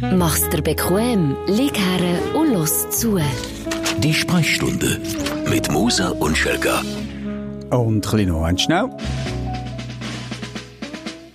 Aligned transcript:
Mach's 0.00 0.48
dir 0.48 0.62
bequem, 0.62 1.36
lieg 1.46 1.76
her 1.76 2.34
und 2.34 2.54
los 2.54 2.88
zu. 2.88 3.18
Die 3.98 4.14
Sprechstunde 4.14 4.98
mit 5.46 5.70
Musa 5.70 6.08
und 6.08 6.38
Schelka. 6.38 6.80
Und 7.70 7.96
ein 7.96 8.00
bisschen 8.00 8.28
noch 8.28 8.44
eins 8.44 8.62
schnell. 8.62 8.88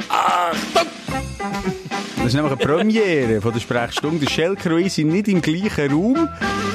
Achtung! 0.10 0.88
Das 2.18 2.26
ist 2.26 2.34
nämlich 2.34 2.54
eine 2.54 2.66
Premiere 2.66 3.40
von 3.40 3.54
der 3.54 3.60
Sprechstunde. 3.60 4.26
Der 4.26 4.32
Schelker 4.32 4.72
und 4.72 4.80
ich 4.80 4.94
sind 4.94 5.10
nicht 5.10 5.28
im 5.28 5.44
gleichen 5.44 5.92
Raum. 5.92 6.28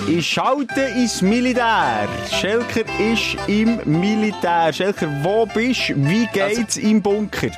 Ich 0.09 0.29
schalte 0.29 0.81
ins 0.97 1.23
Militär. 1.23 2.09
Schelker 2.31 2.85
ist 3.01 3.37
im 3.49 3.81
Militär. 3.85 4.73
Schelker, 4.73 5.09
wo 5.23 5.45
bist 5.47 5.89
du? 5.89 5.95
Wie 5.97 6.29
geht's 6.33 6.77
im 6.77 7.03
Bunker? 7.03 7.51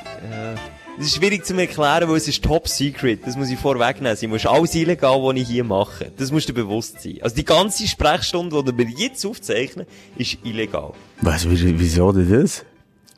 Das 0.95 1.07
ist 1.07 1.15
schwierig 1.15 1.43
zu 1.43 1.55
erklären, 1.55 2.07
weil 2.07 2.17
es 2.17 2.27
ist 2.27 2.43
top 2.43 2.67
secret. 2.67 3.25
Das 3.25 3.35
muss 3.35 3.49
ich 3.49 3.57
vorwegnehmen. 3.57 4.15
Sie 4.15 4.27
muss 4.27 4.45
alles 4.45 4.75
illegal, 4.75 5.23
was 5.23 5.35
ich 5.37 5.47
hier 5.47 5.63
mache. 5.63 6.11
Das 6.17 6.31
musst 6.31 6.49
du 6.49 6.53
bewusst 6.53 7.01
sein. 7.01 7.17
Also 7.21 7.35
die 7.35 7.43
ganze 7.43 7.87
Sprechstunde, 7.87 8.63
die 8.63 8.77
wir 8.77 8.87
jetzt 8.89 9.25
aufzeichnen, 9.25 9.87
ist 10.17 10.37
illegal. 10.43 10.93
Was, 11.21 11.49
wieso 11.49 12.11
denn 12.11 12.29
das? 12.29 12.63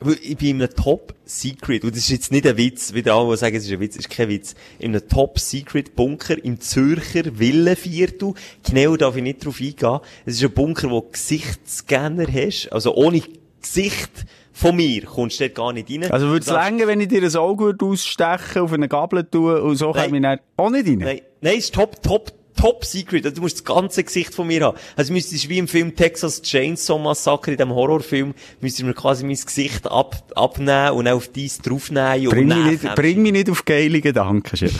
Weil 0.00 0.16
ich 0.22 0.38
bin 0.38 0.56
in 0.56 0.62
einem 0.62 0.74
Top 0.74 1.14
Secret, 1.26 1.84
und 1.84 1.94
das 1.94 2.00
ist 2.00 2.08
jetzt 2.10 2.32
nicht 2.32 2.46
ein 2.46 2.56
Witz, 2.56 2.94
wie 2.94 3.08
alle 3.10 3.36
sagen, 3.36 3.56
es 3.56 3.66
ist 3.66 3.72
ein 3.72 3.80
Witz, 3.80 3.94
es 3.94 4.00
ist 4.00 4.10
kein 4.10 4.30
Witz, 4.30 4.54
in 4.78 4.94
einem 4.94 5.06
Top 5.08 5.38
Secret 5.38 5.94
Bunker 5.94 6.42
im 6.42 6.60
Zürcher 6.60 7.38
Villenviertel. 7.38 8.32
Genau 8.62 8.96
darf 8.96 9.16
ich 9.16 9.22
nicht 9.22 9.44
drauf 9.44 9.60
eingehen. 9.60 10.00
Es 10.24 10.36
ist 10.36 10.44
ein 10.44 10.52
Bunker, 10.52 10.90
wo 10.90 11.02
Gesichtsscanner 11.02 12.26
hast, 12.32 12.72
also 12.72 12.94
ohne 12.94 13.22
Gesicht 13.60 14.24
von 14.56 14.74
mir 14.74 15.04
kommst 15.04 15.38
du 15.38 15.44
dort 15.44 15.54
gar 15.54 15.72
nicht 15.74 15.90
rein. 15.90 16.10
Also 16.10 16.28
würde 16.28 16.40
es 16.40 16.50
länger, 16.50 16.86
wenn 16.86 16.98
ich 16.98 17.08
dir 17.08 17.22
ein 17.22 17.36
Auge 17.36 17.76
ausstechen, 17.78 18.62
auf 18.62 18.72
eine 18.72 18.88
Gabel 18.88 19.22
tue 19.24 19.62
und 19.62 19.76
so 19.76 19.92
komme 19.92 20.16
ich 20.16 20.22
dann 20.22 20.40
auch 20.56 20.70
nicht 20.70 20.88
rein? 20.88 20.98
Nein, 20.98 21.20
nein, 21.42 21.58
ist 21.58 21.74
top, 21.74 22.02
top, 22.02 22.32
top 22.56 22.84
secret. 22.84 23.24
Also, 23.24 23.36
du 23.36 23.42
musst 23.42 23.56
das 23.56 23.64
ganze 23.64 24.02
Gesicht 24.02 24.34
von 24.34 24.46
mir 24.46 24.62
haben. 24.64 24.78
Also 24.96 25.12
müsstest 25.12 25.48
wie 25.48 25.58
im 25.58 25.68
Film 25.68 25.94
Texas 25.94 26.42
Chainsaw 26.42 26.98
Massacre, 26.98 27.52
in 27.52 27.58
dem 27.58 27.70
Horrorfilm, 27.70 28.34
müsstest 28.60 28.82
du 28.82 28.86
mir 28.86 28.94
quasi 28.94 29.24
mein 29.24 29.36
Gesicht 29.36 29.86
ab, 29.90 30.32
abnehmen 30.34 30.92
und 30.92 31.06
auch 31.08 31.16
auf 31.16 31.28
dies 31.28 31.58
draufnehmen. 31.58 32.28
Bring, 32.28 32.50
und 32.50 32.64
mich 32.64 32.82
nicht, 32.82 32.94
bring 32.94 33.22
mich 33.22 33.32
nicht 33.32 33.50
auf 33.50 33.64
geile 33.64 34.00
Gedanken, 34.00 34.56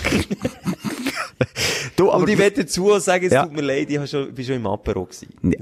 du, 1.96 2.10
aber 2.10 2.22
und 2.22 2.30
ich 2.30 2.38
werde 2.38 2.62
dazu 2.62 2.98
sagen, 2.98 3.26
es 3.26 3.32
ja. 3.32 3.44
tut 3.44 3.52
mir 3.52 3.60
leid, 3.62 3.90
ich 3.90 4.10
schon, 4.10 4.32
bin 4.32 4.44
schon 4.44 4.56
im 4.56 4.66
Apero 4.66 5.04
gewesen. 5.04 5.28
Ja. 5.42 5.58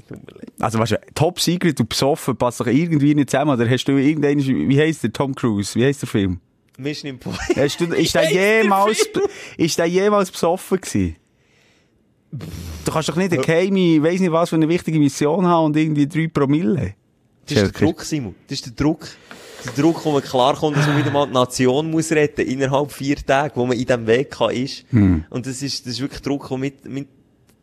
Also, 0.61 0.79
weißt 0.79 0.93
du, 0.93 1.01
Top 1.15 1.41
Secret, 1.41 1.79
du 1.79 1.85
besoffen, 1.85 2.37
passt 2.37 2.61
doch 2.61 2.67
irgendwie 2.67 3.15
nicht 3.15 3.31
zusammen, 3.31 3.59
oder 3.59 3.69
hast 3.69 3.85
du 3.85 3.97
irgendeinen, 3.97 4.69
wie 4.69 4.81
heisst 4.81 5.03
der, 5.03 5.13
Tom 5.13 5.35
Cruise, 5.35 5.75
wie 5.75 5.85
heisst 5.85 6.03
der 6.03 6.09
Film? 6.09 6.41
Mission 6.77 7.11
Impossible. 7.11 7.65
Hast 7.65 7.81
du, 7.81 7.85
ist 7.95 8.15
der 8.15 8.31
jemals, 8.31 9.09
ist 9.57 9.79
der 9.79 9.87
jemals 9.87 10.31
besoffen 10.31 10.81
gewesen? 10.81 11.17
Du 12.85 12.93
kannst 12.93 13.09
doch 13.09 13.17
nicht 13.17 13.33
eine 13.33 13.43
geheime, 13.43 14.03
weiss 14.03 14.21
nicht 14.21 14.33
was 14.33 14.51
für 14.51 14.57
eine 14.57 14.69
wichtige 14.69 14.99
Mission 14.99 15.47
haben 15.47 15.67
und 15.67 15.77
irgendwie 15.77 16.07
drei 16.07 16.29
Promille. 16.29 16.95
Das 17.47 17.63
ist 17.63 17.81
der 17.81 17.87
Druck, 17.87 18.03
Simon. 18.03 18.35
Das 18.49 18.59
ist 18.59 18.67
der 18.67 18.73
Druck. 18.73 19.07
Der 19.65 19.83
Druck, 19.83 20.05
wo 20.05 20.13
man 20.13 20.23
klar 20.23 20.55
kommt, 20.57 20.77
dass 20.77 20.87
man 20.87 20.99
wieder 20.99 21.11
mal 21.11 21.27
die 21.27 21.33
Nation 21.33 21.91
muss 21.91 22.11
retten, 22.13 22.43
innerhalb 22.43 22.93
vier 22.93 23.17
Tage, 23.17 23.57
wo 23.57 23.65
man 23.65 23.79
in 23.79 23.87
diesem 23.87 24.07
Weg 24.07 24.37
ist. 24.53 24.85
Hm. 24.91 25.25
Und 25.31 25.47
das 25.47 25.63
ist, 25.63 25.87
das 25.87 25.95
ist 25.95 26.01
wirklich 26.01 26.21
Druck, 26.21 26.49
der 26.49 26.59
mit, 26.59 26.85
mit, 26.85 27.09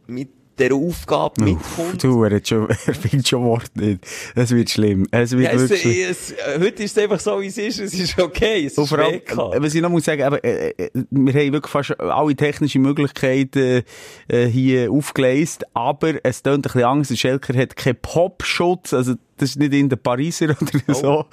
mit 0.07 0.29
dieser 0.61 0.75
Aufgabe 0.75 1.43
mitkommt. 1.43 2.03
Du, 2.03 2.23
er, 2.23 2.35
hat 2.35 2.47
schon, 2.47 2.69
er 2.85 2.95
findet 2.95 3.27
schon 3.27 3.43
Wort 3.43 3.75
nicht. 3.75 4.05
Es 4.35 4.51
wird 4.51 4.69
schlimm. 4.69 5.07
Es 5.11 5.31
wird 5.31 5.51
ja, 5.51 5.59
wirklich 5.59 5.99
es, 5.99 6.31
es, 6.31 6.59
heute 6.59 6.83
ist 6.83 6.97
es 6.97 7.03
einfach 7.03 7.19
so, 7.19 7.41
wie 7.41 7.47
es 7.47 7.57
ist. 7.57 7.79
Es 7.79 7.93
ist 7.93 8.19
okay. 8.19 8.65
Es 8.65 8.77
ist 8.77 8.93
allem, 8.93 9.21
Was 9.27 9.73
ich 9.73 9.81
noch 9.81 9.89
muss 9.89 10.05
sagen, 10.05 10.23
aber, 10.23 10.43
äh, 10.43 10.69
äh, 10.69 10.89
wir 11.09 11.33
haben 11.33 11.53
wirklich 11.53 11.71
fast 11.71 11.99
alle 11.99 12.35
technischen 12.35 12.81
Möglichkeiten 12.81 13.83
äh, 14.27 14.45
hier 14.47 14.91
aufgeleistet, 14.91 15.67
aber 15.73 16.13
es 16.23 16.43
tönt 16.43 16.57
ein 16.57 16.61
bisschen 16.61 16.83
Angst. 16.83 17.11
Der 17.11 17.15
Schelker 17.15 17.57
hat 17.57 17.75
keinen 17.75 17.97
Popschutz, 18.01 18.93
also 18.93 19.15
das 19.37 19.51
ist 19.51 19.59
nicht 19.59 19.73
in 19.73 19.89
der 19.89 19.95
Pariser 19.95 20.49
oder 20.49 20.79
oh. 20.89 20.93
so. 20.93 21.25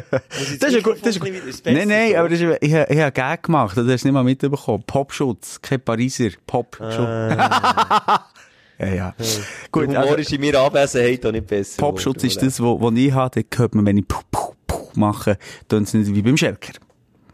das 0.60 0.72
ist 0.72 0.82
gut. 0.82 0.98
Das 1.02 1.16
ist. 1.16 1.66
Nein, 1.66 1.88
nein, 1.88 2.16
aber 2.16 2.30
das 2.30 2.40
ist, 2.40 2.56
ich, 2.62 2.72
ich 2.72 2.98
habe 2.98 3.12
Gag 3.12 3.42
gemacht, 3.42 3.76
das 3.76 3.86
hast 3.86 4.04
du 4.04 4.08
nicht 4.08 4.14
mal 4.14 4.24
mitbekommen. 4.24 4.84
Popschutz, 4.86 5.60
kein 5.60 5.80
Pariser, 5.80 6.30
Popschutz. 6.46 6.96
Ah. 6.96 8.24
Ja, 8.78 8.86
ja. 8.88 9.14
Gut, 9.70 9.84
Der 9.84 10.00
Humor 10.00 10.02
also, 10.02 10.14
ist 10.16 10.32
in 10.32 10.40
meiner 10.40 10.60
Abwesenheit 10.60 11.24
auch 11.24 11.32
nicht 11.32 11.46
besser. 11.46 11.76
Popschutz 11.78 12.24
ist 12.24 12.42
das, 12.42 12.60
was 12.60 12.94
ich 12.94 13.12
habe, 13.12 13.42
da 13.42 13.58
hört 13.58 13.74
man, 13.74 13.86
wenn 13.86 13.98
ich 13.98 14.08
puh, 14.08 14.20
puh, 14.30 14.54
puh 14.66 14.88
mache, 14.94 15.38
tun 15.68 15.84
es 15.84 15.94
nicht 15.94 16.14
wie 16.14 16.22
beim 16.22 16.36
Schelker. 16.36 16.72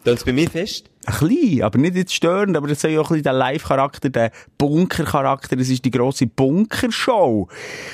Tun 0.05 0.15
es 0.15 0.25
bei 0.25 0.33
mir 0.33 0.51
fest? 0.51 0.91
Ein 1.07 1.29
bisschen, 1.29 1.63
aber 1.63 1.79
nicht 1.79 1.97
jetzt 1.97 2.15
störend, 2.15 2.57
aber 2.57 2.69
das 2.69 2.81
soll 2.81 2.91
ja 2.91 3.01
auch 3.01 3.11
ein 3.11 3.15
bisschen 3.15 3.25
der 3.25 3.33
Live-Charakter, 3.33 4.11
der 4.11 4.31
Bunker-Charakter, 4.59 5.57
das 5.57 5.69
ist 5.69 5.85
die 5.85 5.91
grosse 5.91 6.27
Bunkershow. 6.27 7.49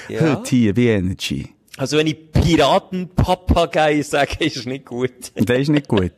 Ja. 0.09 0.21
Heute 0.21 0.51
hier 0.51 0.75
bei 0.75 0.83
Energy. 0.83 1.49
Also 1.77 1.97
wenn 1.97 2.07
ich 2.07 2.33
Piraten-Papagei 2.33 4.03
sage, 4.03 4.45
ist 4.45 4.57
es 4.59 4.67
nicht 4.67 4.85
gut. 4.85 5.33
das 5.35 5.59
ist 5.59 5.69
nicht 5.69 5.89
gut. 5.89 6.13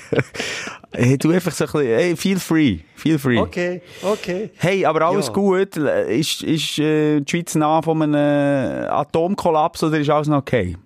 hey, 0.96 1.18
du 1.18 1.30
einfach 1.30 1.52
so 1.52 1.64
ein 1.64 1.72
bisschen, 1.72 1.86
hey, 1.86 2.16
feel 2.16 2.38
free, 2.38 2.78
feel 2.94 3.18
free. 3.18 3.38
Okay, 3.38 3.82
okay. 4.02 4.50
Hey, 4.56 4.84
aber 4.84 5.02
alles 5.02 5.26
ja. 5.28 5.32
gut. 5.32 5.76
Ist, 5.76 6.42
ist 6.42 6.78
äh, 6.78 7.20
die 7.20 7.30
Schweiz 7.30 7.54
nah 7.54 7.82
von 7.82 8.02
einem 8.02 8.88
Atomkollaps 8.88 9.82
oder 9.84 9.98
ist 9.98 10.10
alles 10.10 10.28
noch 10.28 10.38
okay? 10.38 10.76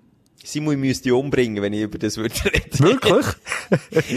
Simon, 0.43 0.81
müsste 0.81 1.15
umbringen, 1.15 1.63
wenn 1.63 1.73
ich 1.75 1.83
über 1.83 1.99
das 1.99 2.17
würde 2.17 2.35
reden. 2.47 2.79
Wirklich? 2.79 3.27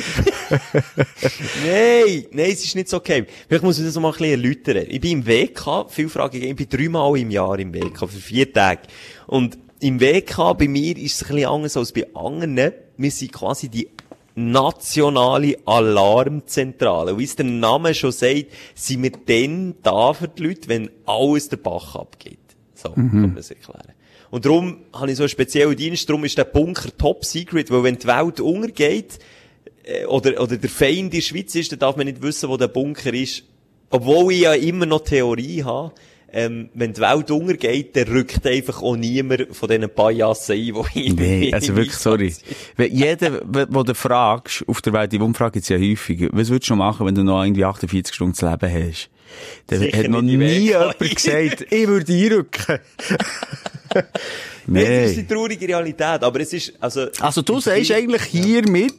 nein, 1.66 2.26
nein, 2.32 2.52
es 2.52 2.64
ist 2.64 2.76
nicht 2.76 2.88
so 2.88 2.98
okay. 2.98 3.26
Vielleicht 3.48 3.64
muss 3.64 3.78
ich 3.78 3.86
das 3.86 3.96
noch 3.96 4.04
mal 4.04 4.10
ein 4.10 4.18
bisschen 4.18 4.42
erläutern. 4.42 4.86
Ich 4.90 5.02
bin 5.02 5.20
im 5.20 5.28
WK, 5.28 5.86
viele 5.90 6.10
Fragen, 6.10 6.42
ich 6.42 6.56
bin 6.56 6.70
dreimal 6.70 7.18
im 7.18 7.30
Jahr 7.30 7.60
im 7.60 7.74
WK, 7.74 8.00
für 8.00 8.08
vier 8.08 8.52
Tage. 8.52 8.84
Und 9.28 9.58
im 9.82 10.00
WK 10.00 10.58
bei 10.58 10.68
mir 10.68 10.98
ist 10.98 11.16
es 11.16 11.24
ein 11.24 11.36
bisschen 11.36 11.50
anders 11.50 11.76
als 11.76 11.92
bei 11.92 12.08
anderen. 12.16 12.72
Wir 12.96 13.12
sind 13.12 13.34
quasi 13.34 13.68
die 13.68 13.90
nationale 14.36 15.58
Alarmzentrale. 15.66 17.18
Wie 17.18 17.24
es 17.24 17.36
der 17.36 17.46
Name 17.46 17.94
schon 17.94 18.12
sagt, 18.12 18.48
sind 18.76 19.04
wir 19.04 19.12
dann 19.26 19.76
da 19.84 20.14
für 20.14 20.28
die 20.28 20.44
Leute, 20.44 20.70
wenn 20.70 20.90
alles 21.06 21.50
der 21.50 21.58
Bach 21.58 21.96
abgeht. 21.96 22.40
So, 22.74 22.90
mhm. 22.90 23.10
kann 23.10 23.22
man 23.22 23.36
das 23.36 23.52
erklären. 23.52 23.94
Und 24.32 24.46
darum 24.46 24.78
habe 24.94 25.12
ich 25.12 25.18
so 25.18 25.24
einen 25.24 25.30
speziellen 25.30 25.76
Dienst, 25.76 26.10
darum 26.10 26.26
ist 26.26 26.38
der 26.38 26.46
Bunker 26.46 26.90
top 26.98 27.24
secret, 27.24 27.70
weil 27.70 27.84
wenn 27.84 27.98
die 27.98 28.08
Welt 28.08 28.40
untergeht, 28.40 29.20
äh, 29.84 30.06
oder, 30.06 30.42
oder 30.42 30.58
der 30.58 30.70
Feind 30.70 30.98
in 30.98 31.10
der 31.12 31.22
Schweiz 31.22 31.54
ist, 31.54 31.72
dann 31.72 31.80
darf 31.80 31.96
man 31.96 32.08
nicht 32.08 32.22
wissen, 32.22 32.50
wo 32.50 32.58
der 32.58 32.68
Bunker 32.68 33.14
ist. 33.14 33.44
Obwohl 33.90 34.34
ich 34.34 34.42
ja 34.42 34.54
immer 34.54 34.88
noch 34.88 35.04
Theorie 35.04 35.64
habe, 35.64 35.94
ähm, 36.34 36.70
wenn 36.74 36.94
die 36.94 37.02
Welt 37.02 37.30
untergeht, 37.30 37.96
dann 37.96 38.08
rückt 38.08 38.46
einfach 38.46 38.82
auch 38.82 38.96
niemand 38.96 39.56
von 39.56 39.70
diesen 39.70 39.90
Pajassen 39.90 40.56
ein, 40.56 40.84
die 40.94 41.14
Nee, 41.14 41.54
also 41.54 41.76
wirklich, 41.76 41.96
sorry. 41.96 42.34
Wenn 42.76 42.96
jeder, 42.96 43.42
wo 43.70 43.84
du 43.84 43.94
fragst, 43.94 44.64
auf 44.68 44.82
der 44.82 44.94
Welt, 44.94 45.12
die 45.12 45.20
Umfrage 45.20 45.54
gibt's 45.54 45.70
ja 45.70 45.78
häufig, 45.78 46.28
was 46.32 46.50
würdest 46.50 46.72
du 46.72 46.76
machen, 46.76 47.06
wenn 47.06 47.14
du 47.14 47.24
noch 47.24 47.44
irgendwie 47.44 47.64
48 47.64 48.16
Stunden 48.16 48.34
zu 48.34 48.50
leben 48.50 48.90
hast? 48.90 49.10
Dann 49.68 49.80
Sicher 49.80 49.98
hat 49.98 50.08
noch 50.10 50.22
nie 50.22 50.38
jemand 50.38 51.00
gesagt, 51.00 51.68
ich 51.72 51.88
würde 51.88 52.14
einrücken. 52.14 52.80
Nee. 54.66 55.02
Das 55.02 55.10
ist 55.12 55.18
die 55.18 55.28
traurige 55.28 55.68
Realität, 55.68 56.24
aber 56.24 56.40
es 56.40 56.54
ist, 56.54 56.74
also... 56.80 57.08
Also 57.20 57.42
du 57.42 57.60
sagst 57.60 57.92
eigentlich 57.92 58.24
hier 58.24 58.68
mit, 58.68 58.96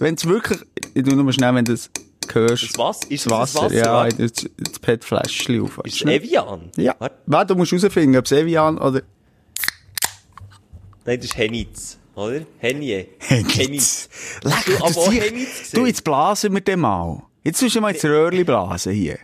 wenn 0.00 0.14
es 0.14 0.26
wirklich, 0.26 0.58
ich 0.92 1.04
tu 1.04 1.14
nur 1.14 1.24
mal 1.24 1.32
schnell, 1.32 1.54
wenn 1.54 1.64
das 1.64 1.88
hörst. 2.32 2.70
Das 2.70 2.78
Wasser? 2.78 3.10
Ist 3.10 3.30
das, 3.30 3.52
das 3.52 3.62
Wasser? 3.62 3.74
Ja, 3.74 4.08
das, 4.08 4.32
das 4.56 4.78
PET-Fläschchen 4.80 5.62
auf. 5.62 5.80
Ist 5.84 5.96
es 5.96 6.02
Evian? 6.02 6.70
Ja. 6.76 6.94
Warte, 7.26 7.54
du 7.54 7.58
musst 7.58 7.72
herausfinden, 7.72 8.16
ob 8.16 8.24
es 8.24 8.32
Evian 8.32 8.78
oder... 8.78 9.02
Nein, 11.04 11.18
das 11.18 11.26
ist 11.26 11.36
Henitz. 11.36 11.98
Oder? 12.14 12.42
Henje. 12.58 13.08
Henitz. 13.18 14.08
Leck, 14.42 14.64
du, 14.66 14.76
aber 14.76 15.10
Henitz 15.10 15.72
Du, 15.72 15.84
jetzt 15.84 16.04
blasen 16.04 16.54
wir 16.54 16.60
den 16.60 16.80
mal. 16.80 17.22
Jetzt 17.42 17.60
musst 17.60 17.74
du 17.76 17.80
mal 17.80 17.92
ins 17.92 18.04
Röhrli 18.04 18.44
blasen 18.44 18.92
hier. 18.92 19.18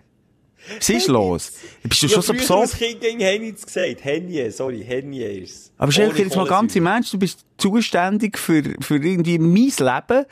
Was 0.78 0.88
ist 0.88 1.08
los? 1.08 1.52
Bist 1.82 2.02
du 2.02 2.08
schon 2.08 2.22
so 2.22 2.32
besorgt? 2.32 2.75
Ich 2.75 2.75
habe 2.75 2.84
Kind 2.84 3.00
gegen 3.00 3.20
Henitz 3.20 3.67
gesagt. 3.67 4.05
Henje, 4.05 4.50
sorry, 4.50 4.84
Henje 4.84 5.26
ist 5.26 5.72
Aber 5.78 5.93
stell 5.93 6.12
dir 6.12 6.25
jetzt 6.25 6.37
mal 6.37 6.46
ganz 6.46 6.76
im 6.76 6.87
Ernst, 6.87 7.12
du 7.12 7.19
bist 7.19 7.44
zuständig 7.56 8.38
für, 8.38 8.62
für 8.81 8.96
irgendwie 8.96 9.38
mein 9.38 9.55
Leben. 9.55 10.26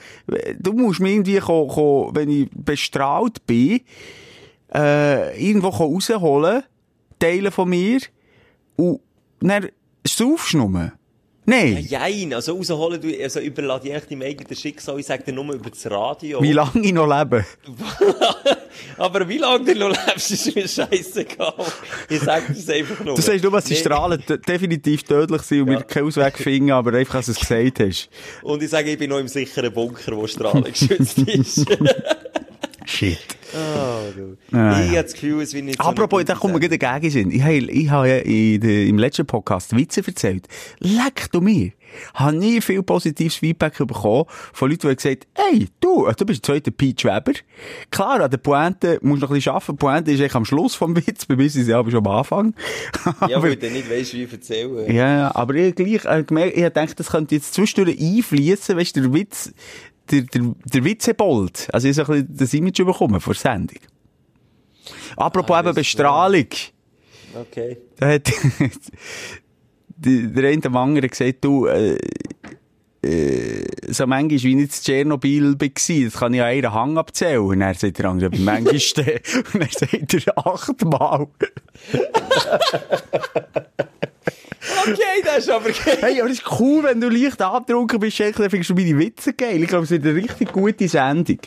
Du 0.58 0.72
musst 0.72 1.00
mir 1.00 1.10
irgendwie, 1.10 1.38
kommen, 1.38 1.68
kommen, 1.68 2.14
wenn 2.14 2.30
ich 2.30 2.48
bestrahlt 2.52 3.46
bin, 3.46 3.80
äh, 4.74 5.42
irgendwo 5.42 5.68
rausholen, 5.68 6.62
Teile 7.18 7.50
von 7.50 7.68
mir, 7.68 8.00
und 8.76 9.00
dann 9.40 9.68
saufst 10.06 10.52
du 10.52 10.58
nur. 10.58 10.92
Nein. 11.48 11.86
Ja, 11.88 12.06
jein. 12.06 12.34
Also 12.34 12.54
rausholen, 12.56 13.00
du, 13.00 13.08
also 13.22 13.40
überlade 13.40 13.88
ich 13.88 13.94
echt 13.94 14.10
deinem 14.10 14.20
eigenen 14.20 14.54
Schicksal. 14.54 15.00
Ich 15.00 15.06
sage 15.06 15.22
dir 15.24 15.32
nur 15.32 15.54
über 15.54 15.70
das 15.70 15.90
Radio. 15.90 16.42
Wie 16.42 16.52
lange 16.52 16.82
ich 16.82 16.92
noch 16.92 17.06
lebe. 17.06 17.46
Aber 18.98 19.26
wie 19.26 19.38
lange 19.38 19.64
du 19.64 19.78
noch 19.78 20.06
lebst, 20.06 20.30
ist 20.30 20.54
mir 20.54 20.68
scheißegal. 20.68 21.54
Ich 22.10 22.20
sage 22.20 22.44
das 22.48 22.68
einfach 22.68 23.02
nur. 23.02 23.14
Du 23.14 23.22
sagst 23.22 23.42
nur, 23.42 23.52
dass 23.52 23.64
die 23.64 23.72
nee. 23.72 23.80
Strahlen 23.80 24.22
definitiv 24.46 25.04
tödlich 25.04 25.40
sind 25.42 25.62
und 25.62 25.72
ja. 25.72 25.78
wir 25.78 25.84
keinen 25.84 26.08
Ausweg 26.08 26.36
finden, 26.38 26.70
aber 26.70 26.92
einfach, 26.92 27.24
dass 27.24 27.26
du 27.26 27.32
es 27.32 27.38
gesagt 27.40 27.80
hast. 27.80 28.10
Und 28.42 28.62
ich 28.62 28.68
sage, 28.68 28.92
ich 28.92 28.98
bin 28.98 29.08
noch 29.08 29.18
im 29.18 29.28
sicheren 29.28 29.72
Bunker, 29.72 30.16
wo 30.16 30.26
Strahlen 30.26 30.64
geschützt 30.64 31.18
ist. 31.18 31.64
Shit. 32.88 33.18
Oh, 33.52 34.10
du. 34.16 34.56
Ah, 34.56 34.80
ich 34.80 34.86
ja. 34.86 34.96
habe 34.96 35.02
das 35.02 35.12
Gefühl, 35.12 35.42
es 35.42 35.52
wird 35.52 35.66
nicht 35.66 35.80
so 35.80 35.86
Apropos, 35.86 36.20
eine 36.20 36.24
da 36.24 36.34
kommt 36.36 36.54
mir 36.54 36.60
gerade 36.60 36.86
ein 36.86 37.00
Gegensinn. 37.00 37.30
Ich 37.30 37.42
habe, 37.42 37.56
ich 37.56 37.90
habe 37.90 38.08
ja 38.08 38.16
in 38.16 38.62
der, 38.62 38.86
im 38.86 38.96
letzten 38.96 39.26
Podcast 39.26 39.76
Witze 39.76 40.02
erzählt. 40.06 40.48
Leck 40.78 41.30
du 41.30 41.42
mir. 41.42 41.72
Habe 42.14 42.36
nie 42.36 42.62
viel 42.62 42.82
positives 42.82 43.36
Feedback 43.36 43.76
bekommen 43.76 44.24
von 44.54 44.70
Leuten, 44.70 44.88
die 44.88 44.96
gesagt 44.96 45.26
hey, 45.34 45.68
du, 45.80 46.10
du 46.10 46.24
bist 46.24 46.48
der 46.48 46.54
zweite 46.54 46.70
Pete 46.70 47.04
Weber. 47.04 47.38
Klar, 47.90 48.22
an 48.22 48.30
der 48.30 48.38
Pointe 48.38 48.98
musst 49.02 49.20
du 49.20 49.26
noch 49.26 49.32
ein 49.32 49.34
bisschen 49.34 49.52
arbeiten. 49.52 49.72
Die 49.72 49.78
Pointe 49.78 50.12
ist 50.12 50.20
eigentlich 50.20 50.34
am 50.34 50.44
Schluss 50.46 50.74
vom 50.74 50.96
Witz. 50.96 51.26
Bei 51.26 51.36
mir 51.36 51.44
ist 51.44 51.54
sie 51.54 51.74
aber 51.74 51.90
schon 51.90 52.06
am 52.06 52.12
Anfang. 52.12 52.54
Ja, 53.28 53.42
weil 53.42 53.56
du 53.56 53.70
nicht 53.70 53.90
weißt, 53.90 54.14
wie 54.14 54.24
ich 54.24 54.32
erzähle. 54.32 54.90
ja, 54.90 55.18
ja, 55.18 55.34
aber 55.34 55.54
ich 55.56 55.74
gleich, 55.74 56.06
äh, 56.06 56.24
gemerkt, 56.24 56.56
ich 56.56 56.68
dachte, 56.70 56.94
das 56.94 57.10
könnte 57.10 57.34
jetzt 57.34 57.52
zwischendurch 57.52 57.98
einfließen, 58.00 58.76
weißt 58.78 58.96
du, 58.96 59.02
der 59.02 59.12
Witz, 59.12 59.52
der, 60.10 60.22
der, 60.22 60.54
der 60.64 60.84
Witzebold. 60.84 61.68
Also 61.72 61.88
ich 61.88 61.98
habe 61.98 62.06
so 62.06 62.12
ein 62.12 62.26
bisschen 62.26 62.36
das 62.36 62.54
Image 62.54 62.84
bekommen 62.84 63.20
vor 63.20 63.34
der 63.34 63.40
Sendung. 63.40 63.78
Apropos 65.16 65.56
Ah, 65.56 65.60
eben 65.60 65.74
Bestrahlung. 65.74 66.46
Okay. 67.34 67.78
Da 67.96 68.08
hat 68.08 68.28
der 69.96 70.50
eine 70.50 70.60
dem 70.60 70.76
anderen 70.76 71.08
gesagt, 71.10 71.44
du, 71.44 71.66
äh, 71.66 71.98
äh, 73.02 73.64
so 73.88 74.06
manchmal 74.06 74.42
wie 74.42 74.54
nicht 74.54 74.76
in 74.76 74.82
Tschernobyl 74.84 75.60
war, 75.60 75.68
das 75.68 76.14
kann 76.14 76.34
ich 76.34 76.40
an 76.40 76.46
einen 76.46 76.72
Hang 76.72 76.98
abzählen. 76.98 77.40
Und 77.40 77.60
er 77.60 77.74
sagt 77.74 77.98
der 77.98 78.06
andere, 78.06 78.26
aber 78.26 78.38
manchmal, 78.38 78.74
und 79.54 79.60
er 79.60 79.68
sagt 79.70 80.14
er 80.14 80.38
achtmal. 80.46 81.28
Okay, 84.82 85.22
das 85.24 85.38
ist 85.38 85.50
aber 85.50 85.70
geil. 85.70 85.98
Hey, 86.00 86.20
aber 86.20 86.28
das 86.28 86.38
ist 86.38 86.60
cool, 86.60 86.82
wenn 86.82 87.00
du 87.00 87.08
leicht 87.08 87.40
angetrunken 87.40 88.00
bist, 88.00 88.16
Schenkel, 88.16 88.42
dann 88.42 88.50
findest 88.50 88.70
du 88.70 88.74
meine 88.74 88.98
Witze 88.98 89.32
geil. 89.32 89.62
Ich 89.62 89.68
glaube, 89.68 89.84
es 89.84 89.90
wird 89.90 90.04
eine 90.04 90.14
richtig 90.14 90.52
gute 90.52 90.88
Sendung. 90.88 91.38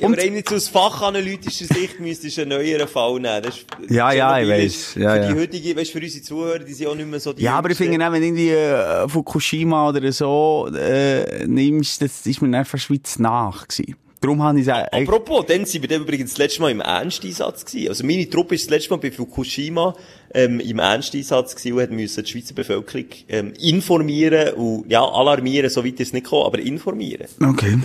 Ja, 0.00 0.06
Und 0.06 0.18
eben 0.22 0.42
so 0.48 0.54
aus 0.56 0.68
fachanalytischer 0.68 1.66
Sicht 1.66 2.00
müsstest 2.00 2.38
du 2.38 2.42
einen 2.42 2.50
neueren 2.50 2.88
Fall 2.88 3.14
nehmen. 3.14 3.42
Das 3.42 3.56
ist, 3.56 3.66
Ja, 3.90 4.12
ja, 4.12 4.38
ich 4.40 4.64
ist 4.64 4.96
Ja, 4.96 5.14
für 5.14 5.20
ja. 5.20 5.32
die 5.32 5.40
heutige, 5.40 5.76
weißt, 5.76 5.90
für 5.90 6.00
unsere 6.00 6.24
Zuhörer, 6.24 6.58
die 6.60 6.72
sind 6.72 6.86
auch 6.86 6.94
nicht 6.94 7.08
mehr 7.08 7.20
so 7.20 7.32
die 7.32 7.42
ja, 7.42 7.56
aber 7.56 7.70
ich 7.70 7.76
finde 7.76 8.04
auch, 8.06 8.12
wenn 8.12 8.20
du 8.20 8.26
irgendwie 8.26 8.50
äh, 8.50 9.08
Fukushima 9.08 9.88
oder 9.88 10.10
so 10.12 10.68
äh, 10.74 11.46
nimmst, 11.46 12.00
das 12.00 12.26
ist 12.26 12.40
mir 12.40 12.56
einfach 12.56 12.78
Schweiz 12.78 13.18
nach 13.18 13.68
gewesen. 13.68 13.96
Darum 14.24 14.42
habe 14.42 14.58
ich 14.58 14.66
es. 14.66 14.72
Apropos, 14.72 15.44
dann 15.46 15.66
sind 15.66 15.82
wir 15.82 15.88
dann 15.88 16.00
übrigens 16.00 16.30
das 16.30 16.38
letzte 16.38 16.62
Mal 16.62 16.70
im 16.70 16.80
Ernsteinsatz 16.80 17.66
gewesen. 17.66 17.88
Also 17.88 18.06
meine 18.06 18.28
Truppe 18.30 18.54
ist 18.54 18.64
das 18.64 18.70
letzte 18.70 18.90
Mal 18.90 18.96
bei 18.96 19.10
Fukushima 19.10 19.94
ähm, 20.32 20.60
im 20.60 20.78
Ernsteinsatz 20.78 21.54
gewesen 21.54 21.74
und 21.74 21.82
hat 21.82 21.90
müssen 21.90 22.24
die 22.24 22.30
Schweizer 22.30 22.54
Bevölkerung 22.54 23.04
ähm, 23.28 23.52
informieren 23.60 24.54
und 24.54 24.90
ja, 24.90 25.04
alarmieren, 25.04 25.68
so 25.68 25.84
weit 25.84 26.00
ist 26.00 26.08
es 26.08 26.12
nicht 26.14 26.24
gekommen, 26.24 26.46
aber 26.46 26.58
informieren. 26.58 27.26
Okay. 27.38 27.78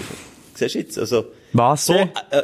Siehst 0.54 0.76
du 0.76 0.80
jetzt? 0.80 0.98
Also, 0.98 1.26
Was 1.52 1.88
so, 1.88 1.94
äh, 1.94 2.08
äh, 2.32 2.44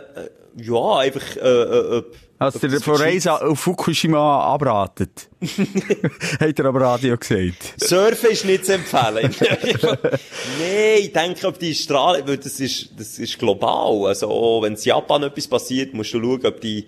ja, 0.58 0.98
einfach, 0.98 1.38
äh, 1.38 1.40
äh, 1.40 2.04
Als 2.38 2.56
ob 2.56 2.62
der 2.62 2.70
das 2.70 2.84
von 2.84 2.96
Reisa 2.96 3.38
auf 3.38 3.60
Fukushima 3.60 4.42
abratet. 4.54 5.30
Hat 6.40 6.60
er 6.60 6.66
am 6.66 6.76
Radio 6.76 7.18
gesagt. 7.18 7.76
Surfen 7.78 8.32
ist 8.32 8.46
nicht 8.46 8.66
zu 8.66 8.74
empfehlen. 8.74 9.34
Nein, 9.40 10.98
ich 11.00 11.14
denke, 11.14 11.48
ob 11.48 11.58
die 11.58 11.74
Strahlung, 11.74 12.28
weil 12.28 12.38
das 12.38 12.60
ist, 12.60 12.90
das 12.98 13.20
ist 13.20 13.40
global. 13.40 14.08
Also, 14.08 14.60
wenn 14.62 14.74
in 14.74 14.82
Japan 14.82 15.24
etwas 15.24 15.48
passiert, 15.48 15.94
musst 15.94 16.14
du 16.14 16.22
schauen, 16.22 16.46
ob 16.46 16.60
die, 16.60 16.88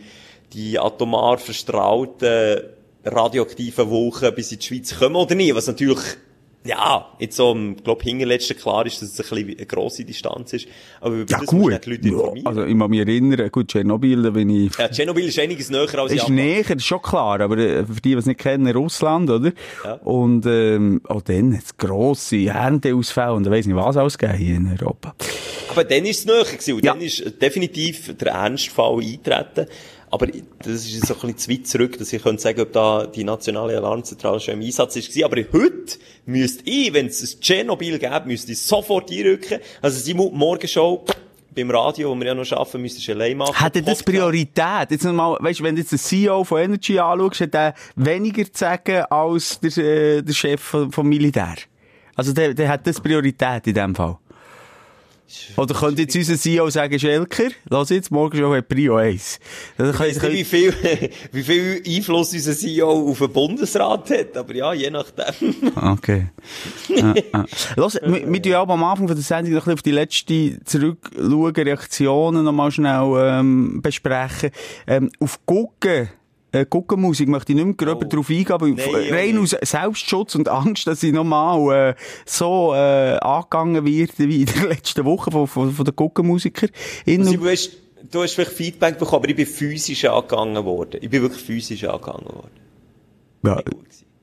die 0.51 0.77
atomar 0.77 1.37
verstrahlten 1.37 2.63
radioaktiven 3.05 3.89
Wolken 3.89 4.35
bis 4.35 4.51
in 4.51 4.59
die 4.59 4.65
Schweiz 4.65 4.99
kommen 4.99 5.15
oder 5.15 5.35
nicht. 5.35 5.55
Was 5.55 5.67
natürlich, 5.67 5.99
ja, 6.67 7.07
jetzt 7.19 7.35
so, 7.37 7.55
ich 7.75 7.83
glaube, 7.83 8.03
hinterletzten 8.03 8.57
klar 8.57 8.85
ist, 8.85 9.01
dass 9.01 9.09
es 9.09 9.19
ein 9.19 9.35
bisschen 9.45 9.57
eine 9.57 9.65
grosse 9.65 10.03
Distanz 10.05 10.53
ist. 10.53 10.67
Aber 11.01 11.15
über 11.15 11.31
Ja, 11.31 11.39
das 11.39 11.51
musst 11.51 11.53
du 11.53 11.57
gut. 11.57 11.85
die 11.85 11.89
Leute 11.91 12.07
informieren. 12.09 12.37
Ja, 12.37 12.49
also, 12.49 12.65
ich 12.65 12.77
kann 12.77 12.89
mich 12.89 12.99
erinnern, 12.99 13.49
gut, 13.51 13.67
Tschernobyl, 13.69 14.21
da 14.23 14.29
bin 14.31 14.49
ich... 14.49 14.77
ja, 14.77 14.89
Tschernobyl 14.89 15.25
ist 15.27 15.39
einiges 15.39 15.69
näher 15.69 15.81
als 15.97 16.11
Ist 16.11 16.19
Japan. 16.19 16.35
näher, 16.35 16.69
ist 16.69 16.85
schon 16.85 17.01
klar, 17.01 17.39
aber 17.41 17.57
äh, 17.57 17.85
für 17.85 17.93
die, 18.01 18.09
die 18.09 18.13
es 18.13 18.25
nicht 18.25 18.39
kennen, 18.39 18.67
Russland, 18.75 19.29
oder? 19.29 19.51
Ja. 19.83 19.93
Und 20.03 20.45
ähm, 20.45 21.01
auch 21.07 21.21
dann 21.21 21.55
hat 21.55 21.63
es 21.63 21.77
grosse 21.77 22.45
Ernteausfälle 22.47 23.33
und 23.33 23.45
ich 23.47 23.51
weiss 23.51 23.65
nicht, 23.65 23.75
was 23.75 23.97
alles 23.97 24.17
gegeben 24.17 24.37
hier 24.37 24.55
in 24.57 24.77
Europa. 24.79 25.15
Aber 25.69 25.83
dann 25.83 26.05
ist 26.05 26.19
es 26.19 26.25
näher 26.25 26.43
gewesen. 26.43 26.73
Und 26.75 26.85
Ja. 26.85 26.93
dann 26.93 27.01
ist 27.01 27.41
definitiv 27.41 28.15
der 28.17 28.33
Ernstfall 28.33 28.99
eintreten. 28.99 29.67
Aber 30.09 30.27
das 30.27 30.85
ist 30.85 31.05
so 31.05 31.13
ein 31.15 31.19
bisschen 31.33 31.37
zu 31.37 31.51
weit 31.51 31.67
zurück, 31.67 31.97
dass 31.97 32.13
ich 32.13 32.23
könnte 32.23 32.41
sagen, 32.41 32.61
ob 32.61 32.71
da 32.71 33.05
die 33.07 33.23
nationale 33.25 33.75
Alarmzentrale 33.77 34.39
schon 34.39 34.53
im 34.55 34.61
Einsatz 34.61 34.95
ist. 34.95 35.21
Aber 35.23 35.35
heute 35.37 35.97
müsste 36.25 36.63
ich, 36.65 36.93
wenn 36.93 37.07
es 37.07 37.21
ein 37.21 37.41
Tschernobyl 37.41 37.99
gäbe, 37.99 38.23
müsste 38.25 38.53
ich 38.53 38.61
sofort 38.61 39.11
einrücken. 39.11 39.59
Also 39.81 40.05
die 40.05 40.13
Mo- 40.13 40.31
Morgenshow 40.33 41.03
beim 41.53 41.69
Radio, 41.71 42.11
wo 42.11 42.15
wir 42.15 42.27
ja 42.27 42.35
noch 42.35 42.49
arbeiten, 42.53 42.81
müsste 42.81 42.99
ich 42.99 43.09
allein 43.11 43.35
machen. 43.35 43.59
Hat 43.59 43.75
er 43.75 43.81
das. 43.81 44.01
Priorität? 44.03 44.91
Jetzt 44.91 45.03
noch 45.03 45.11
mal, 45.13 45.37
weißt, 45.41 45.61
wenn 45.63 45.75
du 45.75 45.81
jetzt 45.81 45.91
den 45.91 45.99
CEO 45.99 46.43
von 46.45 46.61
Energy 46.61 46.99
anschaust, 46.99 47.41
hat 47.41 47.55
er 47.55 47.73
weniger 47.95 48.43
zu 48.45 48.51
sagen 48.59 49.03
als 49.09 49.59
der, 49.59 49.77
äh, 49.77 50.21
der 50.21 50.33
Chef 50.33 50.61
vom, 50.61 50.91
vom 50.91 51.07
Militär. 51.09 51.55
Also 52.15 52.31
der, 52.31 52.53
der 52.53 52.69
hat 52.69 52.87
das 52.87 53.01
Priorität 53.01 53.67
in 53.67 53.73
dem 53.73 53.93
Fall. 53.95 54.17
Oder 55.57 55.75
könnte 55.75 56.03
jetzt 56.03 56.15
unser 56.15 56.37
CEO 56.37 56.69
sagen, 56.69 56.97
Schelker, 56.99 57.49
lass 57.69 57.89
jetzt, 57.89 58.11
morgen 58.11 58.37
schon 58.37 58.63
Prio 58.63 58.95
1. 58.95 59.39
Dann 59.77 59.89
Ich 59.89 59.99
weiss 59.99 60.21
nicht, 60.21 60.33
wie 60.33 60.43
viel, 60.43 60.73
wie 61.31 61.43
viel 61.43 61.83
Einfluss 61.85 62.33
unser 62.33 62.55
CEO 62.55 63.09
auf 63.09 63.17
den 63.19 63.31
Bundesrat 63.31 64.09
hat, 64.09 64.37
aber 64.37 64.55
ja, 64.55 64.73
je 64.73 64.89
nachdem. 64.89 65.55
Okay. 65.75 66.27
ja, 66.87 67.13
ja. 67.33 67.45
Los, 67.75 67.95
wir, 67.95 68.31
wir 68.31 68.41
tun 68.41 68.51
ja 68.51 68.59
auch 68.61 68.69
am 68.69 68.83
Anfang 68.83 69.07
von 69.07 69.15
der 69.15 69.23
Sendung 69.23 69.53
noch 69.53 69.67
ein 69.67 69.73
bisschen 69.73 69.73
auf 69.73 69.81
die 69.81 69.91
letzte 69.91 70.63
zurückschauen, 70.63 71.55
Reaktionen 71.55 72.43
noch 72.43 72.51
mal 72.51 72.71
schnell 72.71 73.13
ähm, 73.17 73.81
besprechen. 73.81 74.51
Ähm, 74.87 75.11
auf 75.19 75.45
Gucken, 75.45 76.09
äh, 76.51 76.65
Guckenmusik 76.69 77.27
möchte 77.27 77.51
ich 77.51 77.55
nicht 77.57 77.65
mehr 77.65 77.75
gröber 77.75 78.05
Oh. 78.05 78.09
drauf 78.09 78.29
eingehen, 78.29 78.51
aber 78.51 78.67
Nein, 78.67 78.77
f- 78.79 79.11
rein 79.11 79.37
aus 79.37 79.55
Selbstschutz 79.61 80.35
und 80.35 80.47
Angst, 80.49 80.87
dass 80.87 81.03
ich 81.03 81.11
nochmal 81.11 81.89
äh, 81.91 81.95
so 82.25 82.73
äh, 82.73 83.17
angegangen 83.17 83.85
werde 83.85 84.13
wie 84.29 84.41
in 84.41 84.45
der 84.45 84.65
letzten 84.69 85.03
Woche 85.05 85.29
von, 85.31 85.47
von, 85.47 85.71
von 85.71 85.85
den 85.85 85.95
Guckenmusikern. 85.95 86.69
Also, 87.07 87.33
du, 87.33 87.47
hast, 87.49 87.71
du 88.11 88.21
hast 88.23 88.33
vielleicht 88.33 88.51
Feedback 88.51 88.97
bekommen, 88.97 89.23
aber 89.23 89.29
ich 89.29 89.35
bin 89.35 89.45
physisch 89.45 90.05
angegangen 90.05 90.63
worden. 90.63 90.99
Ich 91.01 91.09
bin 91.09 91.21
wirklich 91.21 91.43
physisch 91.43 91.83
angegangen 91.83 92.25
worden. 92.25 92.51
ja. 93.43 93.61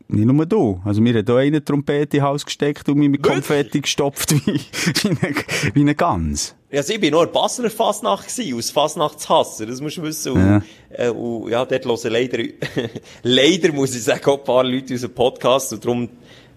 Nicht 0.09 0.27
nur 0.27 0.47
du. 0.47 0.81
Also 0.85 1.01
mir 1.01 1.19
hat 1.19 1.31
auch 1.31 1.37
eine 1.37 1.65
Trompete 1.65 2.19
in 2.19 2.23
Hals 2.23 2.45
gesteckt 2.45 2.89
und 2.89 2.99
mich 2.99 3.09
mit? 3.09 3.23
Konfetti 3.23 3.81
gestopft 3.81 4.33
wie, 4.33 4.61
wie, 5.03 5.09
eine, 5.09 5.35
wie 5.75 5.81
eine 5.81 5.95
Gans. 5.95 6.55
Also 6.73 6.93
ich 6.93 7.01
bin 7.01 7.13
nur 7.13 7.23
ein 7.23 7.33
Basler 7.33 7.71
Fasnacht 7.71 8.29
gewesen, 8.29 8.59
aus 8.59 8.71
Fasnachtshassen, 8.71 9.69
das 9.69 9.81
musst 9.81 9.97
du 9.97 10.03
wissen. 10.03 10.33
Und, 10.33 10.41
Ja. 10.47 10.63
äh, 10.91 11.09
und, 11.09 11.51
ja, 11.51 11.65
dort 11.65 11.85
hören 11.85 12.13
leider, 12.13 12.39
leider 13.23 13.73
muss 13.73 13.95
ich 13.95 14.03
sagen, 14.03 14.25
auch 14.27 14.39
ein 14.39 14.45
paar 14.45 14.65
Leute 14.65 14.95
unseren 14.95 15.15
Podcast 15.15 15.73
und 15.73 15.85
darum 15.85 16.09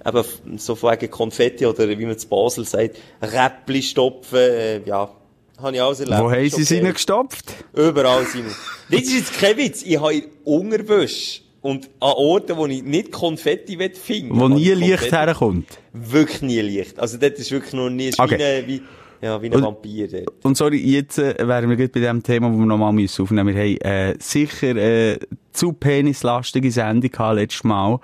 eben 0.05 0.57
so 0.57 0.75
von 0.75 0.93
wegen 0.93 1.11
Konfetti 1.11 1.65
oder 1.65 1.87
wie 1.89 2.05
man 2.05 2.17
zu 2.17 2.27
Basel 2.27 2.65
sagt, 2.65 2.97
Räppli 3.21 3.81
stopfen, 3.81 4.39
äh, 4.39 4.81
ja, 4.83 5.09
habe 5.59 5.75
ich 5.75 5.81
alles 5.81 5.99
erlebt. 5.99 6.19
Wo 6.19 6.31
haben 6.31 6.49
sie 6.49 6.63
sie 6.63 6.79
okay. 6.79 6.93
gestopft? 6.93 7.53
Überall 7.73 8.25
sind 8.25 8.45
wir. 8.45 8.55
Das 8.89 9.07
ist 9.07 9.13
jetzt 9.13 9.39
kein 9.39 9.57
Witz, 9.57 9.83
ich 9.83 9.99
habe 9.99 10.23
Unterwäsche 10.43 11.41
und 11.67 11.85
an 11.99 12.13
Orten, 12.15 12.55
wo 12.57 12.65
ich 12.67 12.83
nicht 12.83 13.11
Konfetti 13.11 13.77
will 13.77 13.93
finden 13.93 14.39
Wo 14.39 14.47
nie 14.47 14.71
ich 14.71 14.75
Licht 14.77 14.91
Konfetti. 14.99 15.15
herkommt. 15.15 15.79
Wirklich 15.93 16.41
nie 16.41 16.61
Licht. 16.61 16.99
Also 16.99 17.17
dort 17.17 17.33
ist 17.37 17.51
wirklich 17.51 17.73
noch 17.73 17.89
nie, 17.89 18.11
Okay. 18.17 18.37
wie, 18.37 18.43
eine, 18.43 18.67
wie, 18.67 18.81
ja, 19.21 19.41
wie 19.41 19.47
ein 19.47 19.53
Und- 19.55 19.63
Vampir 19.63 20.07
dort. 20.07 20.45
Und 20.45 20.55
sorry, 20.57 20.77
jetzt 20.77 21.17
äh, 21.19 21.35
wären 21.47 21.69
wir 21.69 21.75
gerade 21.75 21.89
bei 21.89 21.99
dem 21.99 22.21
Thema, 22.23 22.51
wo 22.53 22.57
wir 22.57 22.65
nochmal 22.65 22.93
müssen 22.93 23.21
aufnehmen 23.23 23.53
müssen. 23.53 23.57
Wir 23.81 23.89
haben 23.89 24.13
äh, 24.13 24.15
sicher 24.19 24.75
äh, 24.75 25.19
zu 25.51 25.73
penislastige 25.73 26.71
Sendung 26.71 27.09
gehabt 27.11 27.35
letztes 27.37 27.63
Mal. 27.63 27.99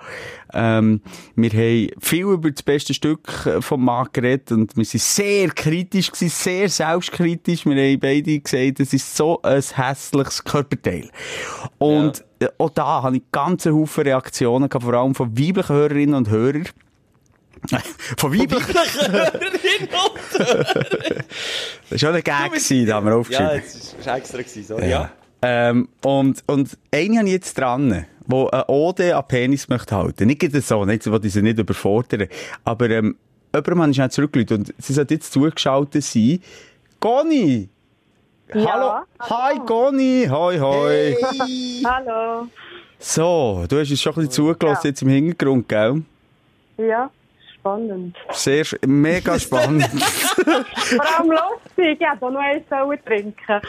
Ähm, 0.52 1.00
wir 1.36 1.50
haben 1.50 1.88
viel 2.00 2.24
über 2.24 2.50
das 2.50 2.62
beste 2.64 2.94
Stück 2.94 3.46
äh, 3.46 3.62
vom 3.62 3.84
Mann 3.84 4.08
geredet 4.12 4.50
und 4.52 4.76
wir 4.76 4.84
sind 4.84 5.02
sehr 5.02 5.48
kritisch 5.50 6.10
gewesen, 6.10 6.28
sehr 6.30 6.68
selbstkritisch. 6.68 7.64
Wir 7.64 7.76
haben 7.76 8.00
beide 8.00 8.40
gesagt, 8.40 8.80
es 8.80 8.92
ist 8.92 9.16
so 9.16 9.40
ein 9.42 9.62
hässliches 9.62 10.42
Körperteil. 10.42 11.10
Und 11.78 12.20
äh, 12.20 12.33
auch 12.58 12.70
da 12.70 13.02
habe 13.02 13.16
ich 13.16 13.22
ganz 13.32 13.66
einen 13.66 13.76
Haufen 13.76 14.04
Reaktionen 14.04 14.68
gehabt, 14.68 14.84
vor 14.84 14.94
allem 14.94 15.14
von 15.14 15.38
weiblichen 15.38 15.74
Hörerinnen 15.74 16.14
und 16.14 16.30
Hörern. 16.30 16.68
von 18.18 18.32
weiblichen 18.32 18.74
Das 21.88 21.90
war 21.90 21.98
schon 21.98 22.14
ein 22.14 22.22
Gag, 22.22 22.50
gewesen, 22.50 22.86
da 22.86 22.96
haben 22.96 23.06
wir 23.06 23.16
aufgeschrieben. 23.16 23.52
Ja, 23.52 23.58
ist, 23.58 23.94
ist 23.98 24.06
extra 24.06 24.38
gewesen, 24.38 24.64
sorry. 24.64 24.90
Ja. 24.90 25.10
Ähm, 25.40 25.88
und, 26.02 26.42
und 26.46 26.76
eine 26.92 27.18
habe 27.18 27.26
ich 27.26 27.32
jetzt 27.34 27.58
dran, 27.58 28.06
wo 28.26 28.48
eine 28.48 28.66
Ode 28.68 29.16
an 29.16 29.28
Penis 29.28 29.68
möchte 29.68 29.96
halten. 29.96 30.26
Nicht 30.26 30.40
gerade 30.40 30.60
so, 30.60 30.84
nicht, 30.84 31.10
wo 31.10 31.18
sie 31.22 31.42
nicht 31.42 31.58
überfordern. 31.58 32.28
Aber, 32.64 32.90
ähm, 32.90 33.16
jemandem 33.54 33.82
habe 33.82 33.90
ich 33.90 33.96
schnell 33.96 34.10
zurückgelegt 34.10 34.52
und 34.52 34.74
sie 34.78 34.92
sollte 34.92 35.14
jetzt 35.14 35.32
zugeschaltet 35.32 36.02
sein. 36.02 36.40
Goni! 38.52 38.66
Hallo! 38.66 39.04
Hi, 39.20 39.58
Goni! 39.66 40.26
Hoi, 40.28 40.58
hoi! 40.58 41.16
Hallo. 41.84 42.46
So, 42.98 43.64
du 43.68 43.78
hast 43.80 43.90
uns 43.90 44.00
schon 44.00 44.12
ein 44.12 44.16
bisschen 44.26 44.30
zugelassen 44.32 44.80
Ja. 44.84 44.88
jetzt 44.90 45.02
im 45.02 45.08
Hintergrund, 45.08 45.68
gell? 45.68 46.02
Ja, 46.78 47.10
spannend. 47.58 48.16
Sehr, 48.32 48.64
mega 48.86 49.38
spannend. 49.46 49.84
Vor 49.86 51.18
allem 51.18 51.32
Ich 51.76 51.84
hätte 52.00 52.06
auch 52.20 52.30
noch 52.30 52.40
eins 52.40 52.64
trinken 53.04 53.60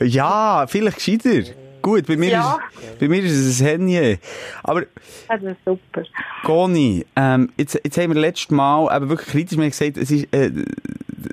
Ja, 0.00 0.66
vielleicht 0.68 0.96
gescheiter. 0.96 1.50
Gut, 1.82 2.06
bei 2.06 2.16
mir, 2.16 2.30
Ja. 2.30 2.58
ist, 2.80 2.98
bei 2.98 3.08
mir 3.08 3.22
ist 3.22 3.32
es 3.32 3.60
ein 3.60 3.66
Henje. 3.66 4.18
Aber 4.62 4.82
Das 5.28 5.42
ist 5.42 5.56
super. 5.66 6.02
Goni, 6.42 7.04
ähm, 7.14 7.52
jetzt, 7.58 7.78
jetzt 7.84 7.98
haben 7.98 8.14
wir 8.14 8.20
letztes 8.20 8.50
Mal 8.50 8.88
aber 8.88 9.08
wirklich 9.10 9.28
kritisch 9.28 9.58
gesagt, 9.58 9.96
es 9.98 10.10
ist, 10.10 10.32
äh, 10.34 10.50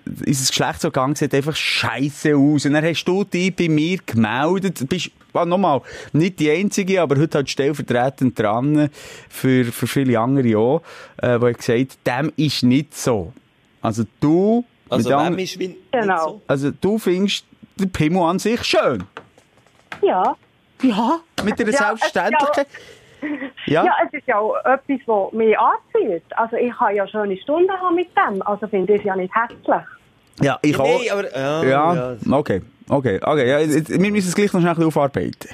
unser 0.05 0.48
Geschlechtsorgan 0.50 1.15
sieht 1.15 1.33
einfach 1.33 1.55
scheiße 1.55 2.36
aus. 2.36 2.65
Und 2.65 2.74
dann 2.74 2.83
hast 2.86 3.03
du 3.05 3.24
dich 3.24 3.55
bei 3.55 3.67
mir 3.69 3.98
gemeldet. 4.05 4.81
Du 4.81 4.86
bist, 4.88 5.12
ah, 5.33 5.45
nochmal, 5.45 5.81
nicht 6.13 6.39
die 6.39 6.50
Einzige, 6.51 7.01
aber 7.01 7.17
heute 7.17 7.38
halt 7.39 7.50
stellvertretend 7.50 8.38
dran 8.39 8.89
für, 9.29 9.65
für 9.65 9.88
viele 9.88 10.19
andere 10.19 10.57
auch, 10.57 10.81
äh, 11.17 11.38
die 11.39 11.45
haben 11.45 11.53
gesagt, 11.57 11.98
dem 12.05 12.31
ist 12.38 12.63
nicht 12.63 12.95
so. 12.95 13.33
Also 13.81 14.03
du, 14.19 14.63
Also, 14.89 15.15
an- 15.15 15.38
ist 15.39 15.57
wie 15.60 15.69
nicht 15.69 15.91
Genau. 15.91 16.24
so? 16.27 16.41
also 16.48 16.71
du 16.71 16.98
findest 16.98 17.45
den 17.77 17.89
Pimmel 17.91 18.21
an 18.24 18.39
sich 18.39 18.63
schön. 18.63 19.03
Ja. 20.01 20.36
Ja, 20.83 21.19
mit 21.43 21.60
einer 21.60 21.69
Ja, 21.69 21.75
ist 21.75 21.79
ja- 21.79 21.88
Selbstverständlichkeit. 21.89 22.67
Ja, 23.65 23.85
Ja, 23.85 23.91
es 24.05 24.13
ist 24.13 24.27
ja 24.27 24.37
auch 24.39 24.55
etwas, 24.65 24.99
was 25.05 25.33
mich 25.33 25.57
anzieht. 25.57 26.23
Also 26.35 26.55
ich 26.57 26.71
kann 26.75 26.95
ja 26.95 27.07
schöne 27.07 27.37
Stunden 27.37 27.71
haben 27.71 27.95
mit 27.95 28.09
dem. 28.17 28.41
Also 28.41 28.67
finde 28.67 28.93
ich 28.93 28.99
es 29.01 29.05
ja 29.05 29.15
nicht 29.15 29.33
hässlich. 29.35 29.85
ja, 30.41 30.59
ich 30.61 30.77
auch. 30.79 30.83
Nein, 30.99 31.11
aber, 31.11 31.37
ja, 31.37 31.63
Ja, 31.63 31.93
ja. 31.93 32.37
okay, 32.37 32.61
okay, 32.89 33.19
okay. 33.23 33.49
Ja, 33.49 33.59
jetzt- 33.59 33.89
wir 33.89 34.11
müssen 34.11 34.27
es 34.29 34.35
gleich 34.35 34.51
noch 34.53 34.59
schnell 34.59 34.71
ein 34.71 34.75
bisschen 34.75 34.87
aufarbeiten. 34.87 35.49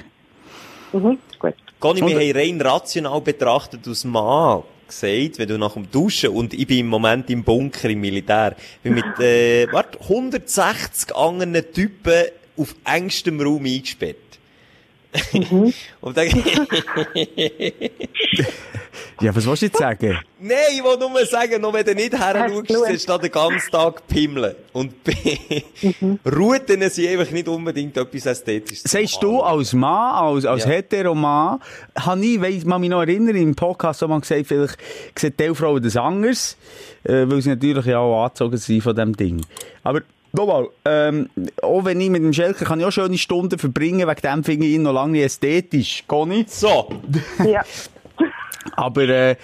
Mhm, 0.94 1.18
gut. 1.40 1.54
Conny, 1.80 2.02
wir 2.02 2.16
haben 2.20 2.38
rein 2.38 2.62
rational 2.62 3.22
betrachtet 3.22 3.88
aus 3.88 4.04
Mann 4.06 4.64
gesagt, 4.88 5.38
wenn 5.38 5.48
du 5.50 5.58
nach 5.58 5.74
dem 5.74 5.92
Duschen, 5.92 6.30
und 6.30 6.54
ich 6.54 6.66
bin 6.66 6.80
im 6.80 6.88
Moment 6.88 7.30
im 7.30 7.44
Bunker 7.44 7.90
im 7.90 8.00
Militär, 8.00 8.56
bin 8.82 8.94
mit, 8.96 9.20
äh, 9.20 9.68
warte, 9.72 10.00
160 10.00 11.14
anderen 11.16 11.54
Typen 11.74 12.24
auf 12.58 12.74
engstem 12.86 13.40
Raum 13.42 13.66
eingesperrt. 13.66 14.16
Und 16.02 16.18
dann, 16.18 16.28
Ja, 19.20 19.36
was 19.36 19.46
willst 19.48 19.62
du 19.64 19.66
jetzt 19.68 19.78
sagen? 19.80 20.20
nein, 20.40 20.58
ich 20.74 20.84
will 20.84 20.98
nur 20.98 21.26
sagen, 21.26 21.60
noch 21.62 21.74
wenn 21.74 21.86
du 21.86 21.96
nicht 21.96 22.14
her 22.14 22.48
schaust, 22.50 22.88
siehst 22.88 23.08
du 23.08 23.14
da 23.14 23.18
den 23.18 23.32
ganzen 23.32 23.72
Tag 23.72 24.08
pimmeln. 24.08 24.56
Und 24.74 24.94
Mhm. 26.02 26.20
Routen 26.26 26.90
sind 26.90 27.08
einfach 27.08 27.32
nicht 27.32 27.48
unbedingt 27.48 27.96
etwas 27.98 28.26
Ästhetisches. 28.26 28.84
Sagst 28.92 29.22
du 29.22 29.42
als 29.42 29.74
Mann, 29.74 30.16
als, 30.16 30.46
als 30.46 30.64
Ja. 30.66 30.72
Heteroman, 30.72 31.60
habe 31.98 32.26
ich, 32.26 32.42
weiss, 32.42 32.66
man 32.66 32.82
mich 32.82 32.90
noch 32.90 33.02
erinnern, 33.02 33.36
im 33.36 33.56
Podcast 33.56 34.02
hat 34.02 34.10
man 34.10 34.22
gesagt, 34.22 34.48
vielleicht 34.48 34.78
sieht 35.18 35.40
die 35.40 35.54
Frauen 35.56 35.82
das 35.82 35.96
anders, 35.98 36.58
äh, 37.04 37.26
weil 37.28 37.42
sie 37.42 37.50
natürlich 37.50 37.86
ja 37.86 38.00
auch 38.00 38.24
angezogen 38.26 38.58
sind 38.58 38.82
von 38.82 38.96
dem 38.96 39.16
Ding. 39.16 39.42
Aber, 39.84 40.02
nochmal, 40.38 40.70
ähm, 40.86 41.30
auch 41.62 41.84
wenn 41.84 42.00
ich 42.00 42.10
mit 42.10 42.24
dem 42.24 42.34
Schelker 42.34 42.66
kann 42.66 42.80
ich 42.80 42.86
auch 42.86 42.92
schöne 42.92 43.18
Stunden 43.18 43.60
verbringen, 43.60 44.08
wegen 44.08 44.22
dem 44.22 44.44
finde 44.44 44.66
ich 44.66 44.76
ihn 44.76 44.84
noch 44.84 44.94
lange 44.94 45.14
nicht 45.14 45.26
ästhetisch. 45.26 46.04
Conny? 46.08 46.46
So. 46.48 46.90
Ja. 47.46 47.64
Aber, 48.76 49.02
äh, 49.02 49.36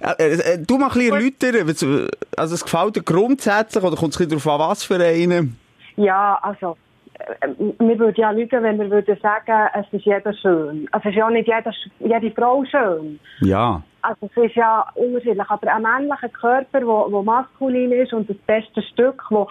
äh, 0.00 0.08
äh, 0.18 0.58
du 0.58 0.78
mal 0.78 0.86
ein 0.86 0.92
bisschen 0.92 1.54
erläutern, 1.54 2.08
also 2.36 2.54
es 2.54 2.64
gefällt 2.64 2.96
dir 2.96 3.02
grundsätzlich, 3.02 3.84
oder 3.84 3.96
kommt 3.96 4.14
es 4.14 4.20
ein 4.20 4.28
bisschen 4.28 4.42
darauf 4.42 4.60
an, 4.60 4.68
was 4.70 4.82
für 4.82 4.96
einen? 4.96 5.58
Ja, 5.96 6.38
also, 6.42 6.76
äh, 7.14 7.48
wir 7.78 7.98
würden 7.98 8.14
ja 8.16 8.30
lügen, 8.30 8.62
wenn 8.62 8.78
wir 8.78 8.90
würden 8.90 9.18
sagen, 9.20 9.68
es 9.74 9.86
ist 9.92 10.06
jeder 10.06 10.32
schön. 10.32 10.88
Also, 10.90 11.08
es 11.08 11.14
ist 11.14 11.18
ja 11.18 11.26
auch 11.26 11.30
nicht 11.30 11.48
jeder, 11.48 11.72
jede 11.98 12.34
Frau 12.34 12.64
schön. 12.64 13.20
Ja. 13.40 13.82
Also, 14.02 14.30
es 14.34 14.44
ist 14.44 14.56
ja 14.56 14.86
unterschiedlich. 14.94 15.48
Aber 15.48 15.74
ein 15.74 15.82
männlicher 15.82 16.30
Körper, 16.30 16.80
wo, 16.86 17.12
wo 17.12 17.22
maskulin 17.22 17.92
ist 17.92 18.14
und 18.14 18.30
das 18.30 18.38
beste 18.46 18.80
Stück, 18.82 19.24
wo, 19.28 19.48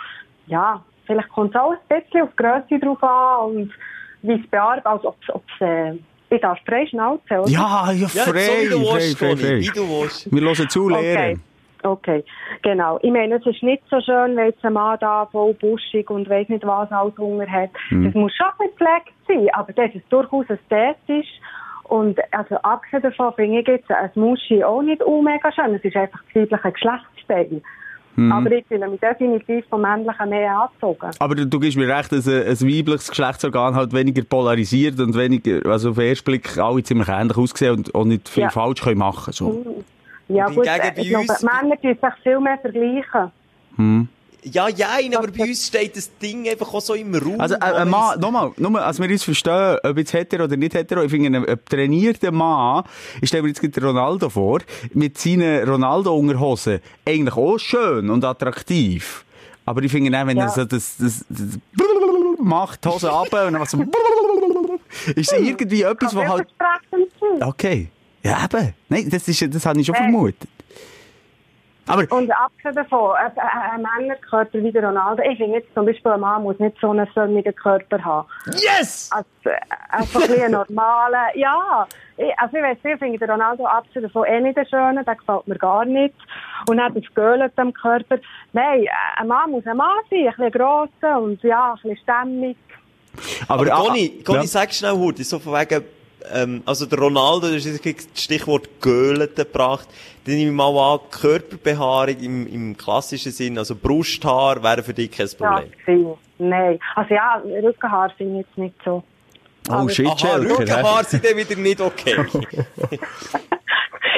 ja, 0.48 0.84
vielleicht 1.10 1.30
kommt 1.30 1.56
es 1.56 1.62
auch 1.62 1.72
ein 1.72 2.02
bisschen 2.02 2.22
auf 2.22 2.30
die 2.32 2.44
Grösse 2.44 2.80
drauf 2.86 3.04
an 3.04 3.46
und 3.52 3.72
wie 4.22 4.34
es 4.34 4.48
bearbeitet, 4.50 4.86
also, 4.86 5.16
ob 5.34 5.44
es, 5.60 5.62
äh, 5.68 5.94
ich 6.30 6.42
darf 6.42 6.60
frei 6.68 6.86
schnauzen, 6.86 7.40
oder? 7.40 7.50
Ja, 7.50 7.92
ja, 7.92 8.08
Ja, 8.14 8.24
frei, 8.24 8.40
so 8.40 8.62
wie 8.62 8.70
du 8.70 8.86
frei, 8.86 8.94
willst, 8.94 9.18
frei, 9.18 9.36
frei. 9.36 9.60
wie 9.60 9.68
du 9.68 9.82
willst. 9.90 10.32
Wir 10.32 10.42
hören 10.42 10.70
zu, 10.70 10.86
Okay. 10.86 11.02
Lehren. 11.02 11.44
Okay, 11.82 12.26
genau. 12.62 13.00
Ich 13.02 13.10
meine, 13.12 13.36
es 13.36 13.46
ist 13.46 13.64
nicht 13.64 13.82
so 13.90 14.02
schön, 14.02 14.36
wenn 14.36 14.48
jetzt 14.48 14.64
ein 14.66 14.74
Mann 14.74 14.98
da 15.00 15.26
voll 15.28 15.54
buschig 15.54 16.10
und 16.10 16.30
weiss 16.30 16.50
nicht 16.50 16.68
was 16.68 16.92
alles 16.92 17.18
Hunger 17.18 17.50
hat. 17.50 17.70
Das 17.90 18.14
muss 18.14 18.34
schon 18.36 18.48
ein 18.48 18.68
bisschen 18.68 18.76
gepflegt 18.78 19.14
sein, 19.28 19.48
aber 19.54 19.72
das 19.72 19.96
ist 19.96 20.04
durchaus 20.10 20.46
ästhetisch. 20.50 21.30
Und 21.86 22.20
also 22.32 22.56
abgesehen 22.58 23.02
davon 23.02 23.34
finde 23.34 23.62
ich 23.62 23.68
jetzt 23.68 23.90
ein 23.90 24.12
Muschi 24.16 24.62
auch 24.62 24.82
nicht 24.82 25.02
oh 25.04 25.22
mega 25.22 25.52
schön. 25.54 25.74
Es 25.74 25.84
ist 25.84 25.96
einfach 25.96 26.20
das 26.34 26.36
weibliche 26.52 26.72
Geschlechtsteil. 26.74 27.62
Aber 28.32 28.52
ich 28.52 28.66
fühle 28.68 28.88
mich 28.90 29.00
definitiv 29.00 29.66
vom 29.70 29.82
Männlichen 29.82 30.30
mehr 30.30 30.60
angezogen. 30.60 31.12
Aber 31.20 31.36
du, 31.36 31.46
du 31.48 31.60
gibst 31.60 31.78
mir 31.78 31.88
recht, 31.88 32.12
dass 32.12 32.28
ein, 32.28 32.44
ein 32.48 32.60
weibliches 32.62 33.10
Geschlechtsorgan 33.10 33.76
halt 33.76 33.94
weniger 33.94 34.24
polarisiert 34.24 35.00
und 35.00 35.16
weniger, 35.16 35.66
also 35.70 35.92
auf 35.92 35.96
den 35.96 36.08
ersten 36.10 36.26
Blick 36.26 36.58
alle 36.58 36.84
ziemlich 36.84 37.08
ähnlich 37.08 37.38
aussehen 37.38 37.78
und 37.78 37.96
auch 37.96 38.06
nicht 38.06 38.28
viel 38.30 38.44
Ja. 38.44 38.50
falsch 38.50 38.82
können 38.82 39.00
machen. 39.00 39.34
So. 39.34 39.84
Ja 40.28 40.48
Und 40.48 40.56
gut, 40.56 40.68
äh, 40.68 40.92
ich 40.96 41.10
glaube, 41.10 41.26
Männer 41.42 41.76
tun 41.82 41.98
sich 42.02 42.24
viel 42.24 42.40
mehr 42.40 42.58
vergleichen. 42.60 43.32
Ja, 44.44 44.70
ja, 44.70 44.88
aber 45.18 45.28
bei 45.28 45.44
uns 45.44 45.68
steht 45.68 45.98
das 45.98 46.10
Ding 46.18 46.48
einfach 46.48 46.74
auch 46.74 46.80
so 46.82 46.94
im 46.94 47.14
Raum. 47.14 47.40
Also, 47.42 47.56
äh, 47.56 47.60
ein 47.60 47.90
man 47.90 47.90
Mann, 47.90 48.20
nochmal, 48.20 48.52
nur, 48.58 48.82
als 48.82 49.00
wir 49.00 49.10
uns 49.10 49.24
verstehen, 49.24 49.78
ob 49.84 49.98
jetzt 49.98 50.14
hetero 50.14 50.46
oder 50.46 50.56
nicht 50.56 50.74
hetero, 50.74 51.04
ich 51.04 51.12
finde, 51.12 51.40
ein, 51.40 51.46
ein 51.46 51.60
trainierter 51.68 52.32
Mann, 52.32 52.86
ich 53.22 53.28
stelle 53.28 53.44
mir 53.44 53.50
jetzt 53.50 53.62
gerade 53.62 53.86
Ronaldo 53.86 54.30
vor, 54.30 54.60
mit 54.94 55.18
seinen 55.18 55.68
Ronaldo-Unterhosen, 55.68 56.80
eigentlich 57.06 57.36
auch 57.36 57.58
schön 57.58 58.10
und 58.10 58.24
attraktiv. 58.24 59.26
Aber 59.66 59.84
ich 59.84 59.92
finde 59.92 60.18
auch, 60.18 60.26
wenn 60.26 60.38
Ja. 60.38 60.46
er 60.46 60.50
so 60.50 60.64
das, 60.66 60.96
das, 60.98 61.26
das 61.30 61.60
macht, 62.42 62.86
die 62.86 62.90
Hose 62.90 63.12
ab 63.12 63.28
und 63.34 63.54
dann 63.54 63.60
was 63.60 63.72
so, 63.72 63.84
ist 65.16 65.34
irgendwie 65.34 65.82
etwas, 65.84 66.16
was 66.16 66.28
halt, 66.30 66.48
okay. 67.42 67.90
Ja, 68.24 68.46
eben. 68.46 68.74
Nein, 68.90 69.10
das 69.10 69.28
ist, 69.28 69.54
das 69.54 69.66
habe 69.66 69.80
ich 69.80 69.86
schon 69.86 69.96
Äh. 69.96 70.00
vermutet. 70.00 70.50
Aber, 71.90 72.06
Und 72.16 72.32
abgesehen 72.32 72.76
davon, 72.76 73.16
ein, 73.16 73.32
ein, 73.36 73.72
ein 73.72 73.82
Männerkörper 73.82 74.62
wie 74.62 74.72
der 74.72 74.84
Ronaldo, 74.84 75.24
ich 75.24 75.40
finde 75.40 75.58
jetzt 75.58 75.74
zum 75.74 75.88
Beispiel, 75.88 76.12
ein 76.12 76.20
Mann 76.20 76.44
muss 76.44 76.60
nicht 76.60 76.78
so 76.80 76.92
einen 76.92 77.08
sonnigen 77.16 77.56
Körper 77.56 78.04
haben. 78.06 78.28
yes! 78.54 79.10
Also, 79.12 79.26
äh, 79.46 79.60
einfach 79.90 80.22
ein 80.22 80.28
bisschen 80.28 80.44
einen 80.44 80.54
normalen, 80.54 81.30
ja. 81.34 81.88
Ich, 82.18 82.38
also 82.38 82.58
ich 82.58 82.64
weiss, 82.64 82.78
ich 82.84 83.00
finde 83.00 83.18
den 83.18 83.32
Ronaldo 83.32 83.66
abgesehen 83.66 84.04
davon 84.04 84.26
eh 84.26 84.40
nicht 84.40 84.56
den 84.56 84.68
schönen, 84.68 85.04
der 85.04 85.16
gefällt 85.16 85.48
mir 85.48 85.58
gar 85.58 85.84
nicht. 85.84 86.14
Und 86.70 86.78
dann 86.78 86.94
das 86.94 87.04
Göhlen 87.16 87.52
am 87.56 87.74
Körper. 87.74 88.20
Nein, 88.54 88.84
äh, 88.84 88.90
ein 89.18 89.28
Mann 89.28 89.50
muss 89.50 89.66
ein 89.66 89.78
Mann 89.78 89.98
sein, 90.12 90.28
ein 90.28 90.36
bisschen 90.36 90.52
grosser 90.52 91.20
und 91.20 91.42
ja, 91.42 91.72
ein 91.72 91.80
bisschen 91.82 91.98
stämmig. 92.04 92.58
Aber, 93.48 93.64
ah, 93.74 93.82
Conny, 93.82 94.22
Conny 94.24 94.42
ja. 94.42 94.48
sag 94.48 94.72
schnell, 94.72 94.92
Hurti, 94.92 95.24
so 95.24 95.40
von 95.40 95.54
wegen, 95.54 95.84
ähm, 96.34 96.62
also 96.66 96.86
der 96.86 97.00
Ronaldo, 97.00 97.48
du 97.48 97.56
hast 97.56 97.66
jetzt 97.66 97.86
das 98.16 98.24
Stichwort 98.24 98.68
Göhlen 98.82 99.30
gebracht. 99.36 99.88
Dann 100.26 100.36
nehme 100.36 100.52
ich 100.52 100.56
mal 100.56 100.94
an, 100.94 101.00
Körperbehaarung 101.12 102.18
im, 102.20 102.48
im 102.48 102.78
klassischen 102.78 103.32
Sinn, 103.32 103.58
also 103.58 103.76
Brusthaar, 103.76 104.62
wäre 104.62 104.84
für 104.84 104.94
dich 104.94 105.12
kein 105.12 105.28
Ja, 105.28 105.38
Problem. 105.38 105.72
viel. 105.86 106.14
Nein. 106.38 106.80
Also 106.96 107.14
ja, 107.14 107.42
Rückenhaar 107.64 108.12
finde 108.18 108.42
ich 108.42 108.46
jetzt 108.48 108.58
nicht 108.58 108.76
so. 108.86 109.04
Oh 109.72 109.88
shit, 109.88 110.08
hä? 110.24 110.36
Rückenhaar 110.38 111.04
sind 111.04 111.24
dann 111.26 111.38
wieder 111.38 111.56
nicht 111.56 111.82
okay. 111.82 112.16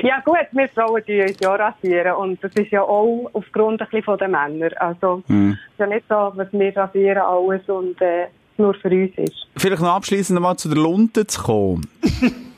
Ja 0.04 0.20
gut, 0.26 0.48
wir 0.52 0.68
Frauen 0.70 1.04
die 1.08 1.22
uns 1.22 1.38
ja 1.42 1.54
rasieren 1.54 2.14
und 2.16 2.44
das 2.44 2.52
ist 2.56 2.72
ja 2.72 2.82
auch 2.82 3.30
aufgrund 3.34 3.82
ein 3.82 3.88
bisschen 3.88 4.04
von 4.04 4.18
den 4.18 4.32
Männern. 4.32 4.74
Also 4.80 5.22
Hm. 5.28 5.52
es 5.52 5.74
ist 5.74 5.80
ja 5.80 5.86
nicht 5.88 6.06
so, 6.10 6.34
dass 6.36 6.52
wir 6.52 6.76
rasieren 6.76 7.20
alles 7.20 7.62
und 7.70 8.02
äh, 8.02 8.26
nur 8.62 8.74
für 8.76 8.90
uns 8.90 9.12
ist. 9.18 9.48
Vielleicht 9.58 9.82
noch 9.82 9.90
abschließend 9.90 10.40
mal 10.40 10.58
zu 10.58 10.70
der 10.70 10.78
Lunte 10.78 11.28
zu 11.28 11.42
kommen. 11.42 11.88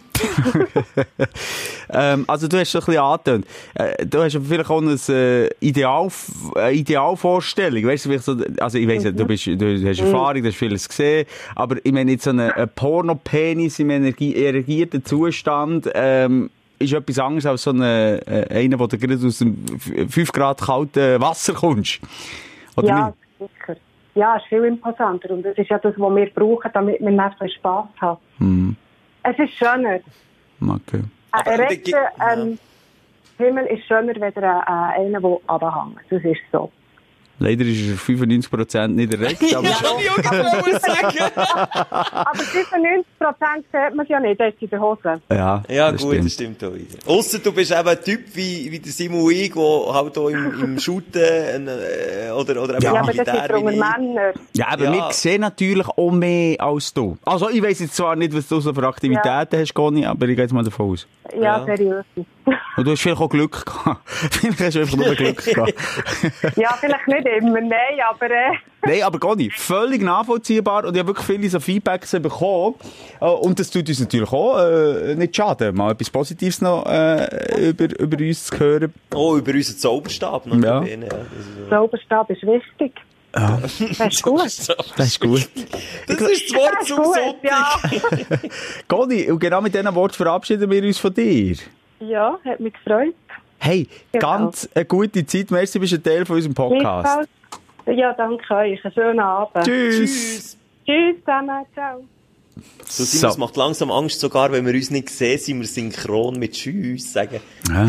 ähm, 1.89 2.23
also 2.27 2.47
du 2.47 2.57
hast 2.57 2.71
schon 2.71 2.81
ein 2.81 2.85
bisschen 2.85 3.01
angetönt. 3.01 3.45
Äh, 3.73 4.05
du 4.05 4.21
hast 4.21 4.37
vielleicht 4.37 4.69
auch 4.69 4.81
eine 4.81 4.97
äh, 5.09 5.49
Ideal, 5.59 6.07
äh, 6.55 6.77
Idealvorstellung. 6.77 7.85
Weißt 7.85 8.05
du, 8.05 8.17
so, 8.19 8.37
also 8.59 8.77
ich 8.77 8.87
weiss 8.87 9.03
ja, 9.03 9.11
du, 9.11 9.25
bist, 9.25 9.47
du 9.47 9.87
hast 9.87 9.99
Erfahrung, 9.99 10.41
du 10.41 10.47
hast 10.47 10.57
vieles 10.57 10.87
gesehen, 10.87 11.25
aber 11.55 11.77
ich 11.83 11.91
meine 11.91 12.11
jetzt 12.11 12.23
so 12.23 12.29
einen 12.29 12.51
ein 12.51 12.69
Pornopenis 12.69 13.79
im 13.79 13.89
erregierten 13.89 15.03
Zustand, 15.03 15.89
ähm, 15.93 16.49
ist 16.79 16.93
etwas 16.93 17.19
anderes 17.19 17.45
als 17.45 17.63
so 17.63 17.71
eine, 17.71 18.21
äh, 18.27 18.63
einer, 18.63 18.79
wo 18.79 18.87
du 18.87 18.97
gerade 18.97 19.19
aus 19.25 19.39
dem 19.39 19.57
5 20.09 20.31
Grad 20.31 20.61
kalten 20.61 21.21
Wasser 21.21 21.53
kommst. 21.53 21.99
Oder 22.75 22.87
ja, 22.87 23.13
nicht? 23.39 23.51
sicher. 23.59 23.77
Ja, 24.15 24.35
es 24.37 24.43
ist 24.43 24.49
viel 24.49 24.63
imposanter 24.65 25.31
und 25.31 25.43
das 25.43 25.57
ist 25.57 25.69
ja 25.69 25.79
das, 25.79 25.93
was 25.97 26.15
wir 26.15 26.29
brauchen, 26.31 26.69
damit 26.73 26.99
wir 26.99 27.09
mehr 27.11 27.35
Spass 27.49 27.85
haben. 27.99 28.19
Hm, 28.37 28.75
Es 29.23 29.39
ist 29.39 29.53
schöner. 29.53 29.99
okay. 30.61 31.03
Ein 31.31 31.41
da 31.45 31.51
erekter 31.51 31.75
gibt- 31.75 31.87
ja. 32.19 32.33
ähm, 32.33 32.59
Himmel 33.39 33.65
ist 33.65 33.85
schöner 33.87 34.13
als 34.21 34.35
äh, 34.35 34.41
einer, 35.01 35.19
der 35.19 35.29
runterhängt. 35.29 35.97
Das 36.09 36.23
ist 36.23 36.41
so. 36.51 36.71
Leider 37.39 37.65
ist 37.65 37.79
er 37.89 37.95
95% 37.97 38.87
nicht 38.89 39.11
erregt, 39.13 39.55
aber 39.55 39.67
Ja, 39.67 39.73
schon. 39.75 39.99
ich 39.99 40.09
auch 40.11 40.15
gerade 40.17 40.79
sagen. 40.79 41.17
Aber 42.13 42.39
95 42.39 43.05
Prozent 43.19 43.65
sieht 43.71 43.95
man 43.95 44.05
ja 44.07 44.19
nicht, 44.19 44.39
das 44.39 44.53
ist 44.53 44.61
in 44.61 44.69
der 44.69 44.79
Hose. 44.79 45.21
Ja, 45.31 45.63
Ja, 45.67 45.91
das 45.91 46.01
gut, 46.01 46.11
stimmt. 46.11 46.25
das 46.25 46.33
stimmt 46.33 46.63
auch 46.63 46.73
wieder. 46.75 46.97
Ausser 47.07 47.39
du 47.39 47.51
bist 47.51 47.71
eben 47.71 47.87
ein 47.87 48.01
Typ 48.03 48.21
wie, 48.35 48.71
wie 48.71 48.79
der 48.79 48.91
Simon 48.91 49.31
ich, 49.31 49.51
der 49.51 49.63
halt 49.93 50.17
auch 50.17 50.29
im, 50.29 50.63
im 50.63 50.79
Shooten, 50.83 51.67
äh, 51.67 52.31
oder, 52.31 52.61
oder 52.61 52.75
eben 52.75 52.83
Ja, 52.83 52.91
im 52.91 52.97
aber 52.97 53.13
das 53.13 53.25
Militär 53.25 53.47
sind. 53.57 53.65
Männer. 53.65 54.33
Ja, 54.55 54.67
aber 54.69 54.83
Ja. 54.85 54.91
wir 54.93 55.07
sehen 55.11 55.41
natürlich 55.41 55.87
auch 55.87 56.11
mehr 56.11 56.61
als 56.61 56.93
du. 56.93 57.17
Also, 57.25 57.49
ich 57.49 57.63
weiss 57.63 57.79
jetzt 57.79 57.95
zwar 57.95 58.15
nicht, 58.15 58.33
was 58.35 58.47
du 58.47 58.59
so 58.59 58.73
für 58.73 58.87
Aktivitäten 58.87 59.59
hast, 59.59 59.73
Conny, 59.73 60.05
aber 60.05 60.27
ich 60.27 60.35
gehe 60.35 60.43
jetzt 60.45 60.53
mal 60.53 60.63
davon 60.63 60.91
aus. 60.91 61.07
Ja, 61.35 61.41
Ja. 61.57 61.65
seriös. 61.65 62.05
Und 62.75 62.85
du 62.85 62.91
hast 62.91 63.01
vielleicht 63.01 63.21
auch 63.21 63.29
Glück 63.29 63.65
gehabt. 63.65 64.01
vielleicht 64.09 64.59
hast 64.59 64.75
du 64.75 64.79
einfach 64.81 64.97
nur 64.97 65.15
Glück 65.15 65.43
gehabt. 65.45 65.73
ja, 66.55 66.73
vielleicht 66.79 67.07
nicht 67.07 67.27
immer, 67.27 67.61
nein, 67.61 67.99
aber 68.09 68.25
äh, 68.31 68.51
Nein, 68.85 69.03
aber 69.03 69.17
Conny, 69.17 69.49
völlig 69.49 70.01
nachvollziehbar 70.01 70.83
und 70.85 70.93
ich 70.93 70.99
habe 70.99 71.07
wirklich 71.15 71.25
viele 71.25 71.49
so 71.49 71.59
Feedbacks 71.59 72.11
bekommen. 72.11 72.75
Äh, 73.21 73.25
Und 73.25 73.59
das 73.59 73.69
tut 73.69 73.87
uns 73.87 73.99
natürlich 73.99 74.31
auch 74.31 74.57
äh, 74.59 75.15
nicht 75.15 75.35
schaden, 75.35 75.75
mal 75.75 75.91
etwas 75.91 76.09
Positives 76.09 76.61
noch 76.61 76.85
äh, 76.85 77.69
über, 77.69 77.99
über 77.99 78.17
uns 78.17 78.45
zu 78.45 78.59
hören. 78.59 78.93
Oh, 79.13 79.37
über 79.37 79.51
unseren 79.53 79.77
Zauberstab. 79.77 80.45
noch 80.47 80.57
Ja. 80.61 80.83
ja. 80.83 80.97
Zauberstab 81.69 82.29
ist 82.31 82.43
wichtig. 82.43 82.93
Das 83.33 83.79
ist 83.79 84.21
gut. 84.21 84.43
Das 84.43 85.07
ist 85.07 85.19
gut. 85.19 85.49
Das 86.07 86.21
ist 86.21 86.51
das 86.51 86.59
Wort 86.59 86.85
zum 86.85 87.03
Sonntag. 87.03 87.41
ja. 88.41 88.49
Conny, 88.87 89.31
und 89.31 89.39
genau 89.39 89.59
mit 89.61 89.73
diesen 89.73 89.95
Worten 89.95 90.13
verabschieden 90.13 90.69
wir 90.69 90.83
uns 90.83 90.99
von 90.99 91.13
dir. 91.13 91.55
Ja, 92.07 92.37
hat 92.45 92.59
mich 92.59 92.73
gefreut. 92.73 93.13
Hey, 93.59 93.87
Genau. 94.11 94.27
ganz 94.27 94.67
eine 94.73 94.85
gute 94.85 95.25
Zeit. 95.25 95.51
Merci, 95.51 95.79
bist 95.79 95.93
ein 95.93 96.03
Teil 96.03 96.25
von 96.25 96.35
unserem 96.35 96.53
Podcast. 96.53 97.29
Ja, 97.85 98.13
danke 98.13 98.53
euch. 98.53 98.83
Einen 98.83 98.93
schönen 98.93 99.19
Abend. 99.19 99.65
Tschüss. 99.65 99.95
Tschüss. 99.97 100.57
Tschüss 100.85 101.15
zusammen. 101.23 101.65
Ciao. 101.73 102.03
So, 102.87 103.03
Simon, 103.03 103.31
es 103.31 103.37
macht 103.37 103.55
langsam 103.57 103.89
Angst, 103.91 104.19
sogar 104.19 104.51
wenn 104.51 104.65
wir 104.65 104.73
uns 104.73 104.91
nicht 104.91 105.09
sehen, 105.09 105.39
sind 105.39 105.59
wir 105.61 105.67
synchron 105.67 106.37
mit 106.37 106.53
Tschüss 106.53 107.11
sagen. 107.13 107.39
Ja, 107.69 107.87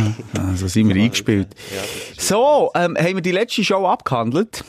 also 0.48 0.68
sind 0.68 0.88
wir 0.94 1.02
eingespielt. 1.02 1.48
Ja, 1.74 1.82
So, 2.16 2.70
ähm, 2.74 2.96
haben 2.96 3.14
wir 3.16 3.20
die 3.20 3.32
letzte 3.32 3.62
Show 3.64 3.86
abgehandelt? 3.86 4.64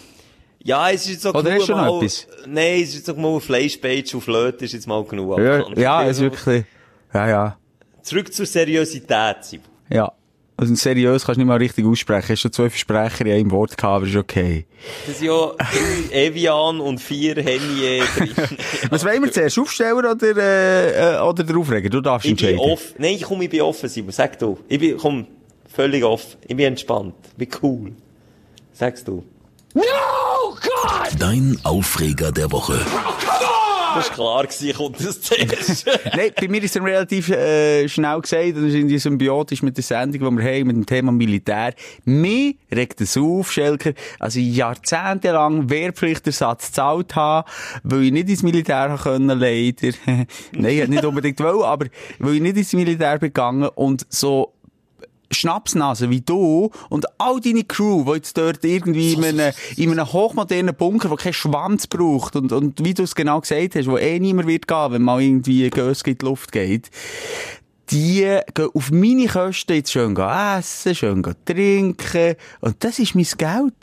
ja, 0.63 0.89
es 0.89 1.05
ist 1.05 1.11
jetzt 1.11 1.21
so 1.21 1.29
Oder 1.29 1.43
genug 1.43 1.59
hast 1.59 1.69
du 1.69 1.71
noch 1.73 1.81
mal, 1.85 1.97
etwas? 1.97 2.27
Nein, 2.47 2.81
es 2.81 2.89
ist 2.89 2.95
jetzt 2.95 3.05
so 3.05 3.13
mal 3.15 3.39
Fleischbeige 3.39 4.17
auf 4.17 4.23
Flöte, 4.23 4.65
ist 4.65 4.73
jetzt 4.73 4.87
mal 4.87 5.03
genug. 5.05 5.37
Ja, 5.39 5.53
abgehandelt. 5.59 5.77
ja, 5.77 6.03
es 6.03 6.17
ist 6.17 6.23
wirklich, 6.23 6.65
ja, 7.13 7.27
ja, 7.29 7.57
Zurück 8.05 8.31
zur 8.33 8.45
Seriosität, 8.45 9.37
Simon. 9.41 9.65
ja. 9.89 10.11
Also 10.57 10.73
seriös 10.73 11.25
kannst 11.25 11.35
du 11.35 11.41
nicht 11.41 11.49
mal 11.49 11.57
richtig 11.57 11.85
aussprechen. 11.85 12.29
Hast 12.29 12.39
schon 12.39 12.53
zwei 12.53 12.69
Versprecher 12.69 13.25
in 13.25 13.33
einem 13.33 13.51
Wort 13.51 13.75
gehabt, 13.75 13.83
aber 13.97 14.05
ist 14.07 14.15
okay. 14.15 14.65
Das 15.05 15.17
sind 15.19 15.27
ja 15.27 15.51
drei 15.57 16.15
Evian 16.27 16.79
und 16.79 16.99
vier 17.01 17.35
Hennie 17.35 18.01
drin. 18.15 18.29
Was 18.89 19.03
wollen 19.03 19.21
wir 19.21 19.29
zuerst? 19.33 19.59
Aufsteller 19.59 19.97
oder, 19.97 20.15
äh, 20.23 21.15
äh, 21.17 21.19
oder 21.19 21.43
der 21.43 21.57
Aufreger? 21.57 21.89
Du 21.89 21.99
darfst 21.99 22.25
Ich 22.25 22.37
bin 22.37 22.47
entscheiden. 22.47 22.71
offen. 22.71 22.95
Nein, 22.99 23.19
komm, 23.21 23.41
ich 23.41 23.49
bin 23.49 23.59
offen, 23.63 23.89
Simon. 23.89 24.11
Sag 24.13 24.39
du. 24.39 24.57
Ich 24.69 24.79
bin, 24.79 24.95
komm, 24.95 25.27
völlig 25.67 26.05
offen. 26.05 26.37
Ich 26.47 26.55
bin 26.55 26.67
entspannt. 26.67 27.15
Ich 27.37 27.49
bin 27.49 27.59
cool. 27.61 27.91
Sag's 28.71 29.03
du. 29.03 29.25
Dein 31.19 31.59
Aufreger 31.63 32.31
der 32.31 32.49
Woche. 32.53 32.79
Das 33.95 34.09
war 34.09 34.15
klar 34.15 34.43
gewesen, 34.43 34.73
kommt 34.73 34.99
das 35.03 35.21
zuerst. 35.21 35.85
Nein, 36.15 36.31
bei 36.39 36.47
mir 36.47 36.63
ist 36.63 36.75
es 36.75 36.81
relativ 36.81 37.29
äh, 37.29 37.87
schnell 37.87 38.21
gesagt, 38.21 38.57
das 38.57 38.63
ist 38.63 38.73
irgendwie 38.75 38.99
symbiotisch 38.99 39.63
mit 39.63 39.77
der 39.77 39.83
Sendung, 39.83 40.37
die 40.37 40.43
wir 40.43 40.51
haben, 40.51 40.67
mit 40.67 40.75
dem 40.75 40.85
Thema 40.85 41.11
Militär. 41.11 41.73
Mir 42.03 42.53
regt 42.71 43.01
es 43.01 43.17
auf, 43.17 43.51
Schelker, 43.51 43.93
also 44.19 44.39
jahrzehntelang 44.39 45.69
Wehrpflichtersatz 45.69 46.67
gezahlt 46.67 47.15
habe, 47.15 47.49
weil 47.83 48.03
ich 48.03 48.11
nicht 48.11 48.29
ins 48.29 48.43
Militär 48.43 48.89
haben 48.89 48.97
können, 48.97 49.39
leider. 49.39 49.95
Nein, 50.51 50.89
nicht 50.89 51.05
unbedingt 51.05 51.39
wollen, 51.39 51.63
aber 51.63 51.85
weil 52.19 52.35
ich 52.35 52.41
nicht 52.41 52.57
ins 52.57 52.73
Militär 52.73 53.19
gegangen 53.19 53.69
und 53.75 54.05
so 54.09 54.54
Schnapsnase 55.31 56.09
wie 56.09 56.21
du 56.21 56.69
und 56.89 57.05
all 57.19 57.39
deine 57.39 57.63
Crew, 57.63 58.03
die 58.05 58.11
jetzt 58.17 58.37
dort 58.37 58.63
irgendwie 58.63 59.13
in 59.13 59.23
einem, 59.23 59.53
in 59.77 59.91
einem 59.91 60.11
hochmodernen 60.11 60.75
Bunker, 60.75 61.09
der 61.09 61.17
keinen 61.17 61.33
Schwanz 61.33 61.87
braucht 61.87 62.35
und, 62.35 62.51
und 62.51 62.83
wie 62.83 62.93
du 62.93 63.03
es 63.03 63.15
genau 63.15 63.41
gesagt 63.41 63.75
hast, 63.75 63.87
wo 63.89 63.97
eh 63.97 64.19
niemand 64.19 64.47
wird 64.47 64.67
gehen, 64.67 64.91
wenn 64.91 65.01
mal 65.01 65.21
irgendwie 65.21 65.65
ein 65.65 65.71
Gös 65.71 66.01
in 66.03 66.17
die 66.17 66.25
Luft 66.25 66.51
geht, 66.51 66.89
die 67.91 68.21
gehen 68.53 68.69
auf 68.73 68.91
meine 68.91 69.27
Kosten 69.27 69.73
jetzt 69.73 69.91
schön 69.91 70.15
essen, 70.17 70.95
schön 70.95 71.23
trinken 71.45 72.35
und 72.61 72.83
das 72.83 72.99
ist 72.99 73.13
mein 73.15 73.27
Geld. 73.37 73.73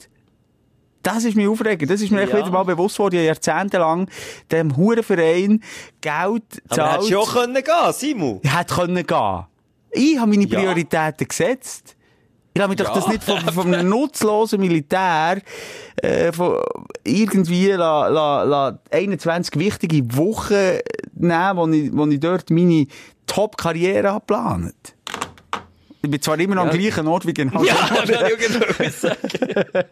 Das 1.04 1.24
ist 1.24 1.34
mir 1.34 1.50
aufregend. 1.50 1.90
Das 1.90 2.00
ist 2.00 2.12
mir 2.12 2.20
echt 2.22 2.32
Ja. 2.32 2.38
wieder 2.38 2.50
mal 2.52 2.62
bewusst 2.62 2.96
worden. 3.00 3.16
Ich 3.18 3.26
jahrzehntelang 3.26 4.08
dem 4.52 4.76
Hurenverein 4.76 5.60
Geld 6.00 6.12
Aber 6.14 6.36
gezahlt. 6.68 6.92
hättest 6.92 7.10
du 7.10 7.14
ja 7.14 7.24
können 7.24 7.54
gehen, 7.54 7.92
Simon. 7.92 8.40
Hätte 8.44 8.74
können 8.74 9.04
gehen. 9.06 9.44
Ich 9.92 10.18
habe 10.18 10.30
meine 10.30 10.46
Ja. 10.46 10.58
Prioritäten 10.58 11.28
gesetzt. 11.28 11.96
Ich 12.54 12.58
lasse 12.58 12.68
mich 12.68 12.78
doch 12.78 12.88
Ja. 12.88 12.94
das 12.94 13.08
nicht 13.08 13.24
von, 13.24 13.38
von 13.40 13.74
einem 13.74 13.88
nutzlosen 13.88 14.60
Militär 14.60 15.40
äh, 15.96 16.32
von 16.32 16.58
irgendwie 17.04 17.68
la, 17.70 18.08
la, 18.08 18.42
la 18.42 18.78
21 18.90 19.58
wichtige 19.58 20.16
Wochen 20.16 20.78
nehmen, 21.14 21.56
wo 21.56 21.66
ich, 21.68 21.90
wo 21.94 22.06
ich 22.06 22.20
dort 22.20 22.50
meine 22.50 22.86
Top-Karriere 23.26 24.08
habe 24.10 24.20
geplant. 24.20 24.74
Ich 26.04 26.10
bin 26.10 26.20
zwar 26.20 26.38
immer 26.40 26.56
noch 26.56 26.62
am 26.64 26.68
Ja. 26.70 26.76
gleichen 26.76 27.06
Ort 27.06 27.26
wie 27.26 27.32
genau 27.32 27.62
Ja, 27.64 27.74
das 27.88 28.08
wollte 28.08 28.12
ich 28.12 28.56
auch 28.56 28.76
genau 28.78 28.90
sagen. 28.90 29.84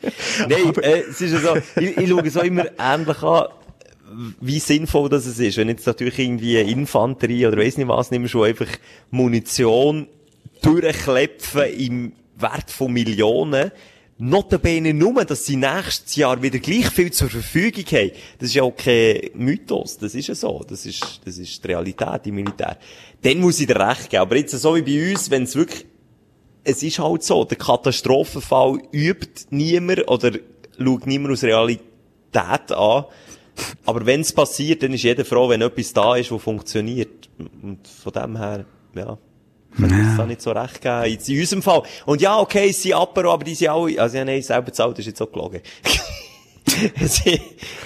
Nein, 0.48 0.74
äh, 0.82 1.00
es 1.08 1.20
ist 1.20 1.32
ja 1.32 1.38
so, 1.38 1.56
ich, 1.80 1.96
ich 1.96 2.08
schaue 2.10 2.26
es 2.26 2.36
auch 2.36 2.42
immer 2.42 2.64
ähnlich 2.78 3.22
an, 3.22 3.46
wie 4.40 4.58
sinnvoll 4.58 5.08
das 5.08 5.26
es 5.26 5.38
ist. 5.38 5.56
Wenn 5.56 5.68
jetzt 5.68 5.86
natürlich 5.86 6.18
irgendwie 6.18 6.58
Infanterie 6.60 7.46
oder 7.46 7.58
weiss 7.58 7.76
nicht 7.76 7.88
was, 7.88 8.10
nimmst 8.10 8.34
du 8.34 8.42
einfach 8.42 8.68
Munition 9.10 10.08
durchklepfen 10.62 11.72
im 11.78 12.12
Wert 12.36 12.70
von 12.70 12.92
Millionen. 12.92 13.70
Notabene 14.18 14.92
nur, 14.92 15.24
dass 15.24 15.46
sie 15.46 15.56
nächstes 15.56 16.16
Jahr 16.16 16.42
wieder 16.42 16.58
gleich 16.58 16.90
viel 16.90 17.10
zur 17.10 17.30
Verfügung 17.30 17.84
haben. 17.86 18.10
Das 18.38 18.50
ist 18.50 18.54
ja 18.54 18.62
auch 18.64 18.76
kein 18.76 19.30
Mythos. 19.34 19.96
Das 19.96 20.14
ist 20.14 20.26
ja 20.26 20.34
so. 20.34 20.62
Das 20.68 20.84
ist, 20.84 21.20
das 21.24 21.38
ist 21.38 21.64
die 21.64 21.68
Realität 21.68 22.26
im 22.26 22.34
Militär. 22.34 22.76
Dann 23.22 23.38
muss 23.38 23.60
ich 23.60 23.66
dir 23.66 23.80
recht 23.80 24.10
geben. 24.10 24.20
Aber 24.20 24.36
jetzt 24.36 24.52
so 24.52 24.76
wie 24.76 24.82
bei 24.82 25.10
uns, 25.10 25.30
wenn 25.30 25.44
es 25.44 25.56
wirklich 25.56 25.86
es 26.64 26.82
ist 26.82 26.98
halt 26.98 27.22
so, 27.22 27.44
der 27.44 27.56
Katastrophenfall 27.56 28.80
übt 28.92 29.46
niemand 29.50 30.08
oder 30.08 30.32
schaut 30.78 31.06
niemand 31.06 31.32
aus 31.32 31.42
Realität 31.42 32.72
an. 32.72 33.04
Aber 33.84 34.06
wenn 34.06 34.20
es 34.20 34.32
passiert, 34.32 34.82
dann 34.82 34.92
ist 34.92 35.02
jeder 35.02 35.24
froh, 35.24 35.48
wenn 35.48 35.62
etwas 35.62 35.92
da 35.92 36.16
ist, 36.16 36.30
was 36.30 36.42
funktioniert. 36.42 37.28
Und 37.62 37.86
von 37.86 38.12
dem 38.12 38.36
her, 38.36 38.64
ja, 38.94 39.18
kann 39.76 39.84
ich 39.84 40.06
das 40.06 40.16
da 40.16 40.26
nicht 40.26 40.42
so 40.42 40.50
recht 40.50 40.80
geben. 40.80 41.04
Jetzt 41.04 41.28
in 41.28 41.40
unserem 41.40 41.62
Fall. 41.62 41.82
Und 42.06 42.20
ja, 42.20 42.38
okay, 42.38 42.70
es 42.70 42.82
sind 42.82 42.94
Apero, 42.94 43.32
aber 43.32 43.44
die 43.44 43.54
sind 43.54 43.68
alle, 43.68 44.00
also 44.00 44.16
ja, 44.16 44.24
nein, 44.24 44.42
selber 44.42 44.72
zahlt, 44.72 44.98
ist 44.98 45.06
jetzt 45.06 45.22
auch 45.22 45.30
gelogen. 45.30 45.60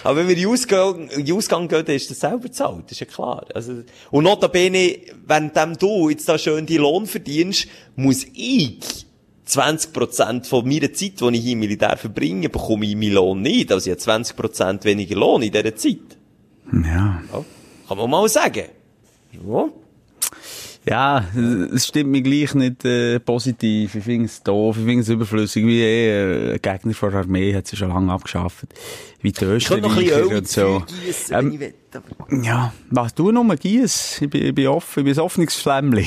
Aber 0.02 0.16
wenn 0.16 0.28
wir 0.28 0.36
in 0.36 0.42
den 0.42 0.50
Ausgang, 0.50 1.08
in 1.08 1.24
den 1.24 1.36
Ausgang 1.36 1.68
gehen, 1.68 1.84
dann 1.84 1.96
ist 1.96 2.10
das 2.10 2.20
selber 2.20 2.50
zahlt, 2.50 2.90
ist 2.90 3.00
ja 3.00 3.06
klar. 3.06 3.46
Also, 3.54 3.82
und 4.10 4.24
notabene, 4.24 4.98
währenddem 5.26 5.78
du 5.78 6.10
jetzt 6.10 6.28
da 6.28 6.36
schön 6.36 6.66
die 6.66 6.76
Lohn 6.76 7.06
verdienst, 7.06 7.66
muss 7.96 8.26
ich 8.34 9.03
20% 9.46 10.46
von 10.46 10.66
meiner 10.66 10.92
Zeit, 10.92 11.20
die 11.20 11.28
ich 11.36 11.42
hier 11.42 11.52
im 11.52 11.58
Militär 11.60 11.96
verbringe, 11.96 12.48
bekomme 12.48 12.86
ich 12.86 12.96
meinen 12.96 13.12
Lohn 13.12 13.42
nicht. 13.42 13.70
Also 13.72 13.90
ich 13.90 14.04
habe 14.06 14.18
20% 14.22 14.84
weniger 14.84 15.16
Lohn 15.16 15.42
in 15.42 15.52
dieser 15.52 15.76
Zeit. 15.76 15.98
Ja. 16.72 17.22
Ja, 17.32 17.44
kann 17.88 17.98
man 17.98 18.10
mal 18.10 18.28
sagen. 18.28 18.64
Ja. 19.32 19.68
Ja, 20.86 21.24
es 21.74 21.86
stimmt 21.86 22.10
mir 22.10 22.20
gleich 22.20 22.54
nicht 22.54 22.84
äh, 22.84 23.18
positiv. 23.18 23.94
Ich 23.94 24.04
finde 24.04 24.26
es 24.26 24.42
doof, 24.42 24.76
ich 24.78 24.84
finde 24.84 25.00
es 25.00 25.08
überflüssig. 25.08 25.64
Wie 25.66 25.80
eh, 25.80 26.52
ein 26.52 26.60
Gegner 26.60 26.92
von 26.92 27.10
der 27.10 27.20
Armee 27.20 27.54
hat 27.54 27.66
sie 27.66 27.76
schon 27.76 27.88
lange 27.88 28.12
abgeschafft. 28.12 28.66
Wie 29.22 29.32
die 29.32 29.44
Ich 29.56 29.64
könnte 29.64 29.88
noch 29.88 29.96
ein 29.96 30.04
bisschen 30.04 30.20
Österreicher 30.30 30.36
und 30.36 30.48
so. 30.48 30.82
gießen, 31.06 31.36
Ähm, 31.36 31.44
wenn 31.46 31.52
ich 31.54 31.60
will. 31.60 31.74
aber- 32.18 32.42
Ja, 32.44 32.74
was 32.90 33.14
du 33.14 33.32
nur 33.32 33.56
gies? 33.56 34.20
Ich 34.20 34.28
bin, 34.28 34.44
ich 34.44 34.54
bin 34.54 34.66
offen, 34.66 35.00
ich 35.00 35.04
bin 35.06 35.14
ein 35.14 35.20
offenes 35.20 35.54
Flämmli. 35.54 36.06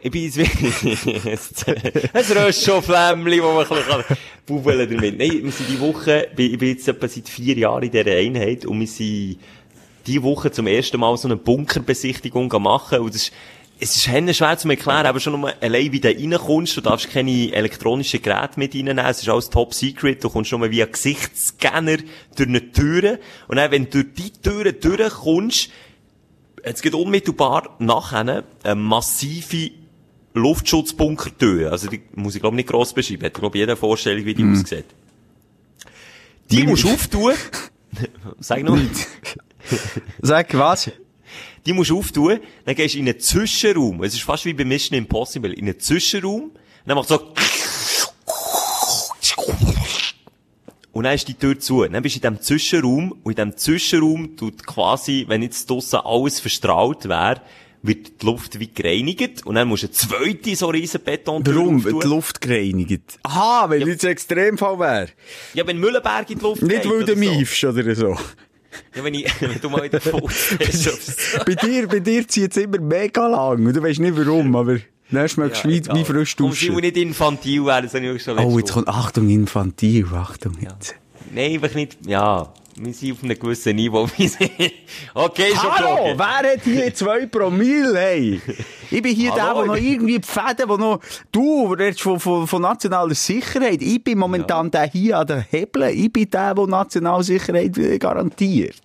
Ich 0.00 0.10
bin 0.10 0.22
jetzt 0.22 1.68
ein 1.68 2.38
Röschoflämmli, 2.38 3.42
wo 3.42 3.52
man 3.52 3.66
ein 3.66 3.68
bisschen 3.68 4.16
bubbeln 4.46 4.88
damit. 4.88 5.18
Nein, 5.18 5.40
wir 5.42 5.52
sind 5.52 5.68
die 5.68 5.80
Woche, 5.80 6.28
ich 6.36 6.58
bin 6.58 6.68
jetzt 6.68 6.86
etwa 6.86 7.08
seit 7.08 7.28
vier 7.28 7.56
Jahren 7.56 7.82
in 7.82 7.90
dieser 7.90 8.12
Einheit 8.12 8.64
und 8.64 8.78
wir 8.78 8.86
sind 8.86 9.38
die 10.06 10.22
Woche 10.22 10.50
zum 10.50 10.66
ersten 10.66 11.00
Mal 11.00 11.16
so 11.16 11.28
eine 11.28 11.36
Bunkerbesichtigung 11.36 12.48
machen 12.62 13.00
und 13.00 13.14
das 13.14 13.22
ist, 13.22 13.32
es 13.80 13.96
ist 13.96 14.08
henne 14.08 14.34
schwer 14.34 14.58
zu 14.58 14.68
erklären, 14.68 15.06
aber 15.06 15.20
schon 15.20 15.40
nur 15.40 15.52
allein, 15.60 15.92
wie 15.92 16.00
du 16.00 16.08
reinkommst, 16.08 16.76
du 16.76 16.80
darfst 16.80 17.10
keine 17.10 17.52
elektronischen 17.52 18.22
Geräte 18.22 18.58
mit 18.58 18.74
reinnehmen, 18.74 19.04
es 19.04 19.22
ist 19.22 19.28
alles 19.28 19.50
top 19.50 19.74
secret, 19.74 20.22
du 20.24 20.30
kommst 20.30 20.50
nur 20.50 20.70
via 20.70 20.86
Gesichtsscanner 20.86 21.98
durch 22.34 22.48
eine 22.48 22.72
Tür 22.72 23.18
und 23.46 23.56
dann, 23.56 23.70
wenn 23.70 23.84
du 23.84 24.02
durch 24.04 24.14
die 24.16 24.32
Türe 24.32 24.72
durchkommst, 24.72 25.70
es 26.62 26.82
geht 26.82 26.94
unmittelbar 26.94 27.76
nachher 27.78 28.44
eine 28.64 28.74
massive 28.74 29.70
Luftschutzbunkertür. 30.38 31.72
Also 31.72 31.88
die 31.88 32.00
muss 32.14 32.34
ich 32.34 32.40
glaube 32.40 32.56
nicht 32.56 32.68
gross 32.68 32.92
beschreiben. 32.92 33.24
Hat 33.24 33.34
glaube 33.34 33.58
jeder 33.58 33.76
Vorstellung, 33.76 34.24
wie 34.24 34.34
die 34.34 34.44
aussieht. 34.44 34.86
Die 36.50 36.64
musst 36.64 36.84
du 36.84 36.90
auftun. 36.90 37.34
Sag 38.40 38.62
noch. 38.62 38.78
Sag, 40.20 40.56
was? 40.56 40.90
Die 41.66 41.72
musst 41.72 41.90
du 41.90 41.98
auftun, 41.98 42.40
dann 42.64 42.74
gehst 42.74 42.94
du 42.94 42.98
in 42.98 43.08
einen 43.08 43.20
Zwischenraum. 43.20 44.02
Es 44.02 44.14
ist 44.14 44.22
fast 44.22 44.44
wie 44.44 44.54
bei 44.54 44.64
Mission 44.64 44.96
Impossible. 44.96 45.52
In 45.52 45.66
einen 45.66 45.78
Zwischenraum, 45.78 46.52
dann 46.86 46.96
macht 46.96 47.08
so, 47.08 47.34
und 50.92 51.04
dann 51.04 51.14
ist 51.14 51.28
die 51.28 51.34
Tür 51.34 51.58
zu. 51.60 51.84
Dann 51.84 52.02
bist 52.02 52.16
du 52.16 52.26
in 52.26 52.34
diesem 52.34 52.42
Zwischenraum, 52.42 53.12
und 53.22 53.38
in 53.38 53.50
diesem 53.50 53.56
Zwischenraum 53.56 54.36
tut 54.36 54.66
quasi, 54.66 55.26
wenn 55.28 55.42
jetzt 55.42 55.70
draussen 55.70 56.00
alles 56.02 56.40
verstrahlt 56.40 57.08
wäre, 57.08 57.40
wird 57.88 58.22
die 58.22 58.26
Luft 58.26 58.60
wie 58.60 58.68
gereinigt, 58.72 59.44
und 59.44 59.56
dann 59.56 59.66
musst 59.66 59.82
du 59.82 59.86
eine 59.88 59.92
zweite 59.94 60.54
so 60.54 60.68
riesen 60.68 61.00
Beton 61.00 61.44
Warum? 61.46 61.82
Die 61.82 62.06
Luft 62.06 62.40
gereinigt. 62.40 63.18
Aha, 63.24 63.68
weil 63.68 63.86
jetzt 63.88 64.04
Extremfall 64.04 64.78
wäre. 64.78 65.08
Ja, 65.54 65.66
wenn 65.66 65.78
Mühlenberg 65.78 66.30
in 66.30 66.38
die 66.38 66.44
Luft 66.44 66.62
Nicht, 66.62 66.88
weil 66.88 67.04
du 67.04 67.16
miefst 67.16 67.64
oder 67.64 67.94
so. 67.94 68.16
Ja, 68.94 69.04
wenn, 69.04 69.14
ich, 69.14 69.32
wenn 69.40 69.60
du 69.60 69.70
mal 69.70 69.88
Fuß 69.90 70.56
hast. 70.60 70.86
oder 70.86 70.96
so. 70.96 71.44
bei 71.44 71.54
dir, 71.54 71.88
bei 71.88 72.00
dir 72.00 72.26
zieht 72.28 72.52
es 72.52 72.62
immer 72.62 72.78
mega 72.80 73.26
lang. 73.26 73.66
Und 73.66 73.74
du 73.74 73.82
weißt 73.82 74.00
nicht 74.00 74.16
warum, 74.16 74.54
aber 74.54 74.78
schmeckst 75.10 75.64
du 75.64 75.68
wie, 75.68 75.78
egal. 75.78 75.96
wie 75.96 76.04
frisch 76.04 76.36
duschen. 76.36 76.72
muss 76.72 76.82
nicht 76.82 76.96
infantil 76.96 77.64
werden, 77.64 77.86
das 77.86 77.94
habe 77.94 78.06
ich 78.06 78.20
auch 78.20 78.24
schon 78.24 78.38
Oh, 78.38 78.58
jetzt 78.58 78.72
kommt, 78.72 78.88
Achtung, 78.88 79.28
infantil, 79.30 80.06
Achtung 80.14 80.56
jetzt. 80.60 80.94
Nein, 81.34 81.54
einfach 81.54 81.74
nicht, 81.74 81.98
ja. 82.06 82.52
Wir 82.80 82.94
sind 82.94 83.12
auf 83.12 83.22
einem 83.24 83.38
gewissen 83.38 83.74
Niveau. 83.76 84.08
Okay, 85.14 85.50
schon 85.50 85.72
Hallo, 85.72 86.14
wer 86.16 86.52
hat 86.52 86.62
hier 86.62 86.94
zwei 86.94 87.26
Promille, 87.26 87.98
hey? 87.98 88.40
Ich 88.90 89.02
bin 89.02 89.14
hier 89.16 89.32
der, 89.32 89.42
Hallo, 89.48 89.58
der 89.60 89.66
noch 89.66 89.74
ich 89.76 89.82
bin- 89.82 89.92
irgendwie 89.92 90.18
die 90.20 90.26
Fäden, 90.26 90.68
wo 90.68 90.76
noch, 90.76 91.00
du, 91.32 91.74
der 91.74 91.86
redest 91.86 92.02
von, 92.02 92.20
von, 92.20 92.46
von 92.46 92.62
nationaler 92.62 93.14
Sicherheit. 93.14 93.82
Ich 93.82 94.02
bin 94.02 94.18
momentan 94.18 94.70
der 94.70 94.84
hier 94.90 95.18
an 95.18 95.26
der 95.26 95.40
Hebel. 95.50 95.88
Ich 95.90 96.12
bin 96.12 96.30
der, 96.30 96.54
der 96.54 96.66
nationale 96.66 97.24
Sicherheit 97.24 97.76
äh, 97.78 97.98
garantiert. 97.98 98.76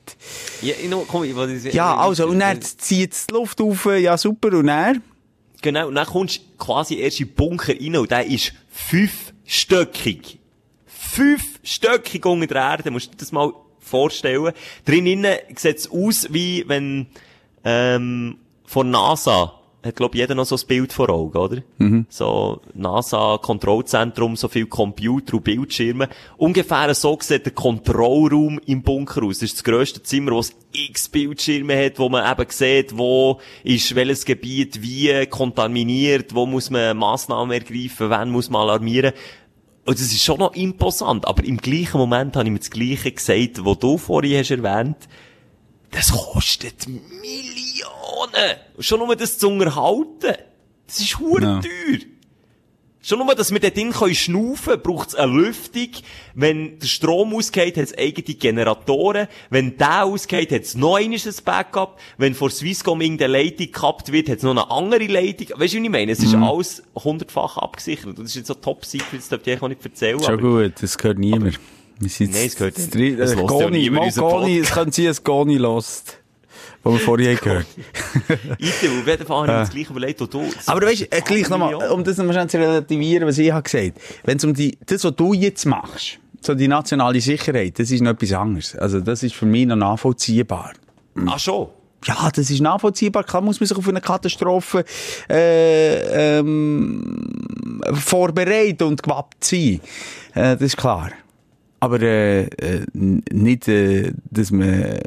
Ja, 0.61 0.73
noch, 0.89 1.05
komm, 1.07 1.23
ich 1.25 1.35
wollte- 1.35 1.69
Ja, 1.69 1.95
also, 1.95 2.27
und 2.27 2.39
dann 2.39 2.61
zieht 2.61 3.13
die 3.29 3.33
Luft 3.33 3.61
auf, 3.61 3.85
äh, 3.85 3.99
ja 3.99 4.17
super, 4.17 4.49
und 4.57 4.67
dann? 4.67 5.03
Genau, 5.61 5.87
und 5.87 5.95
dann 5.95 6.05
kommst 6.07 6.37
du 6.39 6.41
quasi 6.57 6.95
erst 6.95 7.19
in 7.21 7.27
den 7.27 7.35
Bunker 7.35 7.73
rein 7.79 7.95
und 7.97 8.09
der 8.11 8.25
ist 8.25 8.53
fünfstöckig. 8.71 10.39
Fünfstöckig 10.85 12.25
unter 12.25 12.47
der 12.47 12.61
Erde, 12.61 12.91
musst 12.91 13.13
du 13.13 13.17
das 13.17 13.31
mal 13.31 13.53
vorstellen. 13.83 14.53
Drinnen 14.85 15.25
sieht 15.55 15.77
es 15.77 15.91
aus, 15.91 16.27
wie 16.31 16.63
wenn, 16.67 17.07
ähm, 17.63 18.37
von 18.65 18.89
NASA, 18.89 19.53
hat 19.83 19.97
glaub 19.97 20.15
jeder 20.15 20.33
noch 20.33 20.45
so 20.45 20.55
ein 20.55 20.65
Bild 20.65 20.93
vor 20.93 21.09
Augen, 21.09 21.37
oder? 21.37 21.61
So, 22.07 22.61
NASA-Kontrollzentrum, 22.73 24.37
so 24.37 24.47
viel 24.47 24.65
Computer 24.65 25.35
und 25.35 25.43
Bildschirme. 25.43 26.07
Ungefähr 26.37 26.95
so 26.95 27.17
sieht 27.19 27.45
der 27.45 27.53
Kontrollraum 27.53 28.59
im 28.65 28.81
Bunker 28.81 29.23
aus. 29.23 29.39
Das 29.39 29.49
ist 29.49 29.57
das 29.57 29.63
grösste 29.65 30.01
Zimmer, 30.01 30.31
wo 30.31 30.39
es 30.39 30.55
x 30.71 31.09
Bildschirme 31.09 31.77
hat, 31.85 31.99
wo 31.99 32.07
man 32.07 32.31
eben 32.31 32.49
sieht, 32.49 32.97
wo 32.97 33.41
ist 33.63 33.93
welches 33.93 34.23
Gebiet 34.23 34.81
wie 34.81 35.25
kontaminiert, 35.25 36.33
wo 36.33 36.45
muss 36.45 36.69
man 36.69 36.95
Massnahmen 36.95 37.51
ergreifen, 37.51 38.09
wann 38.09 38.29
muss 38.29 38.49
man 38.49 38.61
alarmieren. 38.61 39.11
Und 39.85 39.99
das 39.99 40.05
ist 40.07 40.23
schon 40.23 40.39
noch 40.39 40.55
imposant, 40.55 41.27
aber 41.27 41.43
im 41.43 41.57
gleichen 41.57 41.97
Moment 41.97 42.35
habe 42.35 42.45
ich 42.45 42.51
mir 42.53 42.59
das 42.59 42.69
Gleiche 42.69 43.11
gesagt, 43.11 43.65
was 43.65 43.79
du 43.79 43.97
vorhin 43.97 44.39
hast 44.39 44.51
erwähnt. 44.51 44.97
Das 45.91 46.11
kostet 46.11 46.87
Millionen. 46.87 48.57
Schon 48.79 48.99
nur 48.99 49.15
das 49.15 49.37
zu 49.37 49.49
unterhalten. 49.49 50.35
Das 50.87 50.99
ist 50.99 51.19
hure 51.19 51.41
Ja. 51.41 51.61
teuer. 51.61 51.99
Schon 53.05 53.19
nur, 53.19 53.35
dass 53.35 53.51
wir 53.51 53.59
dort 53.59 53.75
drin 53.75 53.91
können 53.91 54.15
schnaufen, 54.15 54.81
braucht 54.81 55.09
es 55.09 55.15
eine 55.15 55.29
Lüftung. 55.33 55.89
Wenn 56.35 56.79
der 56.79 56.87
Strom 56.87 57.35
ausgeht, 57.35 57.75
hat 57.75 57.83
es 57.83 57.97
eigene 57.97 58.35
Generatoren. 58.37 59.27
Wenn 59.49 59.77
der 59.77 60.05
ausgeht, 60.05 60.53
hat 60.53 60.61
es 60.61 60.75
noch 60.75 60.95
ein 60.95 61.13
Backup. 61.43 61.99
Wenn 62.17 62.33
vor 62.33 62.49
Swisscom 62.49 63.01
irgendeine 63.01 63.33
Leitung 63.33 63.57
gekappt 63.67 64.11
wird, 64.13 64.29
hat 64.29 64.37
es 64.37 64.43
noch 64.43 64.51
eine 64.51 64.71
andere 64.71 65.05
Leitung. 65.07 65.47
Weißt 65.59 65.73
du, 65.73 65.79
wie 65.79 65.83
ich 65.83 65.89
meine? 65.91 66.13
Es 66.13 66.19
ist 66.19 66.33
Mhm. 66.33 66.43
alles 66.43 66.81
hundertfach 66.95 67.57
abgesichert. 67.57 68.05
Und 68.07 68.19
das 68.19 68.27
ist 68.27 68.35
jetzt 68.35 68.47
so 68.47 68.53
top 68.53 68.85
secret, 68.85 69.19
das 69.19 69.27
darf 69.27 69.41
ich 69.45 69.51
eigentlich 69.51 69.77
nicht 69.79 69.85
erzählen. 69.85 70.23
Schon 70.23 70.39
gut, 70.39 70.73
das 70.81 70.97
gehört 70.97 71.19
niemand. 71.19 71.59
Wir 71.99 72.09
sind 72.09 72.31
Nein, 72.33 72.47
es 72.47 72.55
gehört 72.55 72.77
nicht. 72.77 73.19
äh, 73.19 73.21
Es 73.21 73.31
unseren 73.35 73.47
Goni, 73.47 73.87
es 74.07 74.15
Podcast. 74.15 74.71
könnte 74.73 74.91
sein, 74.95 75.05
dass 75.07 75.23
Goni 75.23 75.57
lost. 75.57 76.19
Was 76.83 76.93
wir 76.93 76.99
vorhin 76.99 77.37
gehört 77.37 77.65
Item, 78.59 78.99
auf 78.99 79.07
jeden 79.07 79.25
Fall 79.25 79.37
habe 79.37 79.51
ich 79.51 79.59
das 79.59 79.69
gleiche 79.69 79.91
überlegt, 79.91 80.19
wo 80.19 80.25
du... 80.25 80.43
Aber 80.65 80.81
du 80.81 80.87
weißt, 80.87 81.07
äh, 81.11 81.21
gleich 81.21 81.49
nochmal, 81.49 81.75
um 81.75 82.03
das 82.03 82.17
nochmal 82.17 82.33
schnell 82.33 82.49
zu 82.49 82.57
relativieren, 82.57 83.27
was 83.27 83.37
ich 83.37 83.51
habe 83.51 83.63
gesagt. 83.63 83.93
Wenn 84.25 84.37
es 84.37 84.43
um 84.43 84.53
die, 84.53 84.77
das, 84.85 85.03
was 85.03 85.15
du 85.15 85.33
jetzt 85.33 85.65
machst, 85.65 86.19
so 86.41 86.53
die 86.53 86.67
nationale 86.67 87.21
Sicherheit, 87.21 87.79
das 87.79 87.89
ist 87.89 88.01
noch 88.01 88.11
etwas 88.11 88.33
anderes. 88.33 88.75
Also, 88.75 88.99
das 88.99 89.23
ist 89.23 89.33
für 89.33 89.45
mich 89.45 89.65
noch 89.65 89.77
nachvollziehbar. 89.77 90.73
Ah, 91.25 91.39
schon? 91.39 91.69
Ja, 92.05 92.29
das 92.33 92.49
ist 92.49 92.59
nachvollziehbar. 92.59 93.23
Klar 93.23 93.41
muss 93.41 93.61
man 93.61 93.67
sich 93.67 93.77
auf 93.77 93.87
eine 93.87 94.01
Katastrophe 94.01 94.83
äh, 95.29 96.39
ähm, 96.39 97.81
vorbereiten 97.93 98.83
und 98.83 99.01
gewappt 99.01 99.45
sein. 99.45 99.79
Äh, 100.33 100.57
das 100.57 100.61
ist 100.61 100.77
klar. 100.77 101.11
Aber 101.79 102.01
äh, 102.01 102.43
äh, 102.43 102.85
nicht, 102.93 103.67
äh, 103.67 104.11
dass 104.29 104.51
man 104.51 104.99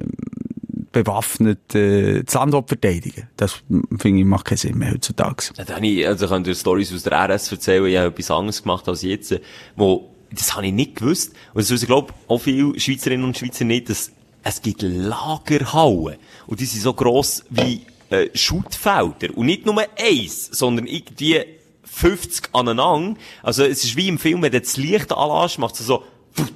bewaffnet 1.04 1.74
äh, 1.74 2.22
das 2.22 2.34
Land 2.34 2.52
will 2.54 2.62
verteidigen 2.66 3.28
Das 3.36 3.62
finde 3.98 4.20
ich 4.20 4.24
macht 4.24 4.46
keinen 4.46 4.58
Sinn 4.58 4.78
mehr 4.78 4.92
heutzutage. 4.92 5.50
Ja, 5.56 5.74
habe 5.74 5.86
ich, 5.86 6.06
also 6.06 6.24
ich 6.24 6.30
kann 6.30 6.44
dir 6.44 6.54
Stories 6.54 6.92
aus 6.94 7.02
der 7.02 7.12
RS 7.12 7.52
erzählen, 7.52 7.86
ich 7.86 7.96
habe 7.96 8.08
etwas 8.08 8.30
anderes 8.30 8.62
gemacht 8.62 8.88
als 8.88 9.02
jetzt, 9.02 9.34
wo, 9.76 10.10
das 10.30 10.54
habe 10.54 10.66
ich 10.66 10.72
nicht 10.72 10.96
gewusst. 10.96 11.32
Und 11.52 11.62
das 11.62 11.70
wissen, 11.70 11.86
glaube 11.86 12.14
auch 12.28 12.38
viele 12.38 12.78
Schweizerinnen 12.80 13.24
und 13.24 13.36
Schweizer 13.36 13.64
nicht, 13.64 13.90
dass 13.90 14.10
es 14.42 14.62
gibt 14.62 14.82
Lagerhallen. 14.82 16.16
Und 16.46 16.60
die 16.60 16.66
sind 16.66 16.80
so 16.80 16.94
gross 16.94 17.44
wie 17.50 17.82
äh, 18.10 18.28
Schuttfelder. 18.32 19.36
Und 19.36 19.46
nicht 19.46 19.66
nur 19.66 19.76
eins, 19.98 20.46
sondern 20.46 20.86
irgendwie 20.86 21.42
50 21.84 22.50
aneinander. 22.52 23.18
Also 23.42 23.64
es 23.64 23.84
ist 23.84 23.96
wie 23.96 24.08
im 24.08 24.18
Film, 24.18 24.42
wenn 24.42 24.52
du 24.52 24.60
das 24.60 24.76
Licht 24.76 25.12
anlässt, 25.12 25.58
macht 25.58 25.74
es 25.74 25.86
so 25.86 26.04
wuff, 26.36 26.52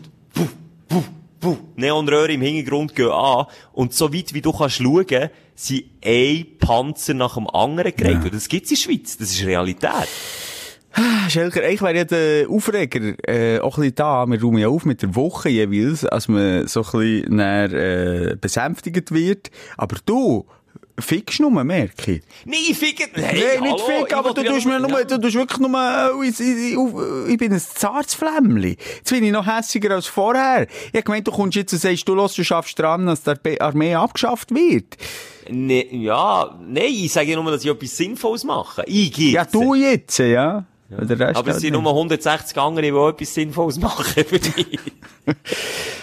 wuff. 1.40 1.59
Neonröhre 1.76 2.33
im 2.33 2.42
Hintergrund 2.42 2.94
gehen 2.94 3.11
an. 3.11 3.46
Und 3.72 3.94
so 3.94 4.12
weit 4.12 4.35
wie 4.35 4.40
du 4.40 4.53
kannst 4.53 4.76
schauen, 4.76 5.31
sind 5.55 5.85
ein 6.05 6.46
Panzer 6.59 7.14
nach 7.14 7.35
dem 7.35 7.48
anderen 7.48 7.94
gereiht. 7.94 8.24
Und 8.24 8.35
das 8.35 8.48
gibt's 8.48 8.70
in 8.70 8.76
der 8.76 8.83
Schweiz. 8.83 9.16
Das 9.16 9.31
ist 9.31 9.44
Realität. 9.44 10.09
Schelker, 11.29 11.62
eigentlich 11.62 11.83
wäre 11.83 11.96
ja 11.96 12.05
der 12.05 12.50
Aufreger 12.50 13.14
äh, 13.29 13.61
auch 13.61 13.76
ein 13.76 13.83
bisschen 13.83 13.94
da. 13.94 14.26
Wir 14.26 14.40
räumen 14.40 14.59
ja 14.59 14.68
auf 14.68 14.85
mit 14.85 15.03
der 15.03 15.14
Woche 15.14 15.48
jeweils, 15.48 16.05
als 16.05 16.26
man 16.26 16.66
so 16.66 16.81
ein 16.83 16.90
bisschen 16.90 17.37
näher, 17.37 17.72
äh, 17.72 18.37
besänftigt 18.37 19.12
wird. 19.12 19.50
Aber 19.76 19.96
du, 20.05 20.46
fickst 21.01 21.41
nur, 21.41 21.51
merke 21.51 22.13
ich. 22.13 22.23
Nein, 22.45 22.75
ficken! 22.75 23.09
Hey, 23.15 23.59
Nein, 23.61 23.73
nicht 23.73 23.81
fick, 23.81 24.13
aber 24.13 24.35
du 24.35 24.43
tust 24.43 24.67
mir 24.67 24.81
nur, 24.81 25.05
du 25.05 25.21
tust 25.21 25.35
wirklich 25.35 25.59
nur, 25.59 25.71
äh, 25.71 26.29
ich, 26.29 26.41
ich, 26.41 26.75
ich, 26.75 27.33
ich 27.33 27.39
bin 27.39 27.53
ein 27.53 27.61
zartes 27.61 28.15
Flämmli. 28.15 28.77
Jetzt 28.97 29.11
bin 29.11 29.25
ich 29.25 29.33
noch 29.33 29.47
hässiger 29.47 29.95
als 29.95 30.07
vorher. 30.07 30.67
Ich 30.93 30.99
hab 30.99 31.05
gemeint, 31.05 31.27
du 31.27 31.33
kommst 31.33 31.57
jetzt 31.57 31.73
und 31.73 31.79
sagst, 31.81 32.09
du 32.09 32.15
los, 32.15 32.35
du 32.35 32.45
schaffst 32.45 32.79
dran, 32.79 33.07
dass 33.07 33.23
die 33.23 33.61
Armee 33.61 33.95
abgeschafft 33.95 34.55
wird. 34.55 34.97
Ne, 35.49 35.87
ja, 35.95 36.59
nein, 36.61 36.85
ich 36.89 37.13
sage 37.13 37.35
nur, 37.35 37.51
dass 37.51 37.65
ich 37.65 37.71
etwas 37.71 37.97
Sinnvolles 37.97 38.45
mache. 38.45 38.85
Ich 38.87 39.13
gehe. 39.13 39.33
Ja, 39.33 39.45
du 39.45 39.75
jetzt, 39.75 40.19
ja. 40.19 40.65
Rest 40.98 41.37
Aber 41.37 41.48
es 41.48 41.55
halt 41.55 41.61
sind 41.61 41.72
nur 41.72 41.88
160 41.88 42.57
andere, 42.59 42.87
die 42.87 42.88
etwas 43.22 43.35
Sinnvolles 43.35 43.79
machen 43.81 44.05
für 44.24 44.35
mich. 44.35 44.79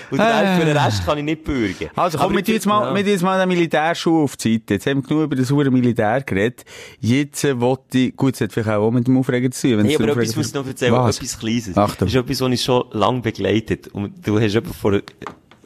Und 0.09 0.21
Rest- 0.21 0.59
für 0.61 0.65
den 0.65 0.77
Rest 0.77 1.05
kann 1.05 1.17
ich 1.17 1.23
nicht 1.25 1.43
bürgen. 1.43 1.89
Also 1.95 2.17
komm, 2.17 2.33
mit 2.33 2.47
ich- 2.47 2.53
jetzt 2.55 2.65
mal, 2.65 2.85
ja. 2.87 2.93
mit 2.93 3.05
jetzt 3.07 3.23
mal 3.23 3.37
den 3.37 3.49
Militärschuh 3.49 4.23
auf 4.23 4.37
die 4.37 4.53
Seite. 4.53 4.75
Jetzt 4.75 4.85
haben 4.85 5.01
wir 5.03 5.07
genug 5.07 5.23
über 5.25 5.35
das 5.35 5.51
hure 5.51 5.69
Militär 5.69 6.21
geredet. 6.21 6.63
Jetzt 7.01 7.43
äh, 7.43 7.59
wollte 7.59 7.97
ich, 7.97 8.15
gut, 8.15 8.35
es 8.35 8.41
hat 8.41 8.53
vielleicht 8.53 8.69
auch 8.69 8.89
mit 8.89 9.05
dem 9.05 9.17
Aufreger 9.17 9.51
zu 9.51 9.67
tun. 9.69 9.81
Nee, 9.85 9.95
aber 9.95 10.07
etwas 10.09 10.35
muss 10.37 10.47
ich 10.47 10.53
noch 10.53 10.65
erzählen, 10.65 10.93
Was? 10.93 11.17
etwas 11.17 11.37
Kleines. 11.39 11.75
Achtung. 11.77 11.97
Das 12.07 12.09
ist 12.09 12.15
etwas, 12.15 12.39
was 12.39 12.51
ich 12.53 12.63
schon 12.63 12.85
lange 12.91 13.19
begleitet. 13.21 13.87
Und 13.89 14.25
du 14.25 14.39
hast 14.39 14.55
etwa 14.55 14.71
vor 14.71 15.01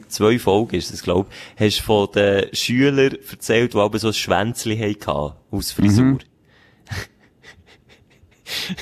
zwei 0.08 0.38
Folgen, 0.40 0.74
ist 0.76 0.92
das, 0.92 1.02
glaub 1.04 1.28
hast 1.56 1.80
von 1.80 2.08
den 2.12 2.46
Schülern 2.52 3.16
erzählt, 3.30 3.74
die 3.74 3.78
aber 3.78 3.98
so 4.00 4.08
ein 4.08 4.12
Schwänzli 4.14 4.76
hatten, 4.76 5.34
aus 5.52 5.70
Frisur. 5.70 6.04
Mhm. 6.04 6.18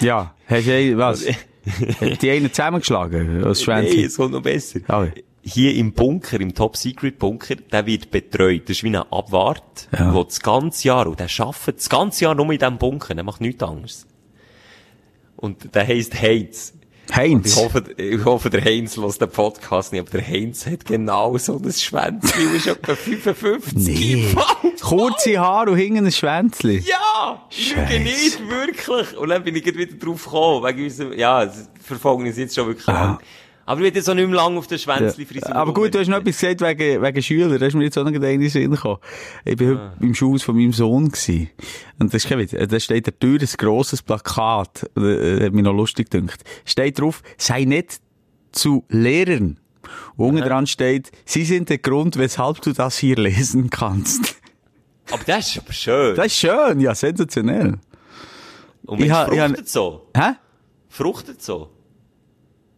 Ja, 0.01 0.35
hast 0.47 0.67
du, 0.67 0.97
was? 0.99 1.25
Die 2.23 2.31
einen 2.31 2.53
zusammengeschlagen, 2.53 3.41
Nee, 3.43 3.55
Schwänzchen? 3.55 4.05
es 4.05 4.17
kommt 4.17 4.33
noch 4.33 4.43
besser. 4.43 4.81
Ja. 4.89 5.09
Hier 5.43 5.75
im 5.75 5.93
Bunker, 5.93 6.41
im 6.41 6.55
Top-Secret-Bunker, 6.55 7.57
der 7.57 7.87
wird 7.87 8.11
betreut. 8.11 8.63
Das 8.69 8.77
ist 8.79 8.83
wie 8.85 8.89
ein 8.89 8.97
Abwart, 8.97 9.89
Ja. 9.99 10.13
der 10.13 10.25
das 10.25 10.41
ganze 10.41 10.89
Jahr, 10.89 11.07
und 11.07 11.19
der 11.21 11.29
arbeitet 11.39 11.79
das 11.79 11.89
ganze 11.89 12.25
Jahr 12.25 12.35
nur 12.35 12.51
in 12.53 12.59
diesem 12.59 12.79
Bunker, 12.79 13.15
der 13.15 13.25
macht 13.25 13.41
nichts 13.41 13.63
anderes. 13.63 14.07
Und 15.37 15.75
der 15.75 15.87
heisst 15.87 16.21
Heinz. 17.15 17.57
Ich 17.57 17.57
hoffe, 17.63 17.85
ich 17.97 18.25
hoffe, 18.25 18.51
der 18.51 18.65
Heinz 18.65 18.97
lässt 18.97 19.21
den 19.21 19.31
Podcast 19.31 19.93
nicht, 19.93 20.01
aber 20.01 20.11
der 20.19 20.27
Heinz 20.27 20.67
hat 20.67 20.85
genau 20.85 21.37
so 21.39 21.57
ein 21.63 21.73
Schwänzchen 21.73 22.49
und 22.49 22.55
ist 22.57 22.67
etwa 22.67 22.95
55 22.95 23.75
Nee. 23.75 24.35
Kurze 24.81 25.39
Haare 25.39 25.71
und 25.73 25.77
hinten 25.79 26.07
ein 26.07 26.13
Schwänzli. 26.13 26.79
Ja! 26.79 27.47
Scheisse. 27.51 28.01
nicht, 28.01 28.41
wirklich. 28.49 29.17
Und 29.17 29.29
dann 29.29 29.43
bin 29.45 29.55
ich 29.57 29.65
wieder 29.67 29.95
drauf 29.97 30.25
gekommen, 30.25 30.65
wegen 30.65 30.85
unserem, 30.85 31.13
ja, 31.19 31.49
verfolgen 31.83 32.27
uns 32.27 32.37
jetzt 32.39 32.55
schon 32.55 32.67
wirklich 32.69 32.89
Ah. 32.89 32.93
lang. 33.05 33.19
Aber 33.71 33.81
ich 33.83 33.87
will 33.87 33.95
jetzt 33.97 34.11
auch 34.11 34.15
nicht 34.15 34.27
mehr 34.27 34.37
lange 34.37 34.59
auf 34.59 34.67
der 34.67 34.79
Schwänzli-Frisur. 34.79 35.55
Aber 35.55 35.73
gut, 35.73 35.95
du 35.95 36.01
hast 36.01 36.09
noch 36.09 36.19
etwas 36.19 36.41
gesagt 36.41 36.61
wegen, 36.61 37.01
wegen 37.03 37.23
Schülern. 37.23 37.59
Da 37.59 37.67
ist 37.67 37.75
mir 37.75 37.85
jetzt 37.85 37.97
auch 37.97 38.05
noch 38.05 38.11
in 38.11 38.21
den 38.21 38.49
Sinn 38.49 38.73
gekommen. 38.73 38.99
Ich 39.45 39.57
bin 39.57 39.69
heute 39.71 39.93
im 40.01 40.13
Schulhaus 40.15 40.43
von 40.43 40.57
meinem 40.57 40.73
Sohn 40.73 41.09
gewesen. 41.09 41.51
Und 42.01 42.13
das 42.13 42.25
ist 42.25 42.29
kein 42.29 42.39
Witz. 42.41 42.51
Da 42.69 42.81
steht 42.81 43.07
der 43.07 43.19
Tür 43.19 43.39
ein 43.41 43.49
grosses 43.57 44.03
Plakat. 44.03 44.91
Äh, 44.97 45.45
hat 45.47 45.53
mich 45.53 45.63
noch 45.63 45.73
lustig 45.73 46.11
gedacht. 46.11 46.43
Steht 46.65 46.99
drauf, 46.99 47.23
sei 47.39 47.65
nett 47.65 48.01
zu 48.51 48.85
Lehrern. 48.89 49.61
Und 50.17 50.27
unten 50.31 50.43
dran 50.43 50.67
steht, 50.67 51.13
sie 51.25 51.45
sind 51.45 51.69
der 51.69 51.79
Grund, 51.79 52.19
weshalb 52.19 52.61
du 52.63 52.73
das 52.73 52.99
hier 52.99 53.17
lesen 53.17 53.71
kannst. 53.71 54.37
Aber 55.13 55.23
das 55.25 55.49
ist 55.49 55.59
aber 55.59 55.73
schön. 55.73 56.17
Das 56.17 56.27
ist 56.27 56.37
schön, 56.39 56.81
ja, 56.81 56.95
sensationell. 56.95 57.79
Und 58.87 59.01
ich 59.01 59.11
ha- 59.11 59.31
ich 59.33 59.39
ha- 59.41 59.47
fruchtet 59.49 59.69
so. 59.69 60.09
Hä? 60.17 60.33
Fruchtet 60.89 61.41
so. 61.43 61.71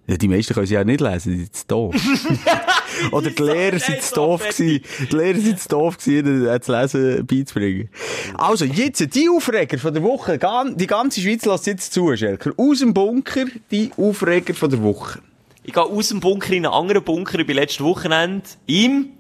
Ja, 0.09 0.17
die 0.17 0.27
meisten 0.27 0.53
können 0.53 0.67
sie 0.67 0.75
ja 0.75 0.83
nicht 0.83 1.01
lesen, 1.01 1.33
die 1.33 1.39
sind 1.45 1.55
zu 1.57 1.67
doof. 1.69 1.95
Oder 3.13 3.31
die 3.31 3.43
Lehrer 3.43 3.79
sind 3.79 4.03
zu 4.03 4.15
doof 4.17 4.43
gewesen. 4.49 4.83
Die 5.11 5.17
Lehrer 5.17 5.39
sind 5.39 5.61
zu 5.61 5.69
doof 5.69 5.97
gewesen, 5.99 6.47
äh, 6.49 6.59
das 6.59 6.67
Lesen 6.69 7.25
beizubringen. 7.27 7.89
Also, 8.35 8.65
jetzt, 8.65 9.15
die 9.15 9.29
Aufreger 9.29 9.79
von 9.79 9.95
der 9.95 10.03
Woche, 10.03 10.39
die 10.77 10.87
ganze 10.89 11.21
Schweiz 11.21 11.45
lässt 11.45 11.67
jetzt 11.69 11.93
zu, 11.93 12.15
Schelker. 12.17 12.53
Aus 12.57 12.81
dem 12.81 12.93
Bunker, 12.93 13.45
die 13.71 13.91
Aufreger 13.97 14.55
von 14.55 14.71
der 14.71 14.83
Woche. 14.83 15.21
Ich 15.63 15.73
gehe 15.73 15.83
aus 15.85 16.09
dem 16.09 16.19
Bunker 16.19 16.51
in 16.53 16.67
einen 16.67 16.75
anderen 16.75 17.05
Bunker. 17.05 17.39
Ich 17.39 17.47
war 17.47 17.55
letztes 17.55 17.81
Wochenende 17.85 18.43
im 18.67 19.11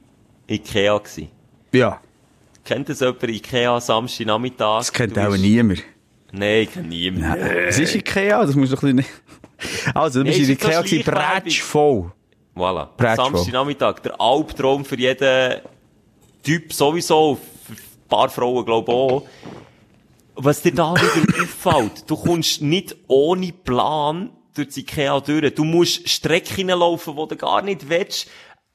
Ikea. 0.51 0.99
Gewesen. 0.99 1.29
Ja. 1.73 2.01
Kennt 2.64 2.88
das 2.88 2.99
jemand? 2.99 3.23
Ikea, 3.23 3.81
Samstag, 3.81 4.27
Nachmittag? 4.27 4.81
Das 4.81 4.92
kennt 4.92 5.16
Du 5.16 5.21
auch 5.25 5.31
bist- 5.31 5.42
niemand. 5.42 5.83
Nein, 6.33 6.62
ich 6.62 6.73
kenne 6.73 6.88
niemanden. 6.88 7.40
Es 7.68 7.79
ist 7.79 7.95
Ikea, 7.95 8.45
das 8.45 8.57
musst 8.57 8.73
du 8.73 8.77
ein 8.87 8.97
bisschen... 8.97 9.12
Also, 9.94 10.20
du 10.20 10.27
bist 10.27 10.40
in 10.40 10.51
Ikea 10.51 10.79
so 10.79 10.83
gewesen, 10.83 11.03
Schleichwerbung. 11.03 11.42
bretsch 11.42 11.62
voll. 11.62 12.12
Voilà. 12.55 12.88
Bratschwo. 12.96 13.25
Samstag 13.25 13.53
Nachmittag. 13.53 14.03
Der 14.03 14.20
Albtraum 14.20 14.85
für 14.85 14.98
jeden 14.98 15.61
Typ 16.42 16.72
sowieso. 16.72 17.38
Für 17.66 17.72
ein 17.72 18.09
paar 18.09 18.29
Frauen, 18.29 18.64
glaube 18.64 18.92
ich, 18.92 18.98
auch. 18.98 19.27
Was 20.35 20.62
dir 20.62 20.75
da 20.75 20.94
wieder 20.94 21.42
auffällt, 21.42 22.11
du 22.11 22.16
kommst 22.16 22.62
nicht 22.62 22.96
ohne 23.07 23.53
Plan 23.53 24.31
durch 24.55 24.68
die 24.68 24.81
Ikea 24.81 25.20
durch. 25.20 25.55
Du 25.55 25.64
musst 25.64 26.09
Strecken 26.09 26.68
laufen, 26.68 27.16
die 27.16 27.29
du 27.29 27.37
gar 27.37 27.62
nicht 27.62 27.88
willst. 27.88 28.29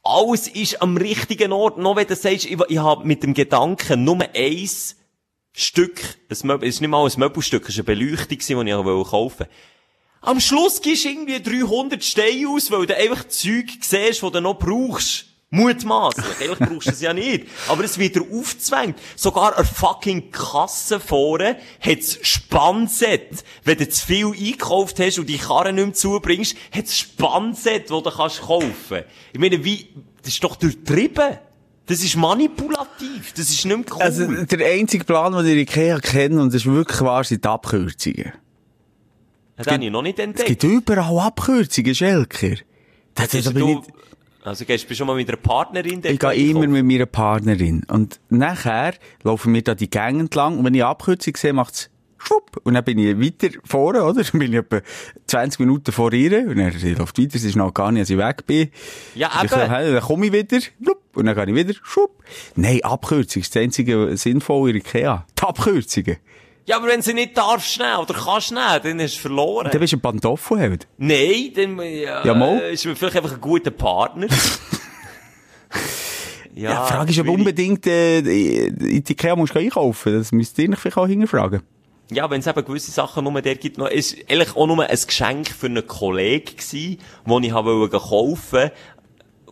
Alles 0.04 0.47
ist 0.47 0.82
am 0.82 0.97
richtigen 0.97 1.52
Ort. 1.52 1.78
Noch 1.78 1.95
wenn 1.95 2.08
du 2.08 2.15
sagst, 2.15 2.45
ich, 2.45 2.58
ich 2.69 2.78
habe 2.78 3.06
mit 3.06 3.23
dem 3.23 3.34
Gedanken 3.34 4.04
nur 4.04 4.19
eins 4.34 4.95
Stück, 5.54 6.00
ein 6.30 6.38
Möbel, 6.47 6.69
es 6.69 6.76
ist 6.76 6.82
nicht 6.82 6.89
mal 6.89 7.04
ein 7.04 7.12
Möbelstück, 7.19 7.67
es 7.67 7.78
war 7.78 7.88
eine 7.88 7.95
Beleuchtung, 7.95 8.38
die 8.38 8.69
ich 8.69 8.76
kaufen 8.76 9.12
wollte. 9.12 9.50
Am 10.28 10.42
Schluss 10.42 10.82
gibst 10.82 11.06
du 11.06 11.10
irgendwie 11.10 11.42
300 11.42 12.04
Steine 12.04 12.50
aus, 12.50 12.70
weil 12.70 12.86
du 12.86 12.98
einfach 12.98 13.30
Zeug 13.30 13.68
siehst, 13.80 14.22
die 14.22 14.30
du 14.30 14.42
noch 14.42 14.60
brauchst. 14.60 15.24
Mutmaßlich. 15.52 16.26
Eigentlich 16.42 16.70
brauchst 16.70 16.88
du 16.88 16.92
es 16.92 17.00
ja 17.00 17.13
nicht. 17.13 17.48
Aber 17.70 17.86
es 17.86 17.98
wird 17.98 18.18
dir 18.18 18.24
aufgezwängt. 18.24 19.00
Sogar 19.16 19.56
eine 19.56 19.66
fucking 19.66 20.30
Kasse 20.30 21.00
vorne 21.00 21.56
hat's 21.80 22.20
Spannset. 22.24 23.46
Wenn 23.63 23.78
du 23.78 23.88
zu 23.88 24.06
viel 24.06 24.26
eingekauft 24.26 25.00
hast 25.00 25.18
und 25.18 25.30
die 25.30 25.38
Karre 25.38 25.72
nicht 25.72 25.86
mehr 25.86 25.94
zubringst, 25.94 26.58
hat's 26.76 26.98
Spannset, 26.98 27.90
das 27.90 28.04
du 28.04 28.12
kannst 28.12 28.42
kaufen. 28.42 29.04
Ich 29.32 29.40
meine, 29.40 29.63
wie, 29.63 29.88
das 30.24 30.34
ist 30.34 30.44
doch 30.44 30.58
durchtrieben. 30.58 31.38
Das 31.86 32.04
ist 32.04 32.18
manipulativ. 32.18 33.32
Das 33.32 33.50
ist 33.50 33.63
nicht 33.63 33.78
mehr 33.78 33.86
cool. 33.96 34.02
Also, 34.02 34.28
der 34.28 34.74
einzige 34.74 35.06
Plan, 35.06 35.32
den 35.32 35.46
ich 35.46 35.70
Ikea 35.70 36.00
kenne, 36.02 36.42
und 36.42 36.54
das 36.54 36.63
ist 36.63 36.66
wirklich 36.66 37.00
wahr, 37.00 37.24
sind 37.24 37.46
die 37.46 37.48
Abkürzungen. 37.48 38.34
Das 39.58 39.67
habe 39.67 39.84
ich 39.84 39.91
noch 39.91 40.02
nicht 40.02 40.20
Es 40.20 40.24
entdeckt. 40.26 40.48
gibt 40.48 40.63
überall 40.63 41.20
Abkürzungen, 41.20 41.96
Schelker. 41.96 42.56
Das, 43.15 43.34
Also 43.34 43.52
bin 43.52 43.62
du, 43.62 43.82
ich, 43.86 44.46
also 44.46 44.63
gehst 44.65 44.89
du 44.89 44.96
schon 44.96 45.08
mal 45.08 45.15
mit 45.15 45.28
einer 45.28 45.38
Partnerin 45.38 46.02
ich 46.04 46.20
gehe 46.20 46.34
immer 46.34 46.67
mit 46.67 46.86
meiner 46.86 47.06
Partnerin. 47.06 47.84
Und 47.89 48.20
nachher 48.30 48.93
laufen 49.24 49.54
wir 49.54 49.62
da 49.63 49.76
die 49.76 49.89
Gänge 49.89 50.22
entlang. 50.22 50.60
Und 50.60 50.65
wenn 50.65 50.74
ich 50.74 50.84
Abkürzung 50.84 51.36
sehe, 51.36 51.52
macht's 51.54 51.89
schwupp. 52.17 52.62
Und 52.63 52.74
dann 52.76 52.84
bin 52.84 52.98
ich 52.98 53.20
weiter 53.20 53.56
vorne, 53.65 54.04
oder? 54.04 54.24
Dann 54.32 54.39
bin 54.39 54.54
ich 54.54 54.60
etwa 54.60 54.82
20 55.28 55.60
Minuten 55.60 55.91
vor 55.91 56.13
ihr. 56.13 56.48
Und 56.48 56.58
dann 56.58 56.72
sie 56.72 56.93
läuft 56.93 57.20
weiter. 57.20 57.38
Sie 57.38 57.48
ist 57.48 57.56
noch 57.56 57.74
gar 57.74 57.91
nicht, 57.91 58.02
als 58.02 58.10
ich 58.10 58.17
weg 58.17 58.46
bin. 58.46 58.70
Ja, 59.15 59.30
eben. 59.43 59.50
dann 59.50 60.02
komme 60.02 60.28
ich 60.28 60.34
wieder. 60.34 60.60
Und 61.13 61.26
dann 61.26 61.36
gehe 61.36 61.46
ich 61.50 61.67
wieder. 61.67 61.80
Schwupp. 61.84 62.24
Nein, 62.56 62.84
Abkürzung 62.84 63.41
ist 63.41 63.56
das 63.56 63.62
einzige 63.62 64.15
Sinnvolle 64.17 64.72
in 64.72 64.78
Ikea. 64.78 65.26
Die 65.38 65.43
Abkürzungen. 65.43 66.17
Ja, 66.67 66.75
aber 66.75 66.88
wenn 66.88 67.01
sie 67.01 67.13
nicht 67.13 67.38
darfst 67.38 67.71
schnell 67.73 67.95
oder 67.95 68.13
kannst 68.13 68.47
schnell, 68.47 68.82
dann 68.82 68.99
hast 68.99 69.15
du 69.15 69.19
verloren. 69.21 69.69
Dann 69.71 69.80
bist 69.80 69.93
du 69.93 69.97
ein 69.97 70.01
Pantoffelheld. 70.01 70.86
Nein, 70.97 71.51
dann 71.56 71.80
ja, 71.80 72.25
Ja, 72.25 72.34
mal. 72.34 72.60
äh, 72.62 72.73
ist 72.73 72.86
man 72.86 72.95
vielleicht 72.97 73.15
einfach 73.15 73.32
ein 73.32 73.39
guter 73.41 73.71
Partner. 73.71 74.27
ja, 76.53 76.71
Ja, 76.73 76.86
die 76.86 76.93
Frage 76.93 77.12
ist, 77.12 77.19
ob 77.19 77.30
unbedingt 77.30 77.88
äh, 77.88 78.17
in 78.19 79.03
die 79.03 79.12
Ikea 79.13 79.36
musst 79.38 79.56
du 79.56 79.60
einkaufen. 79.60 80.17
Das 80.17 80.34
müsst 80.34 80.60
ihr 80.60 80.75
vielleicht 80.75 80.97
auch 80.97 81.08
hinterfragen. 81.08 81.62
Ja, 82.12 82.30
wenn 82.30 82.39
es 82.41 82.47
eben 82.47 82.65
gewisse 82.65 82.91
Sachen 82.91 83.23
nur 83.23 83.41
der 83.41 83.56
gibt, 83.56 83.77
noch, 83.77 83.88
ist 83.89 84.17
eigentlich 84.30 84.56
auch 84.56 84.67
nur 84.67 84.84
ein 84.86 84.97
Geschenk 85.08 85.47
für 85.49 85.67
einen 85.67 85.86
Kollegen 85.88 86.56
gewesen, 86.56 86.99
wo 87.25 87.39
ich 87.39 87.51
habe 87.51 87.89
kaufen 87.89 88.71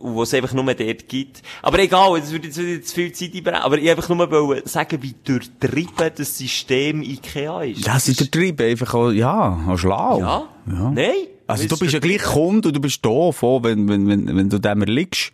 wo 0.00 0.22
es 0.22 0.34
einfach 0.34 0.52
nur 0.52 0.64
dort 0.64 1.08
gibt. 1.08 1.42
Aber 1.62 1.78
egal, 1.78 2.20
das 2.20 2.30
würde 2.32 2.46
jetzt 2.48 2.58
wieder 2.58 2.82
zu 2.82 2.94
viel 2.94 3.12
Zeit 3.12 3.34
einbrechen. 3.34 3.62
Aber 3.62 3.78
ich 3.78 3.90
einfach 3.90 4.08
nur 4.08 4.30
wollte 4.30 4.68
sagen, 4.68 5.02
wie 5.02 5.14
durchtrieben 5.24 6.10
das 6.14 6.38
System 6.38 7.02
Ikea 7.02 7.62
ist. 7.62 7.86
Das 7.86 8.08
ist 8.08 8.20
übertrieben, 8.20 8.70
einfach 8.70 8.94
auch, 8.94 9.10
ja, 9.10 9.64
auch 9.68 9.76
schlau. 9.76 10.20
Ja? 10.20 10.48
ja. 10.66 10.90
Nein? 10.90 11.12
Also 11.46 11.62
Das 11.62 11.68
du 11.68 11.74
ist 11.74 11.80
bist 11.80 11.94
ja 11.94 12.00
gleich 12.00 12.22
Kunde 12.22 12.68
und 12.68 12.76
du 12.76 12.80
bist 12.80 13.04
doof, 13.04 13.42
auch, 13.42 13.62
wenn, 13.62 13.88
wenn, 13.88 14.08
wenn, 14.08 14.36
wenn 14.36 14.48
du 14.48 14.58
dem 14.58 14.80
erliegst. 14.80 15.32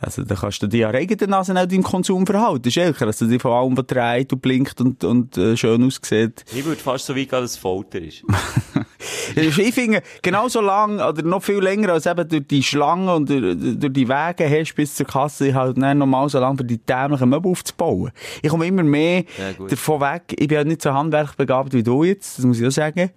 Also 0.00 0.22
dann 0.22 0.36
kannst 0.36 0.62
du 0.62 0.66
dir 0.66 0.80
ja 0.80 0.88
eigene 0.90 1.30
Nase 1.30 1.52
auch 1.52 1.66
deinem 1.66 1.82
Konsumverhalten. 1.82 2.70
Schelker, 2.70 3.06
dass 3.06 3.18
du 3.18 3.26
dich 3.26 3.40
von 3.40 3.52
allem 3.52 3.74
betreut 3.74 4.32
und 4.32 4.42
blinkt 4.42 4.80
und, 4.80 5.02
und 5.04 5.36
äh, 5.38 5.56
schön 5.56 5.82
aussieht. 5.82 6.44
Ich 6.54 6.64
würde 6.64 6.80
fast 6.80 7.06
so 7.06 7.16
weit 7.16 7.30
gehen, 7.30 7.40
dass 7.40 7.52
es 7.52 7.56
Folter 7.56 8.00
ist. 8.00 8.22
Ich 9.34 9.74
finde, 9.74 10.02
genauso 10.22 10.60
lang 10.60 11.00
oder 11.00 11.22
noch 11.22 11.42
viel 11.42 11.58
länger 11.58 11.90
als 11.90 12.06
eben 12.06 12.28
durch 12.28 12.46
die 12.46 12.62
Schlangen 12.62 13.08
und 13.08 13.28
durch, 13.28 13.56
durch 13.78 13.92
die 13.92 14.08
Wege 14.08 14.48
hast 14.48 14.74
bis 14.74 14.94
zur 14.94 15.06
Kasse, 15.06 15.52
halt 15.54 15.76
dann 15.78 15.98
normal 15.98 16.28
so 16.28 16.38
lange 16.38 16.58
für 16.58 16.64
die 16.64 16.78
dämlichen 16.78 17.28
Möbel 17.28 17.50
aufzubauen. 17.50 18.12
Ich 18.42 18.48
komme 18.48 18.66
immer 18.66 18.82
mehr 18.82 19.24
Ja, 19.38 19.66
davon 19.68 20.00
weg. 20.00 20.22
Ich 20.30 20.48
bin 20.48 20.56
ja 20.56 20.64
nicht 20.64 20.82
so 20.82 20.92
handwerkbegabt 20.92 21.72
wie 21.72 21.82
du 21.82 22.04
jetzt, 22.04 22.38
das 22.38 22.44
muss 22.44 22.60
ich 22.60 22.66
auch 22.66 22.70
sagen. 22.70 23.10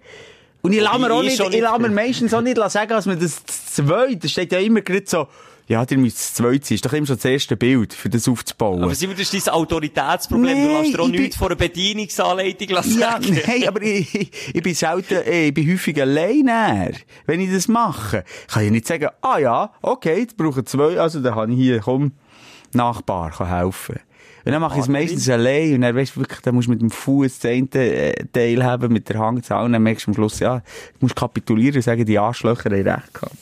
Und 0.62 0.72
ich 0.72 0.80
lasse 0.80 0.98
mir 0.98 1.10
auch 1.12 1.20
ich 1.22 1.28
nicht, 1.28 1.36
schon 1.38 1.46
ich 1.46 1.52
nicht 1.52 1.62
lasse 1.62 1.80
mir 1.80 1.88
meistens 1.90 2.34
auch 2.34 2.40
nicht 2.42 2.56
sagen, 2.70 2.88
dass 2.90 3.06
man 3.06 3.18
das 3.18 3.42
zwei, 3.44 4.14
das 4.14 4.30
steht 4.30 4.52
ja 4.52 4.58
immer 4.58 4.80
gerade 4.82 5.04
so, 5.06 5.26
ja, 5.68 5.86
dir 5.86 5.96
müsst 5.98 6.18
das 6.18 6.34
zwei 6.34 6.58
sein. 6.62 6.74
Ist 6.74 6.84
doch 6.84 6.92
immer 6.92 7.06
so 7.06 7.14
das 7.14 7.24
erste 7.24 7.56
Bild, 7.56 7.94
für 7.94 8.08
das 8.10 8.26
aufzubauen. 8.26 8.82
Aber 8.82 8.94
Simon, 8.94 9.14
das 9.16 9.32
ist 9.32 9.46
dein 9.46 9.54
Autoritätsproblem. 9.54 10.58
Nee, 10.58 10.66
du 10.66 10.78
lässt 10.82 10.94
dir 10.94 11.00
auch 11.00 11.06
ich 11.06 11.12
bin- 11.12 11.20
nichts 11.22 11.36
von 11.36 11.46
einer 11.46 11.56
Bedienungsanleitung 11.56 12.68
Ja, 12.68 12.82
sagen. 12.82 13.40
nein, 13.46 13.68
aber 13.68 13.80
ich, 13.82 14.12
ich, 14.14 14.30
ich 14.52 14.62
bin 14.62 14.74
selten, 14.74 15.18
ich 15.30 15.54
bin 15.54 15.70
häufig 15.72 16.00
alleine, 16.02 16.92
wenn 17.26 17.40
ich 17.40 17.52
das 17.52 17.68
mache. 17.68 18.24
Ich 18.48 18.52
kann 18.54 18.64
ja 18.64 18.70
nicht 18.70 18.86
sagen, 18.88 19.08
ah 19.22 19.38
ja, 19.38 19.72
okay, 19.80 20.18
jetzt 20.20 20.36
brauchen 20.36 20.66
zwei, 20.66 20.98
also 21.00 21.20
dann 21.20 21.34
kann 21.34 21.50
ich 21.52 21.56
hier, 21.58 21.78
komm, 21.80 22.12
Nachbar, 22.72 23.30
kann 23.30 23.48
helfen. 23.48 24.00
Und 24.44 24.52
dann 24.52 24.60
mache 24.60 24.76
ich 24.76 24.82
es 24.82 24.88
meistens 24.88 25.28
allein 25.28 25.74
und 25.74 25.80
dann 25.82 25.94
weißt 25.94 26.16
du 26.16 26.20
wirklich, 26.20 26.40
dann 26.40 26.54
musst 26.54 26.68
du 26.68 26.72
mit 26.72 26.80
dem 26.80 26.90
Fuß 26.90 27.40
das 27.40 27.50
eine 27.50 27.68
äh, 27.74 28.24
Teil 28.32 28.64
haben, 28.64 28.92
mit 28.92 29.08
der 29.08 29.18
Hand 29.18 29.44
zahlen, 29.44 29.66
und 29.66 29.72
dann 29.72 29.82
merkst 29.82 30.06
du 30.06 30.10
am 30.10 30.14
Schluss, 30.14 30.38
ja, 30.38 30.58
du 30.58 30.62
musst 31.00 31.16
kapitulieren 31.16 31.76
und 31.76 31.82
sagen, 31.82 32.04
die 32.04 32.18
Arschlöcher 32.18 32.70
haben 32.70 32.88
recht 32.88 33.14
gehabt. 33.14 33.36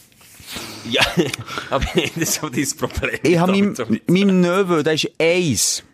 Ja, 0.88 1.02
aber 1.70 1.84
das 1.94 2.16
ist 2.16 2.34
so 2.34 2.48
dein 2.48 2.66
Problem. 2.78 3.18
Ich 3.22 3.38
habe 3.38 3.52
meinem, 3.52 3.74
meinem 4.06 4.40
Neveu, 4.40 4.82
der 4.82 4.94
ist 4.94 5.10
eins, 5.20 5.84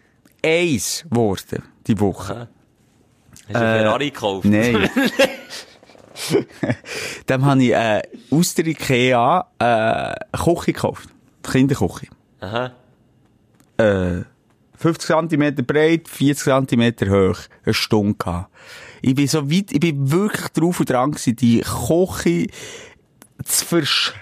eins 0.44 1.04
geworden, 1.08 1.62
die 1.86 1.98
Woche. 1.98 2.48
Hast 3.48 3.50
du 3.50 3.58
einen 3.58 3.80
Ferrari 3.80 4.10
gekauft? 4.10 4.46
Nein. 4.46 4.88
Dem 7.28 7.44
habe 7.44 7.62
ich 7.62 7.72
äh, 7.72 8.02
aus 8.30 8.54
der 8.54 8.66
Ikea 8.66 9.46
äh, 9.58 9.64
eine 9.64 10.14
Küche 10.32 10.72
gekauft. 10.72 11.08
Kinderküche. 11.42 12.06
Aha. 12.40 12.72
Äh, 13.76 14.22
50 14.84 15.30
cm 15.30 15.54
breit, 15.66 16.08
40 16.08 16.68
cm 16.68 17.10
hoch. 17.10 17.38
Eine 17.64 17.72
Stunde 17.72 18.16
gehabt. 18.18 18.50
Ich 19.00 19.14
bin 19.14 19.26
so 19.26 19.50
weit, 19.50 19.72
ich 19.72 19.80
bin 19.80 20.10
wirklich 20.10 20.48
drauf 20.48 20.80
und 20.80 20.90
dran 20.90 21.12
gewesen, 21.12 21.36
die 21.36 21.60
Küche 21.60 22.48
zu 23.42 23.64
verschrotten! 23.64 24.20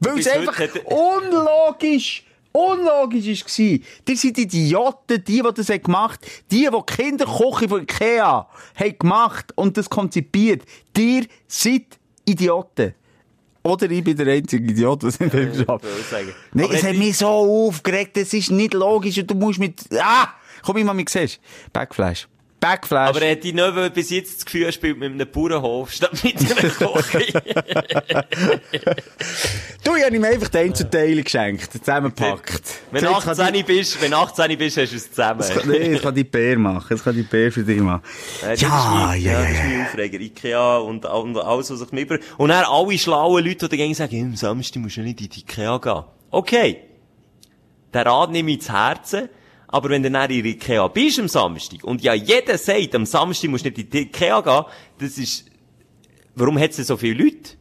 Weil 0.00 0.18
es 0.18 0.28
einfach 0.28 0.60
unlogisch, 0.84 2.24
unlogisch 2.50 3.26
ist 3.26 3.58
war. 3.58 3.78
Die 4.08 4.16
sind 4.16 4.38
Idioten, 4.38 5.22
die, 5.24 5.42
die 5.42 5.50
das 5.54 5.68
haben 5.68 5.82
gemacht 5.82 6.20
die, 6.50 6.68
die 6.68 6.70
die 6.70 6.94
Kinderküche 6.94 7.68
von 7.68 7.82
Ikea 7.82 8.48
haben 8.74 8.98
gemacht 8.98 9.52
und 9.54 9.76
das 9.76 9.88
konzipiert. 9.88 10.62
Die 10.96 11.28
seid 11.46 11.98
Idioten. 12.24 12.94
Oder 13.68 13.90
ich 13.90 14.02
bin 14.02 14.16
der 14.16 14.28
einzige 14.28 14.70
Idiot, 14.70 15.02
nicht 15.02 15.20
ja, 15.20 15.28
will 15.30 15.52
sagen. 16.10 16.32
Nein, 16.54 16.68
es 16.72 16.82
hat 16.82 16.96
mich 16.96 17.18
so 17.18 17.26
aufgeregt, 17.26 18.16
es 18.16 18.32
ist 18.32 18.50
nicht 18.50 18.72
logisch 18.72 19.18
und 19.18 19.30
du 19.30 19.34
musst 19.34 19.58
mit, 19.58 19.80
ah, 20.00 20.28
komm 20.62 20.78
ich 20.78 20.84
mal, 20.84 20.96
wie 20.96 21.04
siehst 21.06 21.40
Backflash. 21.72 22.26
Backflash. 22.60 23.10
Aber 23.10 23.22
er 23.22 23.32
hat 23.32 23.44
die 23.44 23.52
Nöwe 23.52 23.88
bis 23.90 24.10
jetzt 24.10 24.38
das 24.38 24.44
Gefühl, 24.44 24.64
er 24.64 24.72
spielt 24.72 24.98
mit 24.98 25.12
einem 25.12 25.30
Bauernhof 25.30 25.92
statt 25.92 26.10
mit 26.24 26.36
einer 26.36 26.54
Küche. 27.02 27.42
du, 29.84 29.94
ich 29.96 30.04
habe 30.04 30.16
ihm 30.16 30.24
einfach 30.24 30.48
den 30.48 30.66
Einzelteile 30.68 31.22
geschenkt, 31.22 31.72
zusammengepackt. 31.72 32.62
wenn 32.90 33.02
du 33.04 33.08
Gesagt, 33.14 33.24
kann 33.36 33.40
18 33.46 33.64
bist, 33.64 34.02
wenn 34.02 34.10
du 34.10 34.16
18 34.16 34.58
bist, 34.58 34.76
hast 34.76 34.92
du 34.92 34.96
es 34.96 35.08
zusammen. 35.10 35.40
die- 35.40 35.54
Das 35.54 35.62
kann, 35.62 35.68
nee, 35.70 35.92
das 35.92 36.02
kann 36.02 36.14
die 36.14 36.24
Bär 36.24 36.58
machen. 36.58 36.86
Das 36.90 37.04
kann 37.04 37.14
die 37.14 37.22
Bär 37.22 37.52
für 37.52 37.62
dich 37.62 37.80
machen. 37.80 38.02
Äh, 38.44 38.56
Ja, 38.56 38.68
mein, 39.08 39.22
ja, 39.22 39.40
das 39.40 39.50
ist 39.50 39.56
ja, 39.58 39.64
mein 39.64 39.86
Aufreger. 39.86 40.20
Ikea 40.20 40.76
und, 40.78 41.04
und 41.04 41.36
alles, 41.38 41.70
was 41.70 41.80
ich 41.80 41.92
mir 41.92 42.00
über... 42.02 42.18
Und 42.38 42.48
dann 42.48 42.64
alle 42.64 42.98
schlauen 42.98 43.44
Leute, 43.44 43.68
die 43.68 43.76
dann 43.76 43.94
sagen, 43.94 44.16
ja, 44.16 44.22
am 44.24 44.36
Samstag 44.36 44.80
musst 44.82 44.96
du 44.96 45.00
nicht 45.02 45.20
in 45.20 45.28
die 45.28 45.40
Ikea 45.40 45.78
gehen. 45.78 46.04
Okay. 46.30 46.78
Den 47.94 48.02
Rat 48.02 48.30
nehme 48.32 48.50
ich 48.50 48.62
zu 48.62 48.72
Herzen. 48.72 49.28
Aber 49.68 49.90
wenn 49.90 50.02
du 50.02 50.10
dann 50.10 50.30
in 50.30 50.44
Ikea 50.44 50.88
bist 50.88 51.18
am 51.20 51.28
Samstag, 51.28 51.84
und 51.84 52.02
ja 52.02 52.14
jeder 52.14 52.56
sagt, 52.58 52.94
am 52.94 53.06
Samstag 53.06 53.50
musst 53.50 53.64
du 53.64 53.68
nicht 53.68 53.78
in 53.78 53.90
die 53.90 53.98
Ikea 53.98 54.40
gehen, 54.40 54.64
das 54.98 55.18
ist... 55.18 55.44
Warum 56.34 56.58
hat 56.58 56.70
es 56.70 56.86
so 56.86 56.96
viele 56.96 57.24
Leute? 57.24 57.56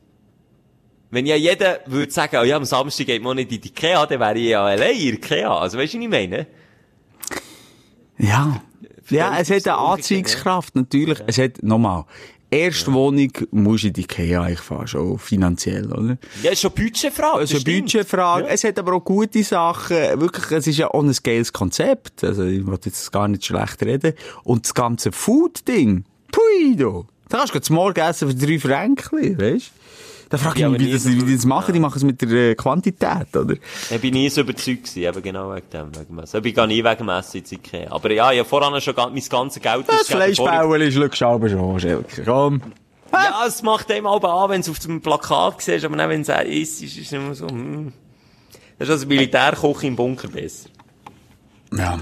Wenn 1.09 1.25
ja 1.25 1.35
jeder 1.35 1.79
würde 1.85 2.11
sagen, 2.11 2.37
oh 2.41 2.43
ja, 2.43 2.57
am 2.57 2.65
Samstag 2.65 3.07
geht 3.07 3.21
man 3.21 3.35
nicht 3.35 3.51
in 3.51 3.61
die 3.61 3.67
Ikea, 3.69 4.05
dann 4.05 4.19
wäre 4.19 4.37
ich 4.37 4.49
ja 4.49 4.63
allein 4.63 4.95
in 4.95 5.15
Ikea. 5.15 5.57
Also 5.57 5.77
weißt 5.77 5.93
du, 5.93 5.97
was 5.97 6.03
ich 6.03 6.09
meine? 6.09 6.47
Ja. 8.17 8.61
Ja, 9.09 9.39
es 9.39 9.49
hat 9.49 9.67
eine 9.67 9.77
Anziehungskraft, 9.77 10.75
natürlich. 10.75 11.19
Es 11.27 11.37
hat, 11.37 11.63
nochmal, 11.63 12.05
erste 12.49 12.93
Wohnung 12.93 13.31
musst 13.51 13.83
du 13.83 13.87
in 13.87 13.93
die 13.93 14.01
Ikea 14.01 14.41
eigentlich 14.41 14.59
fast, 14.59 14.95
auch 14.95 15.17
finanziell, 15.17 15.91
oder? 15.91 16.17
Ja, 16.43 16.51
ist 16.51 16.61
schon 16.61 16.71
Budgetfrage. 16.71 17.43
Es 17.43 17.51
ist 17.51 17.67
eine 17.67 17.79
Budgetfrage. 17.79 18.47
Es 18.47 18.63
hat 18.63 18.79
aber 18.79 18.93
auch 18.93 19.03
gute 19.03 19.43
Sachen. 19.43 19.97
Wirklich, 20.19 20.51
es 20.51 20.67
ist 20.67 20.77
ja 20.77 20.87
auch 20.87 21.03
ein 21.03 21.15
geiles 21.23 21.51
Konzept. 21.53 22.23
Also, 22.23 22.43
ich 22.43 22.65
will 22.65 22.77
jetzt 22.83 23.11
gar 23.11 23.27
nicht 23.27 23.45
schlecht 23.45 23.83
reden. 23.83 24.13
Und 24.43 24.65
das 24.65 24.73
ganze 24.73 25.11
Food-Ding. 25.11 26.05
Pui, 26.31 26.75
du. 26.75 27.05
Da 27.29 27.45
kannst 27.45 27.69
du 27.69 27.73
Morgen 27.73 27.99
essen 27.99 28.29
für 28.29 28.35
drei 28.35 28.59
Franken, 28.59 29.37
weißt 29.37 29.71
Da 30.29 30.37
frage 30.37 30.55
ich 30.55 30.61
Ja, 30.61 30.69
mich, 30.69 30.81
wie, 30.81 30.91
das, 30.91 31.03
so- 31.03 31.09
wie 31.09 31.23
die 31.23 31.35
das 31.35 31.45
machen. 31.45 31.73
Die 31.73 31.79
machen 31.79 31.97
es 31.97 32.03
mit 32.03 32.21
der 32.21 32.29
äh, 32.51 32.55
Quantität, 32.55 33.35
oder? 33.35 33.55
Ich 33.89 34.01
bin 34.01 34.13
nie 34.13 34.29
so 34.29 34.41
überzeugt 34.41 34.83
gewesen, 34.83 35.03
eben 35.03 35.21
genau 35.23 35.53
wegen 35.55 35.69
dem, 35.71 35.95
wegen 35.95 36.07
dem 36.07 36.19
Essen. 36.19 36.45
Ich 36.45 36.53
gehe 36.55 36.67
nie 36.67 36.83
wegen 36.83 36.97
dem 36.97 37.09
Essen 37.09 37.37
ins 37.37 37.51
Ikea. 37.51 37.91
Aber 37.91 38.11
ja, 38.11 38.31
ich 38.31 38.39
habe 38.39 38.49
vorhin 38.49 38.81
schon 38.81 38.93
mein 38.95 39.23
ganzes 39.29 39.61
Geld 39.61 39.85
Das 39.87 40.07
Fleischbauer 40.07 40.77
ist, 40.77 41.17
schau, 41.17 41.35
aber 41.35 41.49
schon, 41.49 41.79
Schelke. 41.79 42.23
Komm. 42.23 42.61
Ja, 43.13 43.45
es 43.47 43.63
macht 43.63 43.89
einem 43.89 44.05
aber 44.07 44.33
an, 44.33 44.49
wenn 44.49 44.61
du 44.61 44.71
es 44.71 44.77
auf 44.77 44.79
dem 44.79 45.01
Plakat 45.01 45.61
siehst, 45.61 45.85
aber 45.85 45.95
dann, 45.95 46.09
wenn 46.09 46.21
es 46.21 46.27
ist, 46.29 46.81
ist 46.83 46.97
es 46.97 47.11
immer 47.13 47.33
so, 47.33 47.47
hm. 47.47 47.93
Das 48.77 48.89
ist 48.89 48.93
als 48.93 49.05
Militärkoch 49.05 49.81
im 49.83 49.95
Bunker 49.95 50.27
besser. 50.27 50.69
Ja. 51.73 51.99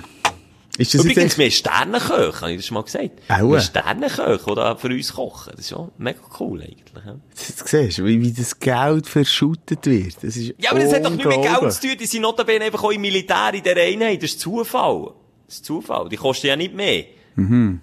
Ist 0.77 0.93
das 0.93 1.01
Übrigens, 1.01 1.37
jetzt 1.37 1.37
wir 1.37 1.45
haben 1.45 1.51
Sternenköche, 1.51 2.41
habe 2.41 2.51
ich 2.51 2.57
das 2.57 2.65
schon 2.65 2.75
mal 2.75 2.83
gesagt. 2.83 3.11
Auch. 3.29 3.51
Wir 3.51 3.61
Sternenköche, 3.61 4.45
die 4.45 4.55
da 4.55 4.75
für 4.75 4.89
uns 4.89 5.13
kochen. 5.13 5.53
Das 5.55 5.61
ist 5.61 5.69
schon 5.69 5.91
mega 5.97 6.19
cool 6.39 6.61
eigentlich. 6.61 7.05
Ja, 7.05 7.15
echt, 7.33 7.67
siehst 7.67 7.97
du, 7.99 8.05
wie, 8.05 8.21
wie 8.21 8.33
das 8.33 8.59
Geld 8.59 9.07
verschüttet 9.07 9.85
wird? 9.85 10.15
Das 10.21 10.35
ist 10.35 10.53
ja 10.57 10.71
aber 10.71 10.79
das 10.81 10.93
hat 10.93 11.05
doch 11.05 11.11
nicht 11.11 11.25
mit 11.25 11.41
Geld 11.41 11.73
zu 11.73 11.87
tun. 11.87 11.97
Die 11.97 12.05
sind 12.05 12.21
notabene 12.21 12.65
einfach 12.65 12.83
auch 12.83 12.91
im 12.91 13.01
Militär 13.01 13.53
in 13.53 13.63
der 13.63 13.77
Einheit. 13.77 14.21
Das 14.21 14.31
ist 14.31 14.41
Zufall. 14.41 15.11
Das 15.45 15.55
ist 15.55 15.65
Zufall. 15.65 16.09
Die 16.09 16.17
kosten 16.17 16.47
ja 16.47 16.57
nicht 16.57 16.73
mehr. 16.73 17.05
Mhm. 17.35 17.79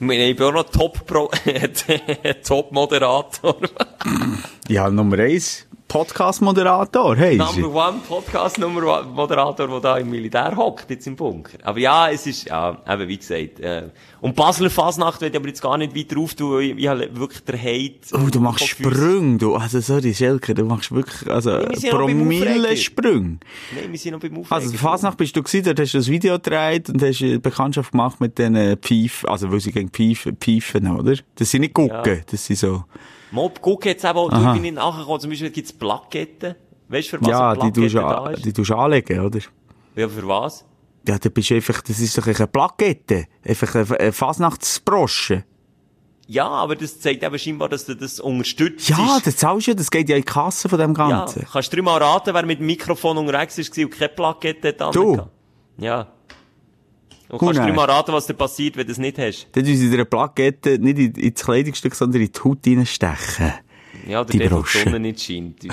Ich 0.00 0.06
bin 0.06 0.42
auch 0.42 0.52
noch 0.52 0.64
Top-Moderator. 2.42 3.56
Ja, 4.66 4.88
Nummer 4.88 5.18
eins, 5.18 5.66
Podcast-Moderator, 5.90 7.16
hey. 7.16 7.36
Number 7.36 7.68
one 7.68 7.98
Podcast 8.06 8.58
Nummer 8.58 9.02
Moderator, 9.02 9.66
der 9.66 9.80
da 9.80 9.98
im 9.98 10.08
Militär 10.08 10.56
hockt, 10.56 10.88
jetzt 10.88 11.04
im 11.08 11.16
Bunker. 11.16 11.58
Aber 11.64 11.80
ja, 11.80 12.08
es 12.08 12.28
ist, 12.28 12.48
ja, 12.48 12.78
eben, 12.88 13.08
wie 13.08 13.16
gesagt, 13.18 13.58
äh, 13.58 13.88
und 14.20 14.36
Basler 14.36 14.70
Fasnacht 14.70 15.20
will 15.20 15.30
ich 15.30 15.36
aber 15.36 15.48
jetzt 15.48 15.60
gar 15.60 15.76
nicht 15.76 15.96
weiter 15.96 16.20
auf 16.20 16.34
tun, 16.34 16.60
ich, 16.62 16.78
ich 16.78 16.86
habe 16.86 17.08
wirklich 17.18 17.42
der 17.42 17.58
Hate. 17.60 17.98
Oh, 18.12 18.30
du 18.30 18.38
machst 18.38 18.68
Sprünge, 18.68 19.38
du. 19.38 19.56
Also, 19.56 19.80
sorry, 19.80 20.14
Schelke, 20.14 20.54
du 20.54 20.64
machst 20.64 20.92
wirklich, 20.92 21.28
also, 21.28 21.58
beim 21.58 21.90
Promille-Sprünge. 21.90 23.38
Nein, 23.74 23.90
wir 23.90 23.98
sind 23.98 24.12
noch 24.12 24.20
beim 24.20 24.38
Aufregen. 24.38 24.62
Also, 24.64 24.76
Fasnacht 24.76 25.18
bist 25.18 25.34
du 25.34 25.42
gewesen, 25.42 25.64
dort 25.64 25.80
hast 25.80 25.92
du 25.94 25.98
das 25.98 26.06
Video 26.08 26.34
gedreht 26.34 26.88
und 26.88 27.02
hast 27.02 27.20
eine 27.20 27.40
Bekanntschaft 27.40 27.90
gemacht 27.90 28.20
mit 28.20 28.38
den 28.38 28.76
Pfeifen, 28.78 29.28
also, 29.28 29.50
weil 29.50 29.58
sie 29.58 29.72
gegen 29.72 29.90
Pfeifen, 29.90 30.36
Pfeifen, 30.36 30.86
oder? 30.96 31.16
Das 31.34 31.50
sind 31.50 31.62
nicht 31.62 31.74
Gucken, 31.74 32.14
Ja. 32.16 32.22
das 32.30 32.46
sind 32.46 32.60
so, 32.60 32.84
Mob, 33.30 33.60
guck 33.60 33.86
jetzt 33.86 34.04
eben, 34.04 34.28
du 34.28 34.52
bin 34.52 34.62
nicht 34.62 34.74
nachgekommen, 34.74 35.20
zum 35.20 35.30
Beispiel 35.30 35.50
gibt's 35.50 35.72
Plaketten. 35.72 36.54
Weißt 36.88 37.12
du, 37.12 37.18
für 37.18 37.22
was 37.22 37.28
ja, 37.28 37.50
eine 37.50 37.70
die 37.70 37.80
Plakette 37.80 37.94
du 37.94 38.00
da 38.00 38.30
ist? 38.30 38.44
die 38.44 38.52
tust 38.52 38.70
du 38.70 38.74
anlegen, 38.74 39.20
oder? 39.20 39.38
Ja, 39.94 40.08
für 40.08 40.26
was? 40.26 40.64
Ja, 41.06 41.18
da 41.18 41.28
bist 41.28 41.50
du 41.50 41.54
einfach, 41.54 41.80
das 41.82 42.00
ist 42.00 42.18
doch 42.18 42.26
eine 42.26 42.46
Plakette. 42.46 43.26
Einfach 43.44 43.74
eine, 43.74 44.00
eine 44.00 44.12
Fasnachtsbrosche. 44.12 45.44
Ja, 46.26 46.46
aber 46.46 46.76
das 46.76 47.00
zeigt 47.00 47.24
eben 47.24 47.38
scheinbar, 47.38 47.68
dass 47.68 47.86
du 47.86 47.96
das 47.96 48.20
unterstützt. 48.20 48.88
Ja, 48.88 49.18
das 49.24 49.36
zahlst 49.36 49.66
du 49.66 49.70
ja, 49.72 49.76
das 49.76 49.90
geht 49.90 50.08
ja 50.08 50.16
in 50.16 50.22
die 50.22 50.26
Kasse 50.26 50.68
von 50.68 50.78
dem 50.78 50.94
ja. 50.94 51.08
Ganzen. 51.08 51.44
Kannst 51.50 51.72
du 51.72 51.76
dreimal 51.76 52.00
raten, 52.00 52.34
wer 52.34 52.46
mit 52.46 52.60
dem 52.60 52.66
Mikrofon 52.66 53.18
unterwegs 53.18 53.58
war 53.58 53.84
und 53.84 53.90
keine 53.90 54.08
Plakette 54.10 54.76
hat? 54.78 54.94
Du. 54.94 55.20
Ja. 55.78 56.06
Und 57.30 57.38
Gut, 57.38 57.48
kannst 57.48 57.58
du 57.58 57.62
nein. 57.62 57.68
dreimal 57.70 57.90
raten, 57.90 58.12
was 58.12 58.26
dir 58.26 58.34
passiert, 58.34 58.76
wenn 58.76 58.86
du 58.86 58.92
es 58.92 58.98
nicht 58.98 59.18
hast? 59.18 59.46
Dann 59.52 59.64
tun 59.64 59.76
sie 59.76 59.88
dir 59.88 59.94
eine 59.94 60.04
Plakette 60.04 60.78
nicht 60.78 60.98
in, 60.98 61.12
ins 61.14 61.44
Kleidungsstück, 61.44 61.94
sondern 61.94 62.20
in 62.22 62.32
die 62.32 62.40
Haut 62.40 62.58
reinstechen. 62.66 63.52
Ja, 64.08 64.20
oder 64.22 64.30
Die 64.30 64.38
der, 64.38 64.48
die. 64.48 64.78
Sonne 64.78 65.00
nicht 65.00 65.20
scheint. 65.22 65.64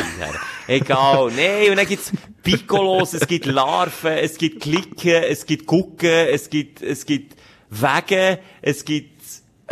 Egal. 0.67 1.31
Nee, 1.35 1.69
und 1.69 1.77
dann 1.77 1.87
gibt's 1.87 2.11
Piccolos, 2.43 3.13
es 3.13 3.27
gibt 3.27 3.45
Larven, 3.45 4.11
es 4.13 4.37
gibt 4.37 4.61
Klicken, 4.61 5.23
es 5.23 5.45
gibt 5.45 5.65
Gucken, 5.65 6.09
es 6.09 6.49
gibt, 6.49 6.81
es 6.81 7.05
gibt 7.05 7.35
Wege, 7.69 8.39
es 8.61 8.83
gibt, 8.85 9.17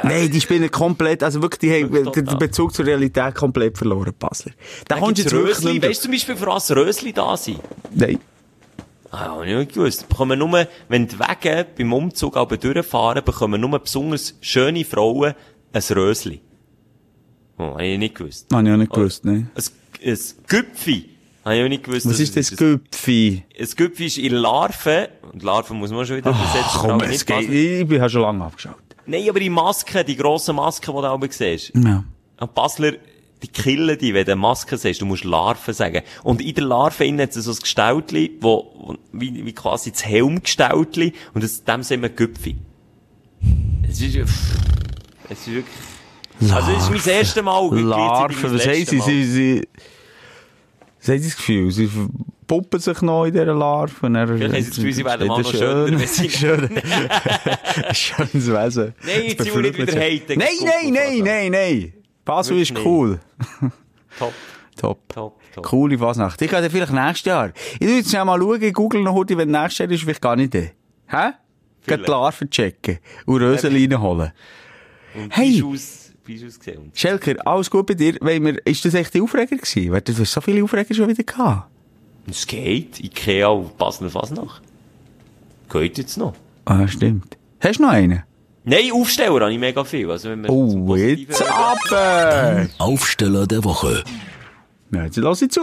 Nein, 0.03 0.29
die 0.29 0.41
spielen 0.41 0.69
komplett, 0.71 1.23
also 1.23 1.41
wirklich, 1.41 1.59
die 1.59 1.83
haben 1.85 2.11
den. 2.11 2.37
Bezug 2.37 2.73
zur 2.73 2.85
Realität 2.85 3.33
komplett 3.35 3.77
verloren, 3.77 4.13
Basler. 4.17 4.51
Da 4.87 4.97
kommst 4.99 5.19
du 5.19 5.21
jetzt 5.23 5.33
Rösli. 5.33 5.81
Weißt 5.81 5.99
du 5.99 6.03
zum 6.03 6.11
Beispiel, 6.11 6.35
für 6.35 6.47
was 6.47 6.69
Rösli 6.71 7.13
da 7.13 7.37
sind? 7.37 7.59
Nein. 7.93 8.19
Ah, 9.15 9.37
hab 9.37 9.43
ich 9.43 9.55
nicht 9.55 9.73
gewusst. 9.73 10.09
Bekommen 10.09 10.39
nur, 10.39 10.67
wenn 10.89 11.07
die 11.07 11.17
Wege 11.17 11.65
beim 11.77 11.93
Umzug 11.93 12.35
aber 12.35 12.57
durchfahren, 12.57 13.23
bekommen 13.23 13.61
nur 13.61 13.79
besonders 13.79 14.35
schöne 14.41 14.83
Frauen 14.83 15.33
ein 15.71 15.81
Rösli. 15.81 16.41
Oh, 17.57 17.75
hab 17.75 17.79
ich 17.81 17.97
nicht 17.97 18.15
gewusst. 18.15 18.47
Habe 18.53 18.67
ich 18.67 18.73
auch 18.73 18.77
nicht 18.77 18.91
gewusst, 18.91 19.23
ne? 19.23 19.47
Ein, 19.55 19.63
ein 20.05 20.19
Güpfi. 20.47 21.09
Habe 21.45 21.55
ich 21.55 21.63
auch 21.63 21.69
nicht 21.69 21.83
gewusst. 21.83 22.09
Was 22.09 22.19
ist 22.19 22.35
das 22.35 22.55
Güpfi? 22.55 23.43
Ein 23.57 23.67
Güpfi 23.75 24.05
ist 24.05 24.17
in 24.17 24.33
Larven, 24.33 25.07
und 25.31 25.43
Larven 25.43 25.77
muss 25.77 25.91
man 25.91 26.05
schon 26.05 26.17
wieder 26.17 26.31
übersetzen. 26.31 26.61
Ach, 26.63 26.79
komm, 26.81 26.99
es 27.01 27.25
geht, 27.25 27.49
ich 27.49 27.87
bin 27.87 27.99
ja 27.99 28.09
schon 28.09 28.21
lange 28.21 28.43
abgeschaut. 28.43 28.75
Nein, 29.05 29.29
aber 29.29 29.39
die 29.39 29.49
Masken, 29.49 30.05
die 30.05 30.17
grossen 30.17 30.55
Masken, 30.55 30.93
die 30.93 31.01
du 31.01 31.13
oben 31.13 31.31
siehst. 31.31 31.71
Ja. 31.75 32.03
Ein 32.37 32.49
Basler, 32.53 32.93
die 33.45 33.51
killen 33.61 33.97
die, 33.97 34.13
wenn 34.13 34.25
du 34.25 34.31
eine 34.31 34.41
Maske 34.41 34.77
siehst. 34.77 35.01
Du 35.01 35.05
musst 35.05 35.23
Larven 35.23 35.73
sagen. 35.73 36.01
Und 36.23 36.41
in 36.41 36.55
der 36.55 36.63
Larve 36.65 37.05
innen 37.05 37.21
hat 37.21 37.35
es 37.35 37.43
so 37.45 37.51
ein 37.51 37.57
Gestaltli, 37.57 38.37
wo, 38.41 38.95
wie, 39.13 39.45
wie 39.45 39.53
quasi 39.53 39.91
das 39.91 40.05
Helmgestaltli, 40.05 41.13
und 41.33 41.43
das, 41.43 41.63
dem 41.63 41.83
sind 41.83 42.01
wir 42.01 42.09
Güpfi. 42.09 42.55
Es 43.87 44.01
ist, 44.01 44.15
pff, 44.17 44.57
es 45.29 45.39
ist 45.41 45.53
wirklich, 45.53 46.51
also 46.51 46.71
es 46.71 46.83
ist 46.83 46.89
mein 47.07 47.15
erstes 47.15 47.43
Mal. 47.43 47.79
Larven, 47.81 48.53
was 48.53 48.65
haben 48.67 48.85
sie? 48.85 48.99
Sie, 48.99 49.23
sie, 49.25 49.67
was 50.99 51.07
haben 51.09 51.19
sie 51.19 51.27
das 51.29 51.37
Gefühl? 51.37 51.71
Sie 51.71 51.89
puppen 52.47 52.79
sich 52.79 53.01
noch 53.01 53.25
in 53.25 53.33
dieser 53.33 53.53
Larve. 53.53 53.93
und 54.05 54.13
dann- 54.15 54.27
Vielleicht 54.37 54.53
haben 54.53 54.61
sie 54.63 54.69
das 54.69 54.75
Gefühl, 54.77 54.93
sie 54.93 55.05
werden 55.05 55.27
mal 55.27 55.41
noch 55.41 55.51
Schön- 55.51 55.59
schöner, 55.59 55.99
wenn 55.99 56.07
sie- 56.07 56.29
schön- 56.31 56.69
Schönes 57.93 58.47
Wesen. 58.51 58.93
Nein, 59.03 59.21
jetzt 59.27 59.39
Das 59.39 59.45
sind 59.47 59.55
wir 59.55 59.61
nicht 59.61 59.77
wieder 59.77 59.99
haten. 59.99 60.39
Nein, 60.39 60.47
nein, 60.63 60.93
nein, 60.93 61.19
nein, 61.23 61.51
nein. 61.51 61.93
Basel 62.25 62.59
ist 62.59 62.71
Wirklich 62.71 62.85
cool. 62.85 63.19
Top, 64.19 64.33
Top. 64.77 65.09
top, 65.09 65.39
top. 65.53 65.65
Coole 65.65 65.97
Fasnacht. 65.97 66.41
Ich 66.41 66.49
gehe 66.49 66.69
vielleicht 66.69 66.91
nächstes 66.93 67.25
Jahr. 67.25 67.51
Ich 67.79 67.87
will 67.87 67.97
jetzt 67.97 68.11
mal 68.13 68.39
schauen, 68.39 68.73
google 68.73 69.03
noch 69.03 69.13
heute, 69.13 69.37
wenn 69.37 69.51
nächstes 69.51 69.77
Jahr 69.79 69.91
ist, 69.91 70.01
vielleicht 70.03 70.21
gar 70.21 70.35
nicht. 70.35 70.53
Hä? 70.53 70.71
Geh 71.85 71.97
die. 71.97 72.03
Larven 72.03 72.49
checken 72.49 72.99
und 73.25 73.41
Rösel 73.41 73.71
reinholen. 73.73 74.31
Und 75.15 75.35
Hey. 75.37 75.63
Wie 76.25 76.33
ist 76.35 76.45
ausgesehen? 76.45 76.91
Schelker, 76.95 77.35
alles 77.45 77.69
gut 77.69 77.85
bei 77.85 77.93
dir? 77.93 78.17
Wollen 78.19 78.43
wir, 78.43 78.65
ist 78.65 78.83
das 78.83 78.95
echt 78.95 79.13
die 79.13 79.21
Aufreger 79.21 79.55
gewesen? 79.57 79.91
Weil 79.91 80.01
Du 80.01 80.11
hast 80.17 80.31
so 80.31 80.41
viele 80.41 80.63
Aufreger 80.63 80.93
schon 80.95 81.07
wieder 81.07 81.23
gehabt. 81.23 81.69
Es 82.27 82.47
geht. 82.47 82.99
Ikea 82.99 83.47
auf 83.47 83.73
Basel 83.77 84.09
Fasnacht. 84.09 84.61
Geht 85.69 85.97
jetzt 85.99 86.17
noch. 86.17 86.33
Ah, 86.65 86.87
stimmt. 86.87 87.37
Hast 87.59 87.77
du 87.79 87.83
noch 87.83 87.91
einen? 87.91 88.23
Nein, 88.65 88.91
Aufsteller 88.91 89.41
habe 89.41 89.53
ich 89.53 89.59
mega 89.59 89.83
viel. 89.83 90.09
Also 90.09 90.29
wenn 90.29 90.41
wir 90.43 90.49
Oh, 90.49 90.95
jetzt 90.95 91.41
aber! 91.47 92.67
Aufsteller 92.79 93.45
der 93.47 93.63
Woche. 93.63 94.03
Ja, 94.91 95.05
jetzt 95.05 95.17
lass 95.17 95.41
ich 95.41 95.51
zu. 95.51 95.61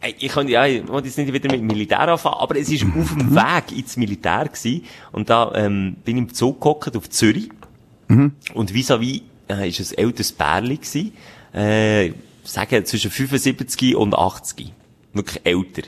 Ey, 0.00 0.14
Ich 0.18 0.32
kann, 0.32 0.48
ja, 0.48 0.66
ich 0.66 0.86
will 0.86 1.04
jetzt 1.04 1.16
nicht 1.16 1.32
wieder 1.32 1.50
mit 1.50 1.60
dem 1.60 1.66
Militär 1.66 2.00
anfangen, 2.00 2.36
aber 2.38 2.56
es 2.58 2.68
ist 2.70 2.84
auf 2.84 3.14
dem 3.14 3.34
Weg 3.34 3.78
ins 3.78 3.96
Militär 3.96 4.44
gewesen. 4.48 4.84
Und 5.12 5.30
da, 5.30 5.52
ähm, 5.54 5.96
bin 6.04 6.16
ich 6.16 6.22
im 6.24 6.34
Zug 6.34 6.60
gehockt 6.60 6.96
auf 6.96 7.08
Zürich. 7.08 7.48
Und 8.52 8.72
vis-à-vis, 8.72 9.22
äh, 9.48 9.68
ist 9.68 9.80
ein 9.92 9.98
älteres 9.98 10.32
Pärli 10.32 10.76
gewesen. 10.76 11.12
Äh, 11.54 12.12
sagen 12.44 12.84
zwischen 12.84 13.10
75 13.10 13.96
und 13.96 14.14
80. 14.14 14.72
Wirklich 15.14 15.40
älter. 15.44 15.82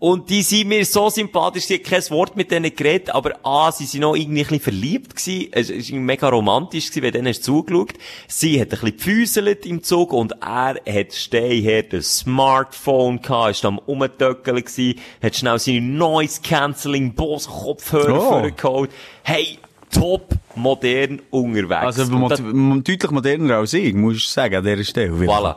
Und 0.00 0.30
die 0.30 0.42
sind 0.42 0.68
mir 0.68 0.84
so 0.84 1.10
sympathisch, 1.10 1.64
sie 1.64 1.74
hat 1.74 1.84
kein 1.84 2.02
Wort 2.10 2.36
mit 2.36 2.52
denen 2.52 2.74
geredet, 2.74 3.10
aber 3.12 3.32
A, 3.42 3.72
sie 3.72 3.84
sind 3.84 4.02
noch 4.02 4.14
irgendwie 4.14 4.42
ein 4.42 4.46
bisschen 4.46 4.60
verliebt 4.60 5.16
gewesen, 5.16 5.48
es 5.50 5.92
war 5.92 5.98
mega 5.98 6.28
romantisch 6.28 6.86
gewesen, 6.90 7.02
wenn 7.02 7.12
denen 7.14 7.26
hast 7.28 7.40
du 7.40 7.62
zugeschaut. 7.62 7.94
Sie 8.28 8.60
hat 8.60 8.68
ein 8.68 8.70
bisschen 8.80 8.96
gefüßelt 8.96 9.66
im 9.66 9.82
Zug 9.82 10.12
und 10.12 10.34
er 10.40 10.76
hat 10.88 11.12
stehher 11.14 11.82
das 11.82 12.18
Smartphone 12.18 13.20
gehabt, 13.22 13.50
ist 13.50 13.64
am 13.64 13.78
Umtöckeln 13.78 14.64
gewesen, 14.64 15.00
hat 15.20 15.34
schnell 15.34 15.58
seine 15.58 15.80
Noise 15.80 16.42
Cancelling 16.42 17.14
Bose 17.14 17.48
Kopfhörer 17.48 18.18
Oh. 18.18 18.30
vorgeholt. 18.40 18.90
Hey, 19.24 19.58
top 19.92 20.34
modern 20.54 21.20
unterwegs. 21.30 21.98
Also 21.98 22.06
mo 22.12 22.28
das- 22.28 22.40
deutlich 22.40 23.10
moderner 23.10 23.56
als 23.58 23.72
ich, 23.74 23.94
muss 23.94 24.16
ich 24.16 24.28
sagen, 24.28 24.56
an 24.56 24.64
dieser 24.64 24.84
Stelle. 24.84 25.12
Voilà. 25.12 25.56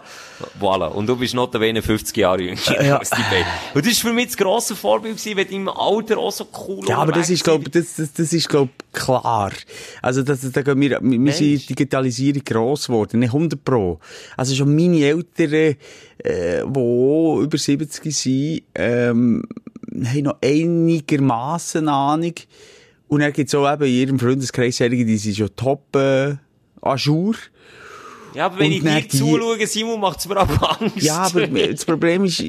Voilà. 0.59 0.87
Und 0.87 1.07
du 1.07 1.15
bist 1.15 1.33
notabene 1.33 1.81
50 1.81 2.15
Jahre 2.17 2.41
jünger 2.41 2.83
Ja. 2.83 2.97
als 2.97 3.09
die 3.09 3.21
beiden. 3.21 3.45
Und 3.73 3.85
das 3.85 4.03
war 4.03 4.09
für 4.11 4.15
mich 4.15 4.27
das 4.27 4.37
grosse 4.37 4.75
Vorbild 4.75 5.17
gewesen, 5.17 5.37
wenn 5.37 5.47
du 5.47 5.55
im 5.55 5.69
Alter 5.69 6.17
auch 6.17 6.31
so 6.31 6.47
cool 6.67 6.87
Ja, 6.87 6.97
aber 6.97 7.11
das 7.11 7.29
ist, 7.29 7.43
glaub, 7.43 7.63
das, 7.71 7.95
das, 7.95 8.13
das 8.13 8.33
ist, 8.33 8.47
glaub, 8.49 8.69
klar. 8.93 9.51
Also, 10.01 10.21
das, 10.23 10.41
da 10.51 10.61
gehen 10.61 10.79
wir, 10.81 10.99
wir 11.01 11.01
wir 11.01 11.31
sind 11.33 11.49
Mensch. 11.49 11.65
Digitalisierung 11.67 12.43
gross 12.43 12.87
geworden, 12.87 13.19
nicht 13.19 13.33
100 13.33 13.63
Pro. 13.63 13.99
Also 14.37 14.55
schon 14.55 14.75
meine 14.75 14.99
Eltern, 14.99 15.53
äh, 15.53 15.75
die 16.19 16.63
auch 16.63 17.39
über 17.41 17.57
70 17.57 18.15
sind, 18.15 18.63
ähm, 18.75 19.43
haben 20.05 20.21
noch 20.23 20.37
einigermaßen 20.43 21.87
Ahnung. 21.87 22.33
Und 23.11 23.19
dann 23.19 23.33
gibt's 23.33 23.53
auch 23.53 23.69
eben 23.69 23.83
in 23.83 23.91
ihrem 23.93 24.19
Freundeskreis 24.19 24.77
solche, 24.77 25.03
die 25.03 25.17
sind 25.17 25.35
schon 25.35 25.53
top, 25.53 25.93
äh, 25.97 26.35
à 26.81 26.95
jour. 26.95 27.35
Ja, 28.33 28.45
aber 28.45 28.59
wenn 28.59 28.67
Und 28.67 28.71
ich 28.71 28.81
dir 28.83 29.01
die- 29.01 29.07
zuschaue, 29.09 29.67
Simon, 29.67 29.99
macht's 29.99 30.25
mir 30.29 30.37
aber 30.37 30.79
Angst. 30.81 31.01
Ja, 31.01 31.23
aber 31.23 31.45
das 31.45 31.83
Problem 31.83 32.23
ist, 32.23 32.39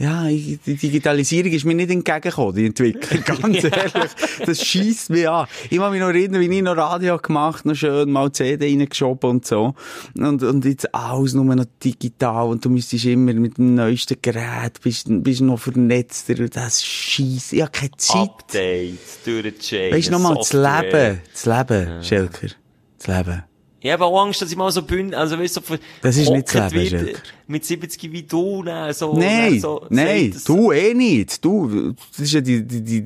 ja, 0.00 0.28
die 0.28 0.58
Digitalisierung 0.64 1.52
ist 1.52 1.66
mir 1.66 1.74
nicht 1.74 1.90
entgegengekommen, 1.90 2.54
die 2.54 2.64
Entwicklung. 2.64 3.22
Ganz 3.42 3.64
ehrlich, 3.64 4.10
das 4.46 4.64
schießt 4.64 5.10
mich 5.10 5.28
an. 5.28 5.46
Ich 5.68 5.76
kann 5.76 5.92
mich 5.92 6.00
noch 6.00 6.08
erinnern, 6.08 6.40
wie 6.40 6.56
ich 6.56 6.62
noch 6.62 6.74
Radio 6.74 7.18
gemacht 7.18 7.66
noch 7.66 7.74
schön 7.74 8.10
mal 8.10 8.32
CD 8.32 8.64
reingeschoben 8.64 9.28
und 9.28 9.46
so. 9.46 9.74
Und, 10.16 10.42
und 10.42 10.64
jetzt 10.64 10.94
alles 10.94 11.34
nur 11.34 11.44
noch 11.44 11.66
digital 11.84 12.48
und 12.48 12.64
du 12.64 12.70
müsstest 12.70 13.04
immer 13.04 13.34
mit 13.34 13.58
dem 13.58 13.74
neuesten 13.74 14.16
Gerät, 14.22 14.80
bist, 14.82 15.04
bist 15.08 15.42
noch 15.42 15.58
vernetzter 15.58 16.38
und 16.38 16.56
das 16.56 16.82
schießt. 16.82 17.52
Ich 17.52 17.60
habe 17.60 17.70
keine 17.70 17.90
Zeit. 17.98 18.20
Updates, 18.20 19.18
durch 19.26 19.42
den 19.42 19.58
Chain, 19.58 19.92
Weißt 19.92 20.08
du 20.08 20.12
nochmal, 20.12 20.36
das. 20.36 20.52
Leben, 20.54 21.20
das 21.30 21.44
Leben, 21.44 22.02
Schelker, 22.02 22.48
das 22.96 23.06
Leben. 23.06 23.49
Ich 23.82 23.90
habe 23.90 24.04
auch 24.04 24.22
Angst, 24.26 24.42
dass 24.42 24.50
ich 24.50 24.56
mal 24.58 24.70
so 24.70 24.82
bin, 24.82 25.14
also 25.14 25.38
weißt 25.38 25.56
du, 25.56 25.60
so 25.62 25.74
Das 26.02 26.16
ist 26.16 26.28
nicht 26.30 26.54
das 26.54 26.72
Leben, 26.72 27.06
wird, 27.06 27.22
mit 27.46 27.64
70 27.64 28.12
wie 28.12 28.22
du, 28.24 28.62
ne, 28.62 28.92
so, 28.92 29.14
Nein, 29.16 29.54
ne, 29.54 29.60
so, 29.60 29.86
nein, 29.88 30.32
sagt, 30.32 30.48
du 30.48 30.70
eh 30.70 30.92
nicht. 30.92 31.42
Du, 31.42 31.92
das 32.10 32.20
ist 32.20 32.32
ja 32.34 32.40
die, 32.42 32.62
die, 32.66 32.82
die, 32.82 33.02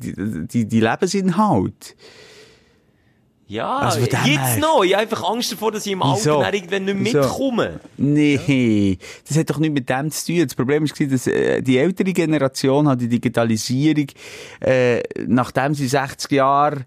die, 0.47 0.65
die, 0.65 0.79
Lebensinhalt. 0.81 1.95
Ja, 3.47 3.77
Also 3.77 3.99
jetzt 3.99 4.17
her- 4.25 4.57
noch. 4.59 4.83
Ich 4.83 4.93
habe 4.93 5.03
einfach 5.03 5.23
Angst 5.29 5.51
davor, 5.51 5.71
dass 5.71 5.85
ich 5.85 5.91
im 5.91 5.99
Wieso? 5.99 6.39
Alter 6.39 6.53
irgendwann 6.55 6.85
nicht 6.85 7.13
Wieso? 7.13 7.19
mitkomme. 7.19 7.79
Nee, 7.97 8.97
das 9.27 9.37
hat 9.37 9.49
doch 9.51 9.59
nichts 9.59 9.73
mit 9.75 9.87
dem 9.87 10.09
zu 10.09 10.25
tun. 10.25 10.43
Das 10.43 10.55
Problem 10.55 10.83
war, 10.89 11.07
dass 11.07 11.27
äh, 11.27 11.61
die 11.61 11.77
ältere 11.77 12.11
Generation 12.11 12.87
hat 12.87 13.01
die 13.01 13.07
Digitalisierung, 13.07 14.07
äh, 14.61 15.03
nachdem 15.27 15.75
sie 15.75 15.87
60 15.87 16.31
Jahre 16.31 16.85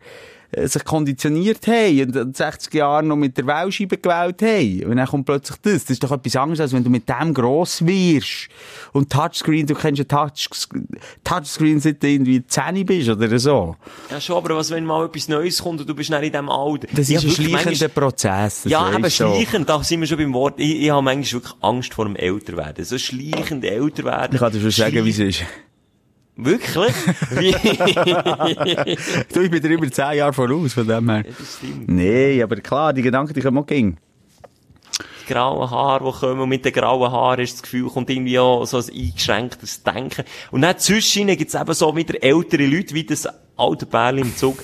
sich 0.50 0.84
konditioniert 0.84 1.66
haben 1.66 2.00
und 2.02 2.16
in 2.16 2.34
60 2.34 2.72
Jahren 2.72 3.08
noch 3.08 3.16
mit 3.16 3.36
der 3.36 3.46
Wählscheibe 3.46 3.98
gewählt 3.98 4.40
haben. 4.40 4.90
Und 4.90 4.96
dann 4.96 5.06
kommt 5.06 5.26
plötzlich 5.26 5.58
das. 5.60 5.82
Das 5.82 5.90
ist 5.90 6.02
doch 6.02 6.12
etwas 6.12 6.36
anderes, 6.36 6.60
als 6.60 6.72
wenn 6.72 6.84
du 6.84 6.90
mit 6.90 7.08
dem 7.08 7.34
gross 7.34 7.84
wirst. 7.84 8.48
Und 8.92 9.12
Touchscreen, 9.12 9.66
du 9.66 9.74
kennst 9.74 9.98
ja 9.98 10.04
Touch, 10.04 10.48
Touchscreen, 11.22 11.80
seit 11.80 12.02
du 12.02 12.08
irgendwie 12.08 12.46
10 12.46 12.86
bist 12.86 13.10
oder 13.10 13.38
so. 13.38 13.76
Ja, 14.10 14.20
schon, 14.20 14.36
aber 14.36 14.56
was, 14.56 14.70
wenn 14.70 14.86
mal 14.86 15.04
etwas 15.04 15.28
Neues 15.28 15.62
kommt 15.62 15.80
und 15.80 15.88
du 15.88 15.94
bist 15.94 16.08
nicht 16.08 16.22
in 16.22 16.32
diesem 16.32 16.48
Alter? 16.48 16.88
Das 16.92 17.10
ist 17.10 17.24
ein 17.24 17.30
schleichender 17.30 17.88
Prozess. 17.88 18.64
Ja, 18.64 18.90
du. 18.90 19.10
schleichend, 19.10 19.68
da 19.68 19.82
sind 19.82 20.00
wir 20.00 20.06
schon 20.06 20.18
beim 20.18 20.32
Wort. 20.32 20.54
Ich, 20.58 20.82
ich 20.82 20.90
habe 20.90 21.02
manchmal 21.02 21.42
wirklich 21.42 21.54
Angst 21.60 21.92
vor 21.92 22.06
dem 22.06 22.16
Älterwerden. 22.16 22.84
So 22.84 22.96
schleichend 22.96 23.64
älter 23.64 24.04
werden. 24.04 24.34
Ich 24.34 24.40
kann 24.40 24.52
dir 24.52 24.60
schon 24.60 24.70
sagen, 24.70 25.04
wie 25.04 25.10
es 25.10 25.18
ist. 25.18 25.44
Wirklich? 26.40 26.92
Du, 29.32 29.40
ich 29.42 29.50
bin 29.50 29.62
dir 29.62 29.68
über 29.70 29.90
10 29.90 30.16
Jahre 30.18 30.32
voraus, 30.32 30.72
von 30.72 30.86
dem 30.86 31.08
her. 31.10 31.24
das 31.38 31.56
stimmt. 31.58 31.88
Nee, 31.88 32.42
aber 32.42 32.56
klar, 32.56 32.92
die 32.92 33.02
Gedanken, 33.02 33.34
die 33.34 33.40
kommen 33.40 33.58
auch 33.58 33.66
gehen. 33.66 33.98
Die 35.28 35.32
grauen 35.32 35.70
Haare, 35.70 36.04
die 36.12 36.18
kommen, 36.18 36.40
und 36.40 36.48
mit 36.48 36.64
den 36.64 36.72
grauen 36.72 37.10
Haaren 37.12 37.40
ist 37.40 37.54
das 37.54 37.62
Gefühl, 37.62 37.88
kommt 37.90 38.08
irgendwie 38.08 38.38
auch 38.38 38.64
so 38.64 38.78
ein 38.78 38.84
eingeschränktes 38.88 39.82
Denken. 39.82 40.24
Und 40.50 40.62
dann 40.62 40.78
zwischen 40.78 41.26
gibt 41.26 41.52
es 41.52 41.60
eben 41.60 41.74
so 41.74 41.94
wieder 41.96 42.22
ältere 42.22 42.66
Leute, 42.66 42.94
wie 42.94 43.04
das 43.04 43.28
alte 43.56 43.86
Bärli 43.86 44.22
im 44.22 44.34
Zug, 44.36 44.62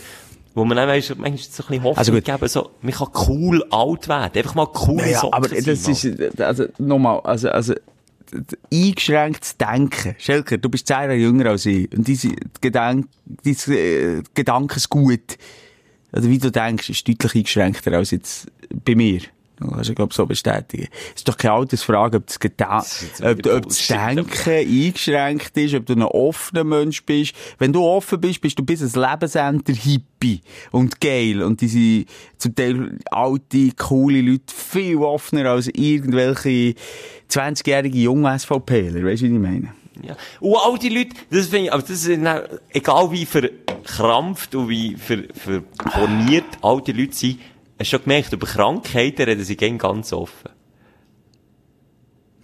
wo 0.54 0.64
man 0.64 0.76
dann 0.76 0.88
weiss, 0.88 1.10
manchmal 1.10 1.36
so 1.38 1.62
ein 1.64 1.68
bisschen 1.68 1.82
Hoffnung 1.82 1.98
Also 1.98 2.12
gut. 2.12 2.24
geben, 2.24 2.48
so, 2.48 2.70
man 2.80 2.92
kann 2.94 3.08
cool 3.28 3.64
alt 3.70 4.08
werden. 4.08 4.32
Einfach 4.38 4.54
mal 4.54 4.68
cool 4.86 5.00
Ja, 5.00 5.06
ja, 5.08 5.18
Socken 5.20 5.34
aber 5.34 5.48
sein, 5.48 5.64
das 5.64 5.82
Mann. 5.82 5.92
ist, 5.92 6.40
also, 6.40 6.64
nochmal, 6.78 7.20
also, 7.24 7.48
also, 7.50 7.74
eingeschränktes 8.72 9.56
Denken. 9.56 10.14
Schelker, 10.18 10.58
du 10.58 10.68
bist 10.68 10.86
10 10.86 10.94
Jahre 10.94 11.14
jünger 11.14 11.46
als 11.50 11.66
ich. 11.66 11.90
Und 11.92 12.06
diese 12.06 12.30
Gedank, 12.60 13.06
äh, 13.44 14.22
Gedankensgut, 14.34 15.38
also 16.12 16.28
wie 16.28 16.38
du 16.38 16.50
denkst, 16.50 16.90
ist 16.90 17.08
deutlich 17.08 17.34
eingeschränkter 17.34 17.92
als 17.92 18.10
jetzt 18.10 18.46
bei 18.84 18.94
mir. 18.94 19.20
Du 19.56 19.68
kannst 19.68 19.88
ja, 19.88 19.94
glaub 19.94 20.12
so 20.12 20.26
bestätigen. 20.26 20.88
Es 21.10 21.20
ist 21.20 21.28
doch 21.28 21.36
keine 21.36 21.54
Altersfrage, 21.54 22.16
ob 22.16 22.26
das, 22.26 22.40
Geda 22.40 22.80
ist 22.80 23.22
ob, 23.22 23.46
ob 23.46 23.68
das 23.68 23.86
Denken 23.86 24.50
eingeschränkt 24.50 25.56
ist, 25.56 25.74
ob 25.74 25.86
du 25.86 25.92
ein 25.92 26.02
offener 26.02 26.64
Mensch 26.64 27.04
bist. 27.04 27.34
Wenn 27.58 27.72
du 27.72 27.84
offen 27.84 28.20
bist, 28.20 28.40
bist 28.40 28.58
du 28.58 28.64
bis 28.64 28.82
ein 28.82 29.00
Lebensende 29.00 29.72
Hippie 29.72 30.40
und 30.72 31.00
geil. 31.00 31.42
Und 31.42 31.60
diese 31.60 32.04
zum 32.36 32.54
Teil 32.54 32.98
alte, 33.10 33.70
coole 33.76 34.20
Leute 34.22 34.52
viel 34.52 34.96
offener 34.96 35.50
als 35.50 35.68
irgendwelche 35.68 36.74
20-jährige 37.30 37.98
junge 37.98 38.36
SVPler. 38.36 39.04
Weißt 39.04 39.22
du, 39.22 39.26
wie 39.26 39.34
ich 39.34 39.40
meine? 39.40 39.72
Ja. 40.02 40.16
Und 40.40 40.56
all 40.56 40.78
die 40.78 40.88
Leute, 40.88 41.10
das 41.30 41.46
finde 41.46 41.66
ich, 41.66 41.72
aber 41.72 41.82
das 41.82 42.04
dann, 42.04 42.40
egal 42.70 43.12
wie 43.12 43.24
verkrampft 43.24 44.54
und 44.54 44.68
wie 44.68 44.96
ver, 44.96 45.18
verborniert 45.32 46.44
all 46.62 46.82
die 46.82 46.92
Leute 46.92 47.14
sind, 47.14 47.38
hast 47.78 47.92
du 47.92 47.96
schon 47.96 48.04
gemerkt, 48.04 48.32
über 48.32 48.46
Krankheiten 48.46 49.22
reden 49.22 49.44
sie 49.44 49.56
gern 49.56 49.78
ganz 49.78 50.12
offen. 50.12 50.50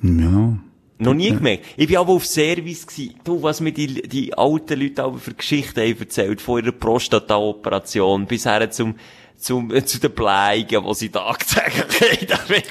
Ja. 0.02 0.58
Noch 0.98 1.14
nie 1.14 1.30
gemerkt. 1.30 1.64
Ich 1.76 1.86
bin 1.86 1.96
aber 1.96 2.12
auf 2.12 2.26
Service 2.26 2.86
gewesen. 2.86 3.14
Du, 3.24 3.42
was 3.42 3.60
mir 3.60 3.72
die, 3.72 4.02
die 4.02 4.36
alten 4.36 4.78
Leute 4.78 5.02
aber 5.02 5.18
für 5.18 5.32
Geschichten 5.32 5.80
haben 5.80 5.98
erzählt, 5.98 6.42
von 6.42 6.62
ihrer 6.62 6.72
Prostata-Operation 6.72 8.26
bis 8.26 8.44
her 8.44 8.70
zum, 8.70 8.96
zum, 9.36 9.74
äh, 9.74 9.84
zu 9.84 9.98
den 9.98 10.12
Bleigen, 10.12 10.84
wo 10.84 10.92
sie 10.92 11.08
tagtäglich 11.08 12.30
haben. 12.30 12.62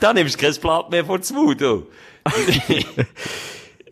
Da 0.00 0.12
nimmst 0.12 0.40
du 0.42 0.46
kein 0.46 0.60
Blatt 0.60 0.90
mehr 0.90 1.04
vor 1.04 1.20
Mund, 1.32 1.60
du. 1.60 1.86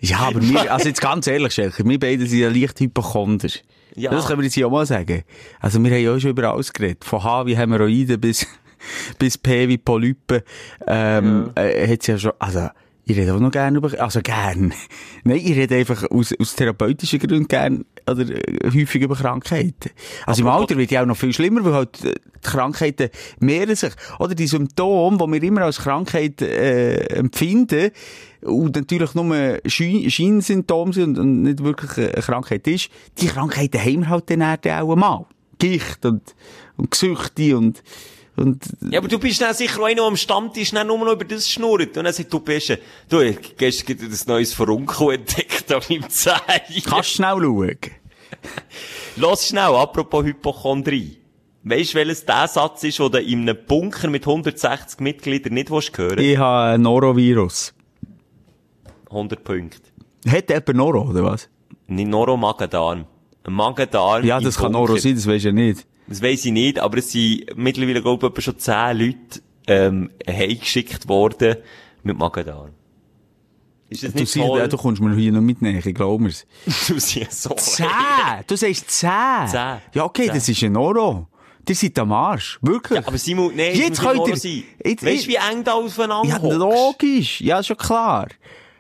Ja, 0.01 0.19
aber 0.19 0.43
wir, 0.43 0.73
also 0.73 0.89
jetzt 0.89 1.01
ganz 1.01 1.27
ehrlich, 1.27 1.55
Schelker, 1.55 1.85
wir 1.85 1.99
beide 1.99 2.27
sind 2.27 2.39
ja 2.39 2.49
leicht 2.49 2.79
Hypochonder. 2.81 3.49
Ja. 3.97 4.11
Das 4.11 4.27
können 4.27 4.41
wir 4.41 4.45
jetzt 4.45 4.57
ja 4.57 4.67
auch 4.67 4.71
mal 4.71 4.87
sagen. 4.87 5.23
Also 5.61 5.83
wir 5.83 5.91
haben 5.91 6.01
ja 6.01 6.15
auch 6.15 6.19
schon 6.19 6.31
über 6.31 6.53
alles 6.53 6.73
geredet. 6.73 7.05
Von 7.05 7.25
H 7.25 7.47
wie 7.47 7.57
Hämorrhoiden 7.57 8.21
bis, 8.21 8.47
bis 9.19 9.39
P 9.39 9.69
wie 9.69 9.79
Polypen, 9.79 10.43
ähm, 10.87 11.51
äh, 11.55 11.89
hat's 11.89 12.07
ja 12.07 12.19
schon, 12.19 12.33
also, 12.39 12.69
ich 13.09 13.17
rede 13.17 13.35
auch 13.35 13.41
noch 13.41 13.53
gerne 13.53 13.79
über, 13.79 13.91
also 14.01 14.21
gern. 14.21 14.75
Nein, 15.25 15.37
ich 15.37 15.57
rede 15.57 15.77
einfach 15.77 16.11
aus, 16.11 16.35
aus 16.39 16.57
therapeutischen 16.57 17.21
Gründen 17.21 17.47
gern, 17.47 17.85
oder 18.11 18.23
äh, 18.29 18.67
häufig 18.67 19.01
über 19.01 19.15
Krankheiten. 19.15 19.91
Also 20.27 20.43
im 20.43 20.49
Apropos- 20.49 20.63
Alter 20.63 20.77
wird 20.79 20.91
ja 20.91 21.03
auch 21.03 21.07
noch 21.07 21.17
viel 21.17 21.33
schlimmer, 21.33 21.65
weil 21.65 21.75
halt 21.75 22.05
äh, 22.05 22.15
die 22.15 22.41
Krankheiten 22.49 23.11
mehren 23.39 23.77
sich. 23.77 23.93
Oder 24.19 24.35
die 24.35 24.49
Symptome, 24.49 25.19
die 25.19 25.33
wir 25.33 25.43
immer 25.45 25.63
als 25.63 25.79
Krankheit 25.79 26.43
äh, 26.43 26.97
empfinden, 27.17 27.93
und 28.43 28.77
natürlich 28.77 29.15
nur 29.15 29.59
Schein 29.67 30.11
Scheinsymptome 30.11 30.93
sind 30.93 31.19
und, 31.19 31.25
und 31.25 31.43
nicht 31.43 31.63
wirklich 31.63 31.97
eine 31.99 32.23
Krankheit 32.23 32.67
ist, 32.67 32.91
die 33.19 33.27
Krankheiten 33.27 33.81
haben 33.81 34.01
wir 34.01 34.09
halt 34.49 34.65
dann 34.65 34.83
auch 34.83 34.97
mal. 34.97 35.27
Gicht 35.59 36.05
und, 36.05 36.35
und 36.77 36.91
Gesüchte 36.91 37.57
und, 37.57 37.83
und 38.37 38.65
Ja, 38.91 38.99
aber 38.99 39.09
du 39.09 39.19
bist 39.19 39.41
dann 39.41 39.55
sicher 39.55 39.81
auch 39.81 39.87
einer, 39.87 39.97
der 39.97 40.05
am 40.05 40.17
Stammtisch 40.17 40.71
dann 40.71 40.87
nur 40.87 40.99
noch 40.99 41.13
über 41.13 41.25
das 41.25 41.49
schnurrt. 41.51 41.97
Und 41.97 42.05
dann 42.05 42.13
sagt, 42.13 42.33
du 42.33 42.41
bist, 42.41 42.77
du, 43.09 43.35
gestern 43.57 43.97
gerade 43.97 44.13
ein 44.13 44.19
neues 44.27 44.53
Verunkel 44.53 45.15
entdeckt 45.15 45.71
da 45.71 45.79
beim 45.79 46.09
Zeichen. 46.09 46.83
kannst 46.85 47.11
schnell 47.11 47.39
schauen. 47.41 47.79
Los 49.17 49.47
schnell, 49.49 49.75
apropos 49.75 50.25
Hypochondrie. 50.25 51.19
Weisst 51.65 51.95
du, 51.95 51.99
welches 51.99 52.25
der 52.25 52.47
Satz 52.47 52.85
ist, 52.85 52.99
den 52.99 53.11
du 53.11 53.19
in 53.19 53.41
einem 53.49 53.59
Bunker 53.67 54.09
mit 54.09 54.27
160 54.27 55.01
Mitgliedern 55.01 55.55
nicht 55.55 55.71
willst 55.71 55.97
hören 55.99 56.19
Ich 56.19 56.37
habe 56.37 56.75
ein 56.75 56.83
Norovirus. 56.83 57.75
100 59.11 59.43
Punkte. 59.43 59.81
Hat 60.29 60.49
jemand 60.49 60.75
Noro, 60.75 61.11
oder 61.11 61.25
was? 61.25 61.49
Nicht 61.87 62.09
Noro, 62.09 62.37
Magen-Darm. 62.37 63.07
Ein 63.45 63.53
Magen-Darm 63.53 64.25
Ja, 64.25 64.41
das 64.41 64.57
kann 64.57 64.73
Bunker. 64.73 64.93
Noro 64.93 64.97
sein, 64.99 65.15
das 65.15 65.27
weisst 65.27 65.45
du 65.45 65.49
ja 65.49 65.53
nicht. 65.53 65.87
Das 66.09 66.23
weiss 66.23 66.45
ich 66.45 66.53
nicht, 66.53 66.79
aber 66.79 66.99
es 66.99 67.11
sind 67.11 67.57
mittlerweile, 67.57 68.01
glaube 68.03 68.33
ich, 68.37 68.45
schon 68.45 68.59
10 68.59 68.97
Leute, 68.99 69.17
ähm, 69.67 70.11
heimgeschickt 70.29 71.09
worden 71.09 71.57
mit 72.05 72.17
Magen-Darm. 72.17 72.71
Ist 73.89 74.03
das 74.03 74.13
Du, 74.13 74.19
nicht 74.21 74.33
siehst, 74.33 74.45
toll? 74.47 74.61
äh, 74.61 74.69
du 74.69 74.77
kommst 74.77 75.01
mir 75.01 75.15
hier 75.15 75.33
noch 75.33 75.41
mit 75.41 75.63
näher, 75.63 75.85
ich 75.85 75.95
glaube 75.95 76.23
mir's. 76.23 76.47
Du 76.89 76.99
siehst 76.99 77.43
so. 77.43 77.51
Zehn! 77.55 77.87
Du 78.47 78.57
sagst 78.57 78.91
zehn! 78.91 79.47
Zehn. 79.49 79.77
Ja, 79.95 80.05
okay, 80.05 80.27
Zehn. 80.27 80.35
das 80.35 80.49
ist 80.49 80.63
ein 80.63 80.77
Euro. 80.77 81.29
Ihr 81.69 81.75
seid 81.75 81.99
am 81.99 82.13
Arsch. 82.13 82.59
Wirklich. 82.63 83.01
Ja, 83.01 83.07
aber 83.09 83.19
Simon, 83.19 83.53
nee, 83.55 83.73
Jetzt 83.73 84.01
könnt 84.01 84.21
ihr-. 84.29 84.63
Jetzt- 84.85 85.05
Weißt 85.05 85.25
du, 85.25 85.29
wie 85.31 85.35
eng 85.37 85.65
da 85.65 85.73
aufeinander 85.75 86.29
Ja, 86.29 86.41
hockst? 86.41 86.59
logisch. 86.59 87.41
Ja, 87.41 87.61
schon 87.63 87.77
klar. 87.77 88.29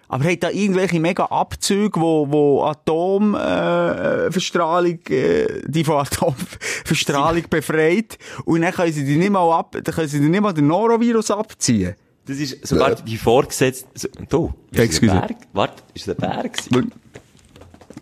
Aber 0.08 0.24
habt 0.24 0.42
da 0.42 0.50
irgendwelche 0.50 1.00
mega 1.00 1.24
Abzüge, 1.24 2.00
wo, 2.00 2.26
wo 2.30 2.64
Atomverstrahlung, 2.64 4.28
äh, 4.28 4.32
Verstrahlung, 4.32 4.98
äh, 5.08 5.62
die 5.66 5.84
von 5.84 5.96
Atomverstrahlung 5.96 7.44
befreit, 7.50 8.18
und 8.44 8.62
dann 8.62 8.72
können 8.72 8.92
sie 8.92 9.04
die 9.04 9.16
nicht 9.16 9.30
mal 9.30 9.52
ab, 9.52 9.72
dann 9.72 9.94
können 9.94 10.08
sie 10.08 10.20
die 10.20 10.28
nicht 10.28 10.40
mal 10.40 10.52
den 10.52 10.68
Norovirus 10.68 11.30
abziehen. 11.30 11.94
Das 12.26 12.38
ist 12.38 12.66
sogar 12.66 12.94
die 12.96 13.16
vorgesetzt, 13.16 13.86
so, 13.94 14.08
du, 14.28 14.52
ist 14.72 14.80
Excuse. 14.80 15.12
das 15.12 15.22
ein 15.22 15.28
Berg? 15.28 15.36
Warte, 15.52 15.82
ist 15.94 16.08
das 16.08 16.16
ein 16.16 16.20
Berg 16.20 16.52
gewesen? 16.52 16.92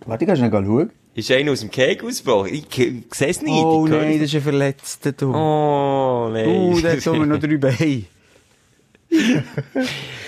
Warte, 0.06 0.26
kannst 0.26 0.42
du 0.42 0.46
nicht 0.46 0.52
schauen? 0.52 0.90
Ist 1.14 1.30
einer 1.30 1.52
aus 1.52 1.60
dem 1.60 1.70
Keg 1.70 2.02
ausgebrochen? 2.02 2.52
Ich, 2.52 2.78
ich 2.78 3.14
sehe 3.14 3.28
es 3.28 3.40
nicht. 3.40 3.52
Oh 3.52 3.86
nein, 3.86 4.18
das 4.18 4.28
ist 4.28 4.34
ein 4.34 4.42
Verletzter, 4.42 5.12
du. 5.12 5.32
Oh, 5.32 6.28
nein. 6.32 6.48
Uh, 6.48 6.80
der 6.80 6.96
hat 6.96 7.06
nur 7.06 7.26
noch 7.26 7.38
drei 7.38 7.56
Beine. 7.56 8.04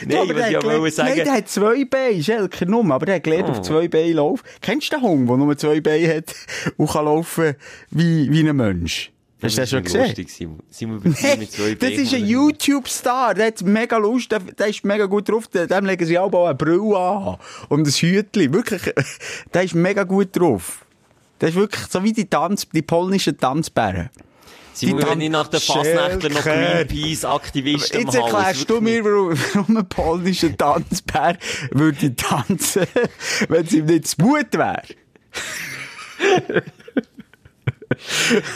Nein, 0.07 0.18
aber 0.18 0.34
was 0.34 0.49
der 0.49 0.51
ich 0.51 0.64
wollte 0.64 0.91
sagen. 0.95 1.09
Nein, 1.16 1.24
der 1.24 1.32
hat 1.32 1.49
zwei 1.49 1.84
Beine, 1.84 2.22
Schelker 2.22 2.66
nur, 2.66 2.93
aber 2.93 3.07
der 3.07 3.16
hat 3.16 3.24
gelernt, 3.24 3.51
auf 3.51 3.62
zwei 3.62 3.89
Beine 3.89 4.14
laufen. 4.14 4.45
Kennst 4.61 4.93
du 4.93 4.97
den 4.97 5.03
Hund, 5.03 5.28
der 5.28 5.37
nur 5.37 5.57
zwei 5.57 5.80
Beine 5.80 6.16
hat 6.16 6.34
und 6.76 6.91
kann 6.91 7.05
laufen 7.05 7.55
wie, 7.91 8.30
wie 8.30 8.49
ein 8.49 8.57
Mensch? 8.57 9.12
Hast 9.43 9.57
du 9.57 9.61
das 9.61 9.70
schon 9.70 9.80
ist 9.80 9.84
gesehen? 9.87 10.07
Lustig, 10.07 10.30
Simon. 10.30 10.62
Simon 10.70 11.14
Hey, 11.14 11.37
mit 11.37 11.53
zwei 11.53 11.74
das 11.74 11.91
ist 11.91 12.14
ein 12.14 12.26
YouTube-Star, 12.26 13.34
der 13.34 13.49
hat 13.49 13.62
mega 13.62 13.99
Lust, 13.99 14.32
der, 14.32 14.41
der 14.41 14.68
ist 14.68 14.84
mega 14.84 15.05
gut 15.07 15.28
drauf, 15.28 15.49
dem 15.49 15.68
dem 15.68 15.84
legen 15.84 16.07
sie 16.07 16.18
auch 16.18 16.32
eine 16.32 16.55
Brille 16.55 16.97
an 16.97 17.37
und 17.68 17.87
ein 17.87 17.93
Hütchen. 17.93 18.55
Wirklich, 18.55 18.82
der 19.55 19.62
ist 19.62 19.74
mega 19.74 20.05
gut 20.05 20.28
drauf. 20.32 20.87
Der 21.41 21.51
ist 21.51 21.55
wirklich 21.55 21.84
so 21.87 22.03
wie 22.03 22.14
die 22.14 22.24
Tanz, 22.24 22.66
die 22.72 22.80
polnischen 22.80 23.37
Tanzbären. 23.37 24.09
Die 24.81 24.97
wenn 24.97 25.20
ich 25.20 25.31
nach 25.31 25.49
der 25.49 25.61
Fasnachtler 25.61 26.29
noch. 26.31 26.43
Greenpeace-Aktivisten 26.43 28.01
Jetzt 28.01 28.14
erklärst 28.14 28.68
du 28.68 28.81
mir, 28.81 29.05
warum, 29.05 29.39
warum 29.55 29.77
ein 29.79 29.89
polnischer 29.89 30.57
Tanzbär 30.57 31.39
würde 31.70 32.14
tanzen, 32.14 32.87
wenn 33.49 33.64
es 33.64 33.72
ihm 33.72 33.87
nicht 33.87 34.07
zu 34.09 34.22
Mut 34.22 34.53
wäre. 34.53 34.83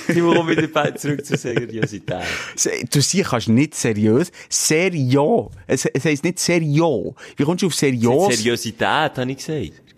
Simon, 0.09 0.37
komm 0.37 0.49
wieder 0.49 0.97
zurück 0.97 1.25
zur 1.25 1.37
Seriosität. 1.37 2.23
Se- 2.57 2.85
Du 2.91 3.01
siehst, 3.01 3.31
kannst 3.31 3.49
nicht 3.49 3.75
seriös. 3.75 4.31
Serio. 4.49 5.51
Es, 5.67 5.87
es 5.87 6.05
heisst 6.05 6.25
nicht 6.25 6.39
serio. 6.39 7.15
Wie 7.37 7.45
kommst 7.45 7.63
du 7.63 7.69
auf 7.69 7.75
serios? 7.75 8.35
Seriosität, 8.37 8.87
habe 9.17 9.31
ich 9.31 9.39
gesagt. 9.39 9.90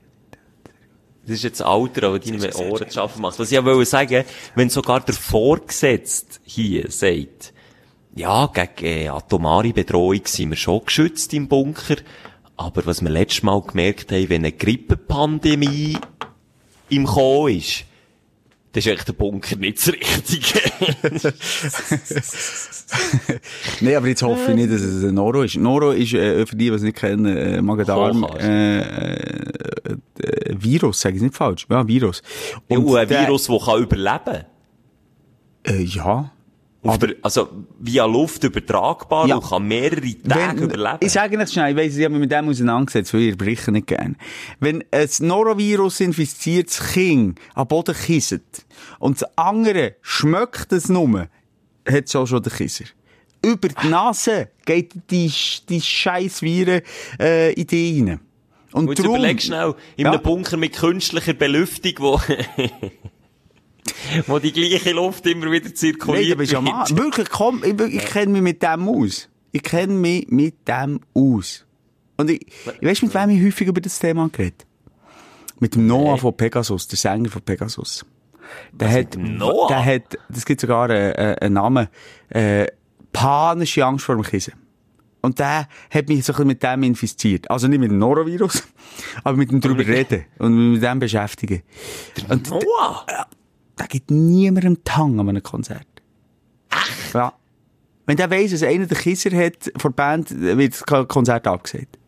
Das 1.25 1.37
ist 1.37 1.45
jetzt 1.45 1.63
Alter, 1.63 2.19
das 2.19 2.27
deine 2.27 2.55
Ohren 2.55 2.89
zu 2.89 2.95
schaffen 2.95 3.23
macht. 3.23 3.39
Was 3.39 3.53
ich 3.53 3.65
wollte 3.65 3.89
sagen, 3.89 4.25
wenn 4.57 4.71
sogar 4.71 5.01
der 5.01 5.15
Vorgesetzte 5.15 6.41
hier 6.43 6.91
sagt, 6.91 7.53
ja, 8.15 8.47
gegen 8.47 8.85
äh, 8.85 9.09
atomare 9.09 9.73
Bedrohung 9.73 10.21
sind 10.25 10.51
wir 10.51 10.57
schon 10.57 10.85
geschützt 10.85 11.33
im 11.33 11.49
Bunker, 11.49 11.97
aber 12.57 12.85
was 12.87 13.03
wir 13.03 13.11
letztes 13.11 13.43
Mal 13.43 13.63
gemerkt 13.63 14.13
haben, 14.13 14.29
wenn 14.29 14.43
eine 14.43 14.53
Grippepandemie 14.53 15.97
im 16.91 17.07
Kommen 17.07 17.57
ist, 17.57 17.85
dann 18.73 18.79
ist 18.81 18.87
echt 18.87 19.09
der 19.09 19.13
Bunker 19.13 19.57
nicht 19.57 19.79
das 19.79 19.93
Richtige. 19.93 20.61
Nein, 23.81 23.97
aber 23.97 24.09
jetzt 24.09 24.23
hoffe 24.23 24.51
ich 24.51 24.57
nicht, 24.57 24.73
dass 24.73 24.81
es 24.81 25.05
ein 25.05 25.15
Noro 25.15 25.43
ist. 25.43 25.57
Noro 25.57 25.91
ist, 25.91 26.15
äh, 26.15 26.47
für 26.47 26.57
die, 26.57 26.71
die 26.71 26.75
es 26.75 26.83
nicht 26.83 26.97
kennen, 26.97 27.37
äh, 27.37 27.61
Magen-Darm, 27.61 28.27
äh, 28.39 28.79
äh, 28.79 29.97
äh, 30.21 30.42
Virus, 30.63 31.01
sage 31.01 31.17
ich 31.17 31.23
nicht 31.23 31.35
falsch. 31.35 31.67
Ja, 31.71 31.87
Virus. 31.87 32.23
Und 32.69 32.97
ein 32.97 33.09
der- 33.09 33.27
Virus, 33.27 33.47
das 33.47 33.65
kann 33.65 33.83
überleben. 33.83 34.45
Äh, 35.65 35.83
ja. 35.83 36.31
Auf 36.85 36.99
der, 36.99 37.15
also, 37.23 37.49
via 37.79 38.05
Luft 38.07 38.43
übertragbar 38.43 39.29
Ja. 39.29 39.37
und 39.37 39.49
kann 39.49 39.69
mehrere 39.69 40.01
Tage 40.01 40.61
Wenn, 40.61 40.65
überleben. 40.65 40.99
ich 41.01 41.13
sage 41.13 41.35
Ihnen 41.35 41.47
schnell, 41.47 41.71
ich 41.71 41.77
weiss, 41.77 41.97
ich 41.97 42.03
habe 42.05 42.15
mich 42.15 42.23
mit 42.23 42.33
dem 42.33 42.49
auseinandergesetzt, 42.49 43.15
weil 43.15 43.21
ihr 43.21 43.37
bricht 43.39 43.69
nicht 43.69 43.87
gern. 43.87 44.17
Wenn 44.59 44.83
ein 44.91 45.09
Norovirus 45.21 46.01
infiziertes 46.01 46.81
Kind 46.93 47.39
am 47.55 47.69
Boden 47.69 47.95
kisset 47.95 48.67
und 48.99 49.23
das 49.23 49.29
andere 49.39 49.95
schmeckt 50.03 50.73
es 50.73 50.89
nur, 50.89 51.29
hat 51.89 52.05
es 52.07 52.17
auch 52.17 52.27
schon 52.27 52.43
den 52.43 52.53
Kisser. 52.53 52.87
Über 53.45 53.69
die 53.69 53.87
Nase 53.89 54.49
geht 54.67 54.95
die, 55.09 55.33
die 55.69 55.81
scheiß 55.81 56.43
Viren 56.43 56.81
äh, 57.21 57.53
in 57.53 57.67
die 57.69 58.01
rein. 58.09 58.21
Und 58.73 58.89
Und 58.89 58.99
drum- 58.99 59.17
überleg 59.17 59.43
schnell, 59.43 59.75
in 59.97 60.07
Ja. 60.07 60.13
einem 60.13 60.23
Bunker 60.23 60.57
mit 60.57 60.75
künstlicher 60.77 61.35
Belüftung, 61.35 61.93
wo, 61.99 62.21
wo 64.27 64.39
die 64.39 64.53
gleiche 64.53 64.93
Luft 64.93 65.27
immer 65.27 65.51
wieder 65.51 65.75
zirkuliert. 65.75 66.33
da 66.33 66.35
bist 66.37 66.53
ja 66.53 66.61
Mann. 66.61 66.87
Wirklich, 66.97 67.29
komm, 67.31 67.63
ich, 67.65 67.79
ich 67.81 68.05
kenne 68.07 68.33
mich 68.33 68.43
mit 68.43 68.63
dem 68.63 68.89
aus. 68.89 69.29
Ich 69.53 69.63
kenne 69.63 69.93
mich 69.93 70.29
mit 70.29 70.67
dem 70.69 71.01
aus. 71.15 71.67
Und 72.17 72.31
ich, 72.31 72.47
ich 72.81 72.89
weiss, 72.89 73.03
mit 73.03 73.15
wem 73.15 73.31
ich 73.31 73.45
häufig 73.45 73.69
über 73.69 73.81
das 73.81 73.99
Thema 73.99 74.29
geredet 74.31 74.67
Mit 75.61 75.75
dem 75.75 75.87
Noah 75.87 76.19
von 76.19 76.37
Pegasus, 76.37 76.87
der 76.89 76.99
Sänger 76.99 77.31
von 77.31 77.43
Pegasus. 77.43 78.05
Der 78.73 78.91
hat, 78.91 79.15
dem 79.15 79.37
Noah? 79.39 79.69
der 79.69 79.85
hat, 79.85 80.19
das 80.29 80.45
gibt 80.45 80.61
sogar 80.61 80.91
einen, 80.91 81.13
äh, 81.13 81.37
einen 81.41 81.55
Namen, 81.55 81.89
äh, 82.29 82.67
panische 83.13 83.85
Angst 83.85 84.05
vor 84.05 84.15
dem 84.15 84.25
Kissen. 84.25 84.53
Und 85.23 85.39
der 85.39 85.69
hat 85.91 86.09
mich 86.09 86.25
so 86.25 86.33
ein 86.33 86.37
bisschen 86.37 86.47
mit 86.49 86.63
dem 86.63 86.83
infiziert. 86.83 87.51
Also 87.51 87.69
nicht 87.69 87.79
mit 87.79 87.91
dem 87.91 87.99
Norovirus, 87.99 88.65
aber 89.25 89.37
mit 89.37 89.51
dem 89.51 89.61
drüber 89.61 89.87
reden 89.87 90.25
und 90.39 90.55
mich 90.55 90.81
mit 90.81 90.83
dem 90.83 90.99
beschäftigen. 90.99 91.63
Und 92.29 92.51
Noah! 92.51 93.07
da 93.77 93.87
gibt 93.87 94.11
niemandem 94.11 94.83
Tang 94.85 95.19
an 95.19 95.29
einem 95.29 95.43
Konzert. 95.43 95.87
Ach? 96.71 97.15
Ja. 97.15 97.33
Wenn 98.07 98.17
der 98.17 98.31
weiss, 98.31 98.51
dass 98.51 98.63
einer 98.63 98.87
den 98.87 98.99
Kisser 98.99 99.31
hat 99.37 99.71
von 99.77 99.93
der 99.93 99.97
Band, 99.97 100.31
wird 100.41 100.75
das 100.75 101.09
Konzert 101.09 101.47
abgesagt. 101.47 101.99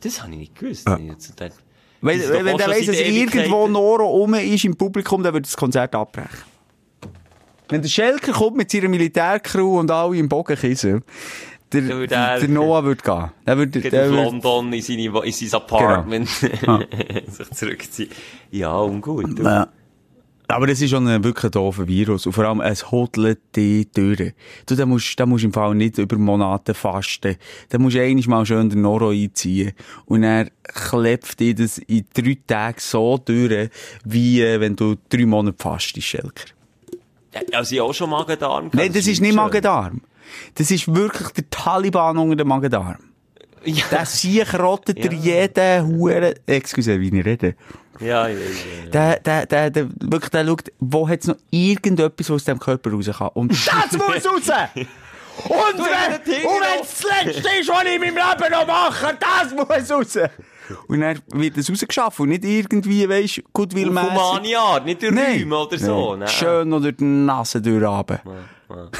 Das 0.00 0.22
habe 0.22 0.32
ich 0.32 0.38
nicht 0.38 0.58
gewusst. 0.58 0.88
Ich 0.88 1.06
jetzt 1.06 1.36
gedacht, 1.36 1.58
Wenn, 2.00 2.20
wenn 2.20 2.48
auch 2.48 2.56
der 2.56 2.68
weiss, 2.68 2.86
dass 2.86 3.00
irgendwo 3.00 3.66
Noro 3.66 4.06
rum 4.06 4.34
ist 4.34 4.64
im 4.64 4.76
Publikum, 4.76 5.22
dann 5.22 5.34
wird 5.34 5.46
das 5.46 5.56
Konzert 5.56 5.94
abbrechen. 5.94 6.46
Wenn 7.68 7.82
der 7.82 7.88
Schelker 7.88 8.32
kommt 8.32 8.56
mit 8.56 8.70
seiner 8.70 8.88
Militärcrew 8.88 9.78
und 9.78 9.90
alle 9.90 10.16
im 10.16 10.28
Bogen 10.28 10.56
kissen, 10.56 11.02
der, 11.72 11.80
Der 11.82 11.96
würde 11.96 12.06
der, 12.08 12.18
er- 12.18 12.40
der 12.40 12.48
Noah 12.48 12.84
wird 12.84 13.02
gehen. 13.04 13.30
Der 13.46 13.58
wird, 13.58 13.72
geht 13.72 13.92
der 13.92 14.10
wird, 14.10 14.24
London 14.24 14.72
in, 14.72 14.82
seine, 14.82 15.02
in 15.04 15.32
sein 15.32 15.52
Apartment 15.60 16.28
Ah. 16.66 16.80
sich 17.26 17.50
zurückziehen. 17.50 18.10
Ja, 18.50 18.76
ungut. 18.78 19.38
Ja. 19.38 19.68
Aber 20.50 20.66
das 20.66 20.80
ist 20.80 20.88
schon 20.88 21.06
ein 21.06 21.22
wirklich 21.22 21.50
doofer 21.52 21.86
Virus. 21.86 22.24
Und 22.24 22.32
vor 22.32 22.44
allem, 22.46 22.62
es 22.62 22.90
hodelt 22.90 23.38
die 23.54 23.84
Türen. 23.84 24.32
Du, 24.64 24.74
da 24.76 24.86
musst, 24.86 25.20
da 25.20 25.26
musst 25.26 25.44
im 25.44 25.52
Fall 25.52 25.74
nicht 25.74 25.98
über 25.98 26.16
Monate 26.16 26.72
fasten. 26.72 27.36
Da 27.68 27.76
musst 27.78 27.96
du 27.96 28.02
einmal 28.02 28.24
mal 28.28 28.46
schön 28.46 28.70
den 28.70 28.80
Noro 28.80 29.10
einziehen. 29.10 29.72
Und 30.06 30.22
er 30.22 30.48
klebt 30.62 31.38
dir 31.38 31.54
das 31.54 31.76
in 31.76 32.06
drei 32.14 32.38
Tagen 32.46 32.78
so 32.80 33.18
durch, 33.22 33.68
wie 34.06 34.40
äh, 34.40 34.58
wenn 34.58 34.74
du 34.74 34.96
drei 35.10 35.26
Monate 35.26 35.56
fastest, 35.62 36.06
Schelker. 36.06 36.46
Also, 37.52 37.74
ich 37.74 37.80
auch 37.82 37.92
schon 37.92 38.08
Magen-Darm. 38.08 38.70
Nein, 38.72 38.90
das 38.90 39.06
ist 39.06 39.20
nicht. 39.20 39.34
Magen-Darm. 39.34 40.00
Das 40.54 40.70
ist 40.70 40.92
wirklich 40.94 41.28
der 41.28 41.48
Taliban 41.50 42.16
unter 42.18 42.36
dem 42.36 42.48
Magen-Darm. 42.48 42.96
Ja, 43.64 43.84
Der 43.90 44.06
Sieg 44.06 44.54
rottet 44.54 45.02
dir 45.02 45.12
jeden 45.12 45.86
Huren, 45.98 46.34
excuse, 46.46 46.98
wie 47.00 47.08
ich 47.08 47.24
rede. 47.24 47.56
ja, 47.98 48.22
weiß. 48.24 48.34
ja. 48.84 48.90
Der, 48.90 49.20
der, 49.20 49.46
der, 49.46 49.70
der, 49.70 49.88
wirklich, 50.00 50.30
der 50.30 50.46
schaut, 50.46 50.72
wo 50.78 51.08
hat's 51.08 51.26
noch 51.26 51.36
irgendetwas, 51.50 52.30
was 52.30 52.36
aus 52.36 52.44
dem 52.44 52.58
Körper 52.60 52.92
raus 52.92 53.10
kann. 53.18 53.30
Und 53.34 53.50
das 53.66 53.92
muss 53.92 54.26
raus! 54.26 54.68
Und 55.44 55.78
wenn, 55.78 56.14
und 56.14 56.60
wenn 56.60 56.82
es 56.82 57.00
das 57.00 57.24
Letzte 57.24 57.48
ist, 57.60 57.68
was 57.68 57.84
ich 57.84 57.94
in 57.94 58.00
meinem 58.00 58.16
Leben 58.16 58.52
noch 58.52 58.66
mache, 58.66 59.16
das 59.20 59.54
muss 59.54 59.90
raus! 59.90 60.30
Und 60.86 61.00
dann 61.00 61.18
wird 61.32 61.56
es 61.56 61.70
rausgeschaffen 61.70 62.24
und 62.24 62.28
nicht 62.28 62.44
irgendwie, 62.44 63.08
weisst, 63.08 63.42
gut 63.52 63.74
will 63.74 63.90
man. 63.90 64.10
humane 64.10 64.58
Art, 64.58 64.84
nicht 64.84 65.00
durch 65.02 65.12
Räume 65.16 65.56
oder 65.58 65.78
so. 65.78 66.10
Nein. 66.10 66.18
Nein. 66.20 66.28
Schön 66.28 66.72
oder 66.72 66.92
die 66.92 67.04
Nase 67.04 67.60
durchhaben. 68.68 68.90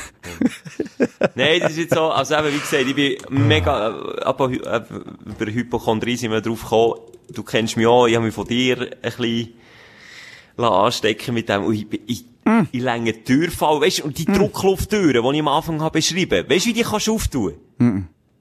Nein, 1.35 1.61
das 1.61 1.73
ist 1.73 1.79
jetzt 1.79 1.95
so, 1.95 2.11
also 2.11 2.35
eben, 2.37 2.55
wie 2.55 2.59
gesagt, 2.59 2.85
ich 2.87 2.95
bin 2.95 3.47
mega, 3.47 3.89
äh, 3.91 4.21
aber 4.23 4.47
hy- 4.49 4.63
äh, 4.65 4.83
über 5.27 5.47
Hypochondrie 5.53 6.17
sind 6.17 6.31
wir 6.33 6.41
drauf 6.41 6.63
gekommen. 6.63 6.95
Du 7.31 7.43
kennst 7.43 7.77
mich 7.77 7.87
auch, 7.87 8.07
ich 8.07 8.15
habe 8.17 8.25
mich 8.27 8.35
von 8.35 8.47
dir 8.47 8.81
ein 8.81 8.89
bisschen 9.03 9.55
anstecken 10.57 11.35
mit 11.35 11.49
dem, 11.49 11.65
und 11.65 11.75
ich, 11.75 11.87
ich, 12.07 12.25
Mm. 12.45 12.63
ich 12.73 12.81
länge 12.81 13.25
Türfall, 13.25 13.79
weißt 13.83 13.99
du, 13.99 14.05
und 14.05 14.17
die 14.17 14.25
Drucklufttüren, 14.25 15.23
die 15.23 15.35
ich 15.37 15.41
am 15.41 15.49
Anfang 15.49 15.83
habe 15.83 15.99
beschrieben, 15.99 16.49
weißt 16.49 16.65
du, 16.65 16.71
wie 16.71 16.73
die 16.73 16.83
kannst 16.83 17.07
du 17.07 17.15
auftun? 17.17 17.53
Mm. 17.77 17.99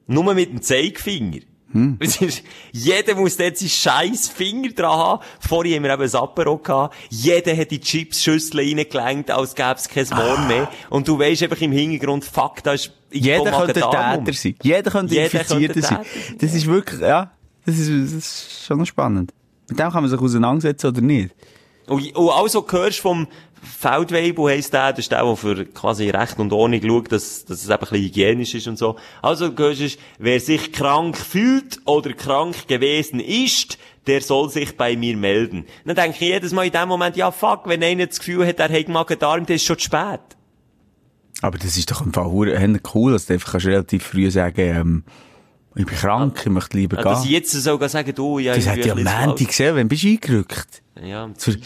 Nur 0.07 0.34
mit 0.34 0.49
dem 0.49 0.61
Zeigefinger. 0.61 1.39
Hm. 1.74 1.97
Ist, 1.99 2.43
jeder 2.72 3.15
muss 3.15 3.36
dort 3.36 3.57
seinen 3.57 3.70
scheiß 3.70 4.30
Finger 4.30 4.70
dran 4.70 4.97
haben. 4.97 5.24
Vorhin 5.39 5.76
haben 5.76 5.84
wir 5.84 5.93
eben 5.93 6.03
ein 6.03 6.15
Apero 6.15 6.57
gehabt. 6.57 6.95
Jeder 7.09 7.55
hat 7.57 7.72
die 7.72 7.80
Chips-Schüssel 7.82 8.59
reingelenkt, 8.61 9.30
als 9.32 9.53
gäbe 9.53 9.76
es 9.76 9.89
kein 9.89 10.07
Morgen 10.09 10.43
Ah. 10.43 10.47
mehr. 10.47 10.70
Und 10.89 11.07
du 11.07 11.20
weisst 11.20 11.43
einfach 11.43 11.59
im 11.61 11.72
Hintergrund, 11.74 12.24
fuck, 12.24 12.63
da 12.63 12.74
ist 12.74 12.91
Jeder 13.11 13.51
könnte 13.51 13.74
Täter 13.74 14.34
sein. 14.34 14.55
Jeder 14.63 14.91
könnte 14.91 15.13
Jeder 15.13 15.26
Infizierter 15.26 15.82
sein. 15.82 15.99
Das 16.39 16.53
ist 16.53 16.65
wirklich, 16.68 17.01
ja, 17.01 17.32
das 17.65 17.78
ist, 17.78 17.89
das 17.89 18.13
ist 18.13 18.65
schon 18.65 18.86
spannend. 18.86 19.34
Mit 19.70 19.78
dem 19.80 19.91
kann 19.91 20.03
man 20.03 20.09
sich 20.09 20.20
auseinandersetzen 20.20 20.88
oder 20.88 21.01
nicht. 21.01 21.36
Und, 21.88 22.16
und 22.16 22.30
also 22.30 22.66
hörst 22.70 23.00
vom 23.00 23.28
Feldwebel 23.62 24.46
heisst 24.46 24.74
der, 24.74 24.92
das 24.92 25.00
ist 25.00 25.12
der, 25.12 25.24
der 25.24 25.36
für 25.36 25.66
quasi 25.66 26.10
Recht 26.10 26.40
und 26.40 26.54
Ordnung 26.54 26.82
schaut, 26.82 27.12
dass, 27.12 27.46
dass 27.46 27.60
es 27.60 27.66
eben 27.66 27.74
ein 27.74 27.80
bisschen 27.80 27.98
hygienisch 27.98 28.56
ist 28.56 28.68
und 28.68 28.78
so. 28.78 28.98
Also 29.22 29.52
hörst 29.56 29.82
du, 29.82 29.90
wer 30.20 30.40
sich 30.40 30.72
krank 30.72 31.18
fühlt 31.18 31.80
oder 31.86 32.14
krank 32.14 32.68
gewesen 32.68 33.20
ist, 33.20 33.78
der 34.06 34.22
soll 34.22 34.50
sich 34.50 34.78
bei 34.78 34.96
mir 34.96 35.18
melden. 35.18 35.66
Dann 35.86 35.96
denke 35.96 36.18
ich 36.20 36.22
jedes 36.22 36.54
Mal 36.54 36.68
in 36.68 36.72
dem 36.72 36.88
Moment, 36.88 37.18
ja 37.18 37.32
fuck, 37.32 37.62
wenn 37.66 37.84
einer 37.84 38.08
das 38.08 38.20
Gefühl 38.20 38.46
hat, 38.46 38.60
er 38.60 38.70
hat 38.70 38.88
Magen-Darm, 38.88 39.46
dann 39.46 39.56
ist 39.56 39.66
schon 39.66 39.78
zu 39.78 39.86
spät. 39.86 40.22
Aber 41.42 41.58
das 41.58 41.78
ist 41.78 41.92
doch 41.92 42.02
im 42.06 42.14
Fall 42.14 42.32
cool, 42.96 43.12
dass 43.12 43.26
du 43.28 43.34
einfach 43.34 43.52
kannst 43.52 43.68
relativ 43.68 44.04
früh 44.04 44.32
sagen, 44.32 44.62
ähm, 44.62 45.04
ich 45.78 45.86
bin 45.86 45.95
krank, 45.95 46.41
ich 46.45 46.51
möchte 46.51 46.78
lieber 46.78 46.97
Ja, 46.97 47.03
dass 47.03 47.19
ich 47.23 47.25
gehen. 47.30 47.34
jetzt 47.36 47.51
sogar 47.51 47.89
sagen, 47.89 48.13
du, 48.15 48.39
ja, 48.39 48.53
Das 48.55 48.63
ich 48.65 48.69
hat 48.69 48.86
ja 48.86 48.93
am 48.93 49.03
Montag 49.03 49.47
gesehen, 49.47 49.75
wann 49.75 49.88
bist 49.88 50.03
du 50.03 50.07
eingerückt? 50.09 50.82
Ja, 51.03 51.23
am 51.25 51.32
erst. 51.34 51.59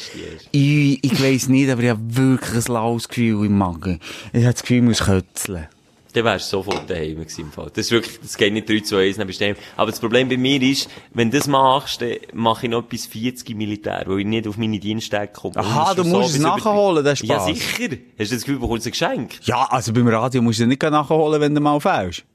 Ich, 0.51 1.03
ich 1.03 1.23
weiss 1.23 1.47
nicht, 1.47 1.69
aber 1.69 1.81
ich 1.83 1.89
habe 1.89 2.01
wirklich 2.03 2.67
ein 2.67 2.73
laues 2.73 3.07
Gefühl 3.07 3.45
im 3.45 3.57
Magen. 3.57 3.99
Ich 4.33 4.43
habe 4.43 4.53
das 4.53 4.61
Gefühl, 4.61 4.77
ich 4.77 4.83
muss 4.83 4.99
kötzeln. 4.99 5.67
Dann 6.13 6.25
wärst 6.25 6.47
du 6.51 6.57
sofort 6.57 6.89
daheim 6.89 7.19
gewesen 7.19 7.39
im 7.45 7.51
Fall. 7.53 7.67
Das 7.73 7.85
ist 7.85 7.91
wirklich, 7.91 8.19
das 8.21 8.35
geht 8.35 8.51
nicht 8.51 8.67
3 8.69 8.81
zu 8.81 8.97
1, 8.97 9.15
dann 9.15 9.27
bist 9.27 9.39
du 9.39 9.45
daheim. 9.45 9.55
Aber 9.77 9.91
das 9.91 10.01
Problem 10.01 10.27
bei 10.27 10.35
mir 10.35 10.61
ist, 10.61 10.89
wenn 11.13 11.31
du 11.31 11.37
das 11.37 11.47
machst, 11.47 12.01
dann 12.01 12.15
mache 12.33 12.65
ich 12.65 12.69
noch 12.69 12.81
bis 12.83 13.05
40 13.05 13.55
Militär, 13.55 14.03
weil 14.07 14.19
ich 14.19 14.25
nicht 14.25 14.45
auf 14.45 14.57
meine 14.57 14.77
Diensttage 14.77 15.31
komme. 15.31 15.55
Aha, 15.55 15.93
du 15.93 16.03
musst 16.03 16.31
es 16.31 16.33
bis 16.33 16.41
über- 16.41 16.49
nachholen, 16.57 17.05
das 17.05 17.21
ist 17.21 17.29
Ja, 17.29 17.35
Spaß. 17.35 17.45
sicher. 17.57 17.95
Hast 18.19 18.31
du 18.31 18.35
das 18.35 18.43
Gefühl, 18.43 18.55
du 18.55 18.59
bekommst 18.59 18.85
ein 18.87 18.91
Geschenk? 18.91 19.39
Ja, 19.43 19.63
also 19.69 19.93
beim 19.93 20.05
Radio 20.09 20.41
musst 20.41 20.59
du 20.59 20.65
nicht 20.67 20.81
nachholen, 20.81 21.39
wenn 21.39 21.55
du 21.55 21.61
mal 21.61 21.79
fällst. 21.79 22.25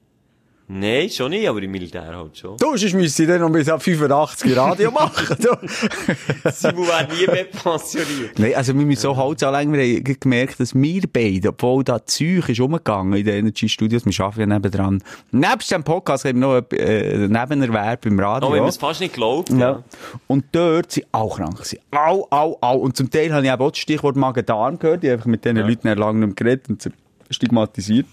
Nein, 0.69 1.09
schon 1.09 1.31
nicht, 1.31 1.47
aber 1.47 1.61
im 1.63 1.71
Militär 1.71 2.13
halt 2.13 2.37
schon. 2.37 2.57
Du, 2.57 2.75
sonst 2.75 2.93
müsste 2.93 3.23
ich 3.23 3.29
dann 3.29 3.39
noch 3.39 3.49
bis 3.49 3.69
ab 3.69 3.81
85 3.81 4.57
Radio 4.57 4.91
machen. 4.91 5.37
Du. 5.39 5.55
Simon 6.51 6.87
wäre 6.87 7.07
nie 7.15 7.25
mehr 7.25 7.45
pensioniert. 7.45 8.37
Nein, 8.37 8.53
also 8.53 8.77
wir 8.77 8.85
müssen 8.85 8.99
so 8.99 9.15
Holz 9.15 9.41
anlegen. 9.43 9.71
Wir 9.71 9.95
haben 9.95 10.19
gemerkt, 10.19 10.59
dass 10.59 10.75
wir 10.75 11.03
beide, 11.07 11.49
obwohl 11.49 11.85
da 11.85 12.05
Zeug 12.05 12.49
ist 12.49 12.59
umgegangen 12.59 13.13
in 13.13 13.23
den 13.23 13.35
Energy 13.35 13.69
Studios, 13.69 14.05
wir 14.05 14.25
arbeiten 14.25 14.41
ja 14.41 14.45
nebendran. 14.45 15.01
Nebst 15.31 15.71
dem 15.71 15.85
Podcast 15.85 16.25
haben 16.25 16.41
wir 16.41 16.59
noch 16.59 16.71
äh, 16.73 17.13
einen 17.13 17.31
Nebenerwerb 17.31 18.05
im 18.05 18.19
Radio. 18.19 18.49
Auch 18.49 18.53
wenn 18.53 18.59
man 18.59 18.69
es 18.69 18.77
fast 18.77 18.99
nicht 18.99 19.13
glaubt. 19.13 19.49
Ja. 19.51 19.81
Und 20.27 20.43
dort 20.51 20.91
sind 20.91 21.07
auch 21.13 21.37
krank 21.37 21.55
gewesen. 21.55 21.79
Au, 21.91 22.27
au, 22.29 22.57
au. 22.59 22.77
Und 22.79 22.97
zum 22.97 23.09
Teil 23.09 23.31
habe 23.33 23.45
ich 23.45 23.53
eben 23.53 23.61
auch 23.61 23.71
das 23.71 23.79
Stichwort 23.79 24.17
Magen-Darm 24.17 24.79
gehört. 24.79 25.01
Ich 25.05 25.09
habe 25.09 25.13
einfach 25.13 25.27
mit 25.27 25.45
diesen 25.45 25.55
Leuten 25.59 25.87
nicht 25.87 25.97
lange 25.97 26.19
nicht 26.19 26.27
mehr 26.27 26.35
geredet 26.35 26.67
und 26.67 26.81
sie 26.81 26.91
stigmatisiert. 27.29 28.05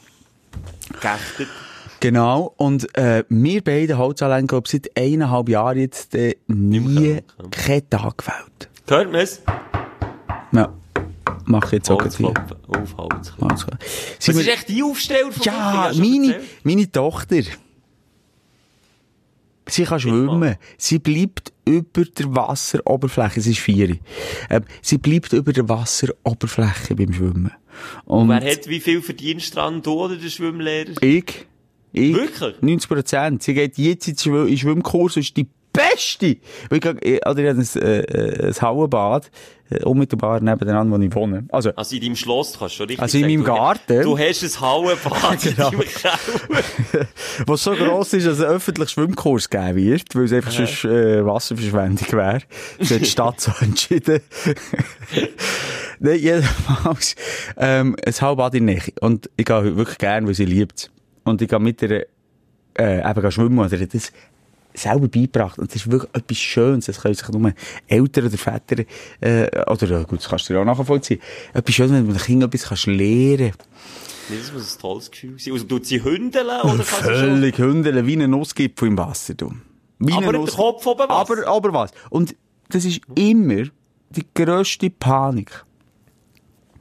Geächtet. 1.00 1.48
Genau. 2.04 2.52
Und, 2.58 2.94
äh, 2.98 3.24
wir 3.30 3.64
beide 3.64 3.96
Holzanlegen, 3.96 4.46
glaube 4.46 4.66
ich, 4.66 4.72
seit 4.72 4.94
eineinhalb 4.94 5.48
Jahren 5.48 5.78
jetzt, 5.78 6.14
äh, 6.14 6.36
nie 6.48 7.22
keinen 7.50 7.88
Tag 7.88 8.18
gefällt. 8.18 8.68
Hört 8.86 9.10
man 9.10 9.22
es? 9.22 9.40
Ja. 10.52 10.70
Mach 11.46 11.72
jetzt 11.72 11.90
auch 11.90 11.96
gleich. 11.96 12.20
Auf 12.20 12.96
Holz. 12.98 13.32
Was 13.38 14.28
ist 14.28 14.48
echt 14.48 14.68
die 14.68 14.82
Aufsteller 14.82 15.32
von 15.32 15.42
ja, 15.44 15.92
meine, 15.96 16.40
meine 16.62 16.92
Tochter. 16.92 17.40
Sie 19.66 19.84
kann 19.84 19.98
schwimmen. 19.98 20.56
Sie 20.76 20.98
bleibt 20.98 21.54
über 21.64 22.04
der 22.04 22.36
Wasseroberfläche. 22.36 23.40
Es 23.40 23.46
ist 23.46 23.60
vier. 23.60 23.96
Ähm, 24.50 24.64
sie 24.82 24.98
bleibt 24.98 25.32
über 25.32 25.54
der 25.54 25.66
Wasseroberfläche 25.70 26.96
beim 26.96 27.14
Schwimmen. 27.14 27.52
Und 28.04 28.28
Wer 28.28 28.52
hat 28.52 28.68
wie 28.68 28.80
viel 28.80 29.00
Verdienst 29.00 29.56
dran, 29.56 29.80
du 29.80 29.92
oder 29.92 30.16
der 30.16 30.28
Schwimmlehrer? 30.28 30.92
ich, 31.00 31.46
ich, 31.94 32.14
Wirklich? 32.14 32.60
90 32.60 32.88
Prozent. 32.88 33.42
Sie 33.42 33.54
geht 33.54 33.78
jetzt 33.78 34.08
in 34.08 34.16
den 34.16 34.58
Schwimmkurs 34.58 35.16
ist 35.16 35.36
die 35.36 35.48
Beste. 35.72 36.36
Weil 36.70 36.78
Ich, 36.78 36.84
ich, 37.02 37.26
oder 37.26 37.38
ich 37.38 37.48
habe 37.48 37.60
ein, 37.60 37.82
äh, 37.82 38.00
äh, 38.00 38.46
ein 38.48 38.62
Hauenbad, 38.62 39.30
äh, 39.70 39.82
unmittelbar 39.82 40.40
nebenan, 40.40 40.90
wo 40.90 40.96
ich 40.98 41.12
wohne. 41.14 41.46
Also, 41.50 41.70
Also 41.74 41.96
in 41.96 42.02
deinem 42.02 42.16
Schloss 42.16 42.56
kannst 42.58 42.74
du 42.74 42.76
schon 42.78 42.86
richtig 42.86 43.02
Also 43.02 43.18
in 43.18 43.26
meinem 43.26 43.42
Garten? 43.44 44.02
Du 44.02 44.16
hast 44.16 44.42
ein 44.44 44.60
Hallenbad 44.60 45.40
Genau. 45.42 45.70
in 45.70 45.78
deinem 45.78 47.06
was 47.46 47.64
so 47.64 47.72
gross 47.72 48.12
ist, 48.12 48.26
dass 48.26 48.40
ein 48.40 48.46
öffentlicher 48.46 48.90
Schwimmkurs 48.90 49.50
geben 49.50 49.74
wird, 49.76 50.14
weil 50.14 50.24
es 50.24 50.32
einfach 50.32 50.52
sonst 50.52 50.84
äh, 50.84 51.24
Wasserverschwendung 51.26 52.12
wäre. 52.12 52.40
Das 52.78 52.90
hat 52.92 53.00
die 53.00 53.04
Stadt 53.06 53.40
so 53.40 53.50
entschieden. 53.60 54.20
Nein, 55.98 56.18
jedenfalls, 56.20 57.16
ähm, 57.56 57.96
ein 58.04 58.12
Halbbad 58.14 58.54
in 58.54 58.66
Nähe. 58.66 58.82
Und 59.00 59.28
ich 59.36 59.44
gehe 59.44 59.76
wirklich 59.76 59.98
gern, 59.98 60.26
weil 60.26 60.34
sie 60.34 60.44
liebt 60.44 60.90
Und 61.24 61.40
ich 61.42 61.48
gehe 61.48 61.58
mit 61.58 61.82
ihr, 61.82 62.06
äh, 62.78 63.10
eben 63.10 63.30
schwimmen 63.32 63.58
und 63.58 63.72
er 63.72 63.80
hat 63.80 63.94
das 63.94 64.12
selber 64.74 65.08
beigebracht. 65.08 65.58
Und 65.58 65.70
das 65.70 65.76
ist 65.76 65.90
wirklich 65.90 66.10
etwas 66.14 66.38
Schönes. 66.38 66.86
Das 66.86 67.00
können 67.00 67.14
sich 67.14 67.28
nur 67.28 67.52
Eltern 67.86 68.26
oder 68.26 68.36
Väter, 68.38 68.84
äh, 69.20 69.46
oder, 69.70 70.04
gut, 70.04 70.18
das 70.18 70.28
kannst 70.28 70.48
du 70.48 70.54
dir 70.54 70.60
auch 70.60 70.64
nachvollziehen. 70.64 71.20
Etwas 71.52 71.74
Schönes, 71.74 71.92
wenn 71.92 72.04
du 72.06 72.10
einem 72.10 72.20
Kind 72.20 72.42
etwas 72.42 72.64
kannst 72.68 72.86
lernen 72.86 73.52
Nee, 74.30 74.36
das 74.38 74.52
muss 74.54 74.76
ein 74.76 74.80
tolles 74.80 75.10
Gefühl 75.10 75.38
sein. 75.38 75.52
Also, 75.52 75.66
tut 75.66 75.84
sie 75.84 76.02
hündeln 76.02 76.46
oder? 76.46 76.82
Völlig 76.82 77.58
Hündeln, 77.58 78.06
wie 78.06 78.16
ein 78.16 78.30
Nussgipfel 78.30 78.88
im 78.88 78.96
Wasser, 78.96 79.34
du. 79.34 79.52
Wie 79.98 80.12
Aber 80.14 80.32
der 80.32 80.40
Nuss- 80.40 80.56
Kopf 80.56 80.86
oben 80.86 81.00
Wasser. 81.08 81.46
Aber, 81.46 81.46
aber 81.46 81.72
was? 81.74 81.90
Und 82.08 82.34
das 82.70 82.86
ist 82.86 83.02
immer 83.14 83.64
die 84.10 84.24
grösste 84.34 84.88
Panik 84.88 85.62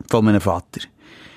von 0.10 0.24
meinem 0.26 0.39
Vater. 0.41 0.82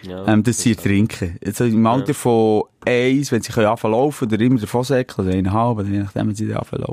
Ja, 0.02 0.26
ähm, 0.28 0.44
dass 0.44 0.58
sie 0.60 0.76
trinken. 0.76 1.38
Also 1.44 1.64
im 1.64 1.84
Alter 1.86 2.14
von 2.14 2.62
eins, 2.86 3.32
wenn 3.32 3.42
sie 3.42 3.52
können 3.52 3.66
anfangen 3.66 3.94
laufen, 3.94 4.26
oder 4.26 4.40
immer 4.40 4.60
davon 4.60 4.84
säckeln, 4.84 5.26
oder 5.26 5.36
eineinhalb, 5.36 5.78
oder 5.78 5.88
je 5.88 5.98
nachdem, 5.98 6.28
wenn 6.28 6.34
sie 6.34 6.48
dann 6.48 6.58
anfangen. 6.58 6.84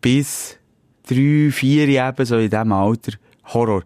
Bis 0.00 0.58
drei, 1.06 1.50
vier 1.50 1.88
eben, 1.88 2.24
so 2.24 2.36
in 2.36 2.50
diesem 2.50 2.72
Alter. 2.72 3.12
Horror. 3.46 3.82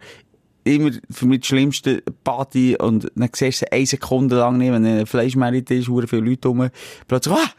Immer 0.64 0.90
für 1.10 1.26
mich 1.26 1.40
das 1.40 1.48
schlimmste 1.48 2.02
Party, 2.24 2.76
und 2.76 3.10
dann 3.14 3.30
siehst 3.32 3.62
du 3.62 3.66
sie 3.66 3.72
eine 3.72 3.86
Sekunde 3.86 4.36
lang 4.36 4.58
nicht, 4.58 4.72
wenn 4.72 4.84
ein 4.84 5.06
Fleischmerit 5.06 5.70
ist, 5.70 5.88
hure 5.88 6.06
viele 6.06 6.22
Leute 6.22 6.48
rum, 6.48 6.68
plötzlich, 7.06 7.34
ah! 7.34 7.50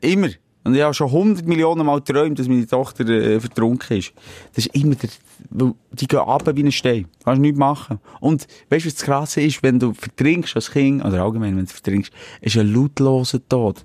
Immer. 0.00 0.28
Und 0.64 0.74
ich 0.74 0.82
habe 0.82 0.94
schon 0.94 1.10
hundert 1.10 1.46
Millionen 1.46 1.84
Mal 1.84 2.00
geträumt, 2.00 2.38
dass 2.38 2.48
meine 2.48 2.66
Tochter 2.66 3.06
äh, 3.08 3.40
vertrunken 3.40 3.98
ist. 3.98 4.12
Das 4.54 4.66
ist 4.66 4.74
immer 4.76 4.94
der, 4.94 5.10
die 5.50 6.06
gehen 6.06 6.18
runter 6.20 6.54
wie 6.56 6.64
ein 6.64 6.72
Stein. 6.72 7.06
Kannst 7.24 7.40
nichts 7.40 7.58
machen. 7.58 7.98
Und 8.20 8.46
weißt 8.70 8.84
du, 8.84 8.88
was 8.88 8.94
das 8.94 9.04
Krasse 9.04 9.40
ist? 9.40 9.62
Wenn 9.62 9.78
du 9.78 9.92
vertrinkst 9.92 10.54
als 10.56 10.70
Kind, 10.70 11.04
oder 11.04 11.22
allgemein, 11.22 11.56
wenn 11.56 11.64
du 11.64 11.72
vertrinkst, 11.72 12.12
ist 12.40 12.56
ein 12.56 12.72
lautloser 12.72 13.46
Tod. 13.48 13.84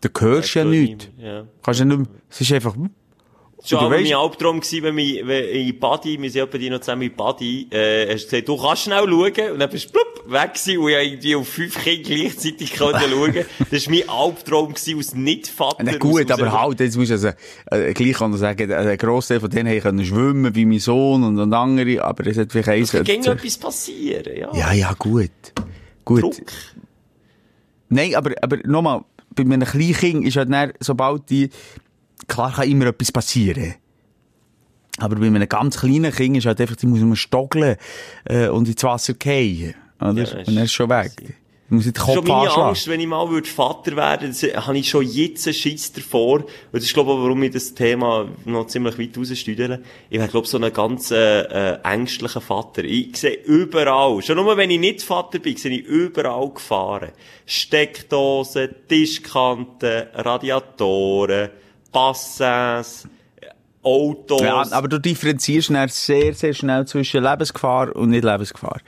Du 0.00 0.08
hörst 0.20 0.54
ja 0.54 0.64
du 0.64 0.70
nichts. 0.70 1.08
Ja. 1.18 1.44
Kannst 1.62 1.80
ja 1.80 1.86
nicht 1.86 1.98
mehr, 1.98 2.08
es 2.28 2.40
ist 2.40 2.52
einfach, 2.52 2.76
Schon 3.68 3.80
du 3.80 3.90
weisst- 3.90 4.10
mein 4.10 4.14
Albtraum 4.18 4.60
gewesen, 4.60 4.82
wenn 4.84 4.96
wir, 4.96 5.26
wenn 5.26 5.44
in 5.48 5.78
Badi, 5.78 6.20
wir 6.20 6.30
sind 6.30 6.42
etwa 6.42 6.58
die 6.58 6.70
noch 6.70 6.80
zusammen 6.80 7.02
in 7.02 7.14
Badi, 7.16 7.66
äh, 7.70 8.12
hast 8.14 8.24
du 8.24 8.30
gesagt, 8.30 8.48
du 8.48 8.56
kannst 8.56 8.82
schnell 8.82 9.04
schauen, 9.08 9.50
und 9.52 9.58
dann 9.58 9.70
bist 9.70 9.86
du 9.86 9.92
plupp, 9.92 10.30
weg 10.32 10.54
gewesen, 10.54 10.78
und 10.78 10.88
ich 10.90 11.12
irgendwie 11.12 11.36
auf 11.36 11.48
fünf 11.48 11.82
Kinder 11.82 12.08
gleichzeitig 12.14 12.76
konnte 12.76 13.00
schauen. 13.00 13.34
Das 13.70 13.86
war 13.86 13.94
mein 13.94 14.08
Albtraum 14.08 14.68
gewesen, 14.74 14.98
aus 14.98 15.14
Nicht-Vater. 15.14 15.82
Na 15.84 15.96
gut, 15.98 16.24
aus- 16.30 16.32
aus- 16.32 16.40
aber 16.40 16.60
halt, 16.62 16.80
jetzt 16.80 16.96
musst 16.96 17.10
du 17.10 17.14
also, 17.14 17.28
äh, 17.70 17.92
gleich 17.92 18.12
kann 18.14 18.32
ich 18.32 18.38
sagen, 18.40 18.72
ein 18.72 18.96
Grossteil 18.98 19.40
von 19.40 19.50
denen 19.50 19.80
können 19.80 20.04
schwimmen, 20.04 20.54
wie 20.54 20.64
mein 20.66 20.78
Sohn 20.78 21.24
und, 21.24 21.38
und 21.38 21.52
andere, 21.52 22.04
aber 22.04 22.26
es 22.26 22.38
hat 22.38 22.52
vielleicht 22.52 22.68
eins... 22.68 22.94
Es 22.94 23.04
ging 23.04 23.24
etwas 23.24 23.58
passieren, 23.58 24.36
ja. 24.36 24.50
Ja, 24.54 24.72
ja, 24.72 24.92
gut. 24.98 25.30
Gut. 26.04 26.22
Druck. 26.22 26.34
Nein, 27.88 28.14
aber, 28.14 28.32
aber 28.42 28.58
nochmal, 28.64 29.02
bei 29.34 29.42
einem 29.42 29.62
kleinen 29.64 29.92
Kind 29.94 30.26
ist 30.26 30.36
halt 30.36 30.52
dann, 30.52 30.72
sobald 30.80 31.28
die, 31.30 31.50
klar 32.28 32.52
kann 32.52 32.68
immer 32.68 32.86
etwas 32.86 33.12
passieren. 33.12 33.74
Aber 34.98 35.16
bei 35.16 35.26
einem 35.26 35.48
ganz 35.48 35.78
kleinen 35.78 36.12
Kind 36.12 36.38
ist 36.38 36.46
halt 36.46 36.60
einfach, 36.60 36.76
die 36.76 36.86
muss 36.86 37.00
man 37.00 37.16
stoggeln, 37.16 37.76
äh, 38.24 38.48
und 38.48 38.68
ins 38.68 38.82
Wasser 38.82 39.14
fallen. 39.22 39.74
Oder? 40.00 40.24
Ja, 40.24 40.38
und 40.38 40.48
dann 40.48 40.58
ist 40.58 40.72
schon 40.72 40.88
weg. 40.88 41.36
Du 41.68 41.74
musst 41.74 41.86
den 41.86 41.94
Kopf 41.94 42.14
schon 42.14 42.24
meine 42.24 42.42
anschlagen. 42.42 42.68
Angst, 42.68 42.88
wenn 42.88 43.00
ich 43.00 43.06
mal 43.08 43.28
würde 43.28 43.48
Vater 43.48 43.96
werden 43.96 44.40
würde, 44.40 44.66
habe 44.66 44.78
ich 44.78 44.88
schon 44.88 45.04
jetzt 45.04 45.48
einen 45.48 45.54
Schiss 45.54 45.92
davor. 45.92 46.36
Und 46.36 46.46
das 46.72 46.84
ist, 46.84 46.94
glaube 46.94 47.12
ich, 47.12 47.18
warum 47.18 47.42
ich 47.42 47.52
das 47.52 47.74
Thema 47.74 48.28
noch 48.44 48.68
ziemlich 48.68 48.96
weit 48.98 49.18
rausstüdele. 49.18 49.82
Ich 50.08 50.18
wäre, 50.18 50.28
glaube 50.28 50.44
ich, 50.44 50.50
so 50.50 50.58
ein 50.58 50.72
ganz, 50.72 51.10
äh, 51.10 51.40
äh, 51.40 51.78
ängstlicher 51.82 52.40
Vater. 52.40 52.84
Ich 52.84 53.16
sehe 53.16 53.34
überall, 53.44 54.22
schon 54.22 54.36
nur 54.36 54.56
wenn 54.56 54.70
ich 54.70 54.78
nicht 54.78 55.02
Vater 55.02 55.40
bin, 55.40 55.56
sehe 55.56 55.80
ich 55.80 55.84
überall 55.84 56.50
Gefahren. 56.50 57.10
Steckdosen, 57.46 58.68
Tischkanten, 58.88 60.04
Radiatoren, 60.14 61.50
Bassins, 61.96 63.08
Autos. 63.82 64.42
Ja, 64.42 64.66
aber 64.70 64.86
du 64.86 64.98
differenzierst 64.98 65.70
dann 65.70 65.88
sehr, 65.88 66.34
sehr 66.34 66.52
schnell 66.52 66.86
zwischen 66.86 67.22
Lebensgefahr 67.22 67.96
und 67.96 68.10
nicht 68.10 68.22
Lebensgefahr. 68.22 68.80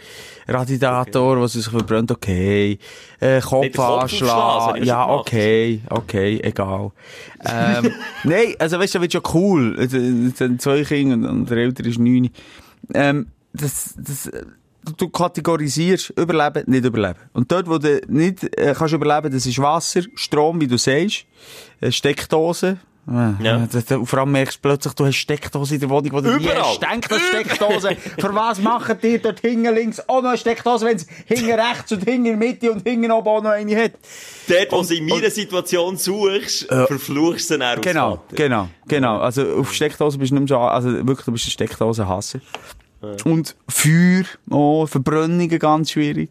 Radiator, 0.46 1.32
okay. 1.32 1.40
was 1.40 1.52
sich 1.54 1.68
verbrennt, 1.68 2.10
okay. 2.10 2.78
Äh, 3.18 3.40
Kopfanschlag, 3.40 4.84
ja, 4.84 5.08
okay, 5.08 5.80
okay, 5.88 6.40
egal. 6.42 6.90
ähm, 7.46 7.92
nein, 8.24 8.54
also 8.58 8.78
weißt 8.78 8.96
du, 8.96 8.98
das 8.98 9.02
wird 9.02 9.12
schon 9.12 9.32
cool. 9.32 9.78
Es 9.78 9.92
sind 9.92 10.60
zwei 10.60 10.82
Kinder 10.84 11.14
und, 11.14 11.24
und 11.24 11.50
der 11.50 11.58
Ältere 11.58 11.88
ist 11.88 11.98
neun. 11.98 12.28
Ähm, 12.92 13.28
das, 13.54 13.94
das, 13.96 14.30
du 14.96 15.08
kategorisierst 15.08 16.10
Überleben, 16.10 16.64
nicht 16.66 16.84
Überleben. 16.84 17.20
Und 17.32 17.50
dort, 17.50 17.68
wo 17.68 17.78
du 17.78 18.00
nicht 18.08 18.44
äh, 18.58 18.74
kannst 18.76 18.94
überleben, 18.94 19.32
das 19.32 19.46
ist 19.46 19.58
Wasser, 19.58 20.02
Strom, 20.14 20.60
wie 20.60 20.66
du 20.66 20.76
sagst, 20.76 21.24
äh, 21.80 21.90
Steckdose, 21.90 22.78
ja. 23.10 23.36
ja. 23.40 24.04
Vor 24.04 24.18
allem 24.18 24.32
merkst 24.32 24.56
du 24.56 24.60
plötzlich, 24.60 24.92
du 24.94 25.06
hast 25.06 25.16
Steckdose 25.16 25.74
in 25.74 25.80
der 25.80 25.90
Wohnung, 25.90 26.12
wo 26.12 26.20
du 26.20 26.36
nie 26.36 26.48
hast 26.48 26.80
gedacht, 26.80 27.10
das 27.10 27.22
Steckdose. 27.22 27.96
Für 28.18 28.34
was 28.34 28.60
machen 28.60 28.98
die 29.02 29.18
dort 29.18 29.40
hinten 29.40 29.74
links 29.74 30.00
auch 30.08 30.22
noch 30.22 30.30
eine 30.30 30.38
Steckdose, 30.38 30.86
wenn 30.86 30.96
es 30.96 31.06
hinten 31.26 31.52
rechts 31.52 31.92
und 31.92 32.04
hinten 32.04 32.26
in 32.26 32.38
der 32.40 32.48
Mitte 32.48 32.72
und 32.72 32.86
hinten 32.86 33.10
oben 33.10 33.28
auch 33.28 33.42
noch 33.42 33.50
eine 33.50 33.76
hat? 33.76 33.92
Dort, 34.48 34.72
wo 34.72 34.82
du 34.82 34.94
in 34.94 35.06
meiner 35.06 35.30
Situation 35.30 35.96
suchst, 35.96 36.70
äh, 36.70 36.86
verfluchst 36.86 37.50
du 37.50 37.58
dann 37.58 37.80
Genau, 37.80 38.22
genau, 38.34 38.68
genau. 38.86 39.18
Also 39.18 39.42
auf 39.56 39.72
Steckdose 39.72 40.18
bist 40.18 40.30
du 40.30 40.36
nicht 40.36 40.50
mehr 40.50 40.58
so, 40.58 40.62
also 40.62 40.88
wirklich, 41.06 41.24
du 41.24 41.32
bist 41.32 41.46
ein 41.46 41.50
Steckdosenhasser. 41.50 42.40
Ja. 43.02 43.14
Und 43.24 43.54
Feuer, 43.68 44.24
oh, 44.50 44.86
Verbrennungen 44.86 45.58
ganz 45.58 45.92
schwierig. 45.92 46.30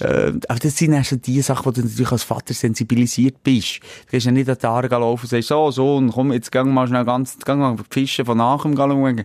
Äh, 0.00 0.32
aber 0.48 0.58
das 0.58 0.76
sind 0.76 0.94
auch 0.94 1.04
so 1.04 1.16
die 1.16 1.40
Sachen, 1.40 1.66
wo 1.66 1.70
du 1.70 1.82
natürlich 1.82 2.12
als 2.12 2.22
Vater 2.22 2.54
sensibilisiert 2.54 3.42
bist. 3.42 3.80
Du 4.06 4.10
gehst 4.12 4.26
ja 4.26 4.32
nicht 4.32 4.48
an 4.48 4.58
die 4.60 4.66
Haare 4.66 4.88
laufen 4.88 5.24
und 5.24 5.28
sagst, 5.28 5.48
so, 5.48 5.70
so, 5.70 5.96
und 5.96 6.10
komm, 6.10 6.32
jetzt 6.32 6.52
geh 6.52 6.62
mal 6.62 6.86
schnell 6.86 7.04
ganz, 7.04 7.38
geh 7.44 7.54
mal 7.54 7.76
fischen 7.90 8.24
von 8.24 8.38
nachher 8.38 8.74
schauen. 8.76 9.24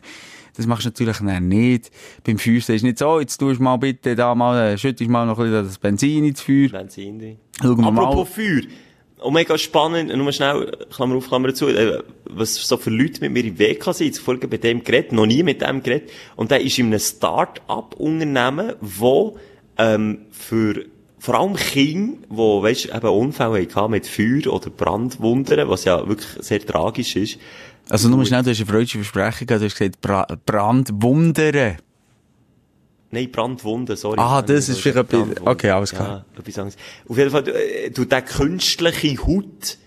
Das 0.55 0.67
machst 0.67 0.85
du 0.85 0.89
natürlich 0.89 1.19
nicht. 1.21 1.91
Beim 2.25 2.37
Feuer 2.37 2.59
sagst 2.61 2.81
du 2.81 2.87
nicht 2.87 2.99
so, 2.99 3.19
jetzt 3.19 3.37
tust 3.37 3.59
du 3.59 3.63
mal 3.63 3.77
bitte 3.77 4.15
da 4.15 4.35
mal, 4.35 4.73
äh, 4.73 4.77
schüttest 4.77 5.09
mal 5.09 5.25
noch 5.25 5.39
ein 5.39 5.45
bisschen 5.45 5.65
das 5.65 5.77
Benzin 5.77 6.25
ins 6.25 6.41
Feuer. 6.41 6.69
Benzin 6.69 7.17
drin. 7.19 7.37
Apropos 7.61 7.93
mal. 7.93 8.25
Feuer. 8.25 8.61
Oh, 9.21 9.31
mega 9.31 9.57
spannend, 9.57 10.15
nur 10.15 10.31
schnell, 10.31 10.71
Klammer 10.91 11.17
auf, 11.17 11.27
Klammer 11.27 11.53
zu, 11.53 11.67
äh, 11.67 12.01
was 12.23 12.55
so 12.55 12.77
für 12.77 12.89
Leute 12.89 13.19
mit 13.19 13.33
mir 13.33 13.43
im 13.43 13.59
Weg 13.59 13.83
sind, 13.83 14.17
vorher 14.17 14.47
bei 14.47 14.55
dem 14.55 14.81
geredet, 14.81 15.11
noch 15.11 15.25
nie 15.25 15.43
mit 15.43 15.61
dem 15.61 15.83
geredet, 15.83 16.09
und 16.37 16.51
der 16.51 16.61
ist 16.61 16.79
in 16.79 16.85
einem 16.85 16.99
Start-up-Unternehmen, 16.99 18.75
wo 18.79 19.37
ähm, 19.79 20.19
für 20.29 20.85
vor 21.19 21.35
allem 21.35 21.55
Kinder, 21.55 22.17
die, 22.29 22.35
weißt, 22.35 22.85
eben 22.85 23.07
Unfälle 23.07 23.67
hatten 23.75 23.91
mit 23.91 24.07
Feuer 24.07 24.53
oder 24.53 24.69
Brandwundern, 24.69 25.67
was 25.67 25.83
ja 25.83 26.07
wirklich 26.07 26.29
sehr 26.39 26.65
tragisch 26.65 27.15
ist. 27.15 27.39
Also 27.89 28.07
nur 28.07 28.25
schnell, 28.25 28.43
du 28.43 28.51
hast 28.51 28.59
eine 28.59 28.67
freudige 28.67 29.03
Versprechung 29.03 29.47
du 29.47 29.65
hast 29.65 29.75
gesagt 29.75 29.99
Bra 30.01 30.27
Brandwundern. 30.45 31.77
Nein, 33.11 33.31
Brandwunden, 33.31 33.97
sorry. 33.97 34.19
Ah, 34.19 34.41
das 34.41 34.69
ist 34.69 34.81
vielleicht 34.81 34.97
etwas, 34.97 35.27
okay, 35.43 35.71
alles 35.71 35.91
klar. 35.91 36.25
Ja, 36.35 36.39
etwas 36.39 36.59
anderes. 36.59 36.77
Auf 37.07 37.17
jeden 37.17 37.31
Fall, 37.31 37.43
du, 37.43 37.51
äh, 37.51 37.89
du 37.89 38.05
den 38.05 38.25
künstliche 38.25 39.17
Haut 39.25 39.77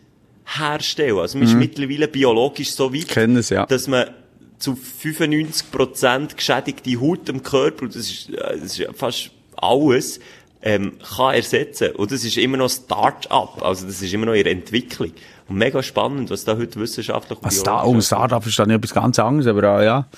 herstellen. 0.45 1.19
Also 1.19 1.39
man 1.39 1.47
mhm. 1.47 1.53
ist 1.53 1.59
mittlerweile 1.59 2.09
biologisch 2.09 2.73
so 2.73 2.93
weit, 2.93 3.17
es, 3.17 3.51
ja. 3.51 3.65
dass 3.65 3.87
man 3.87 4.11
zu 4.59 4.73
95% 4.73 6.35
geschädigte 6.35 7.01
Haut 7.01 7.29
im 7.29 7.45
Körper, 7.45 7.87
das 7.87 7.97
ist, 7.97 8.31
äh, 8.31 8.59
das 8.61 8.79
ist 8.79 8.89
fast 8.97 9.31
alles 9.63 10.21
ähm, 10.63 10.99
kann 11.17 11.35
ersetzen. 11.35 11.93
Und 11.97 12.13
das 12.13 12.25
ist 12.25 12.37
immer 12.37 12.57
noch 12.57 12.71
Start-up, 12.71 13.63
also 13.63 13.87
das 13.87 14.01
ist 14.01 14.13
immer 14.13 14.27
noch 14.27 14.35
ihre 14.35 14.51
Entwicklung. 14.51 15.13
Und 15.49 15.57
mega 15.57 15.83
spannend, 15.83 16.31
was 16.31 16.45
da 16.45 16.57
heute 16.57 16.81
wissenschaftlich 16.81 17.39
und 17.41 17.53
Star 17.53 17.87
Oh, 17.87 18.01
Start-up 18.01 18.47
ist 18.47 18.59
dann 18.59 18.71
etwas 18.71 18.95
ganz 18.95 19.19
anderes, 19.19 19.47
aber 19.47 19.81
äh, 19.81 19.85
ja. 19.85 20.09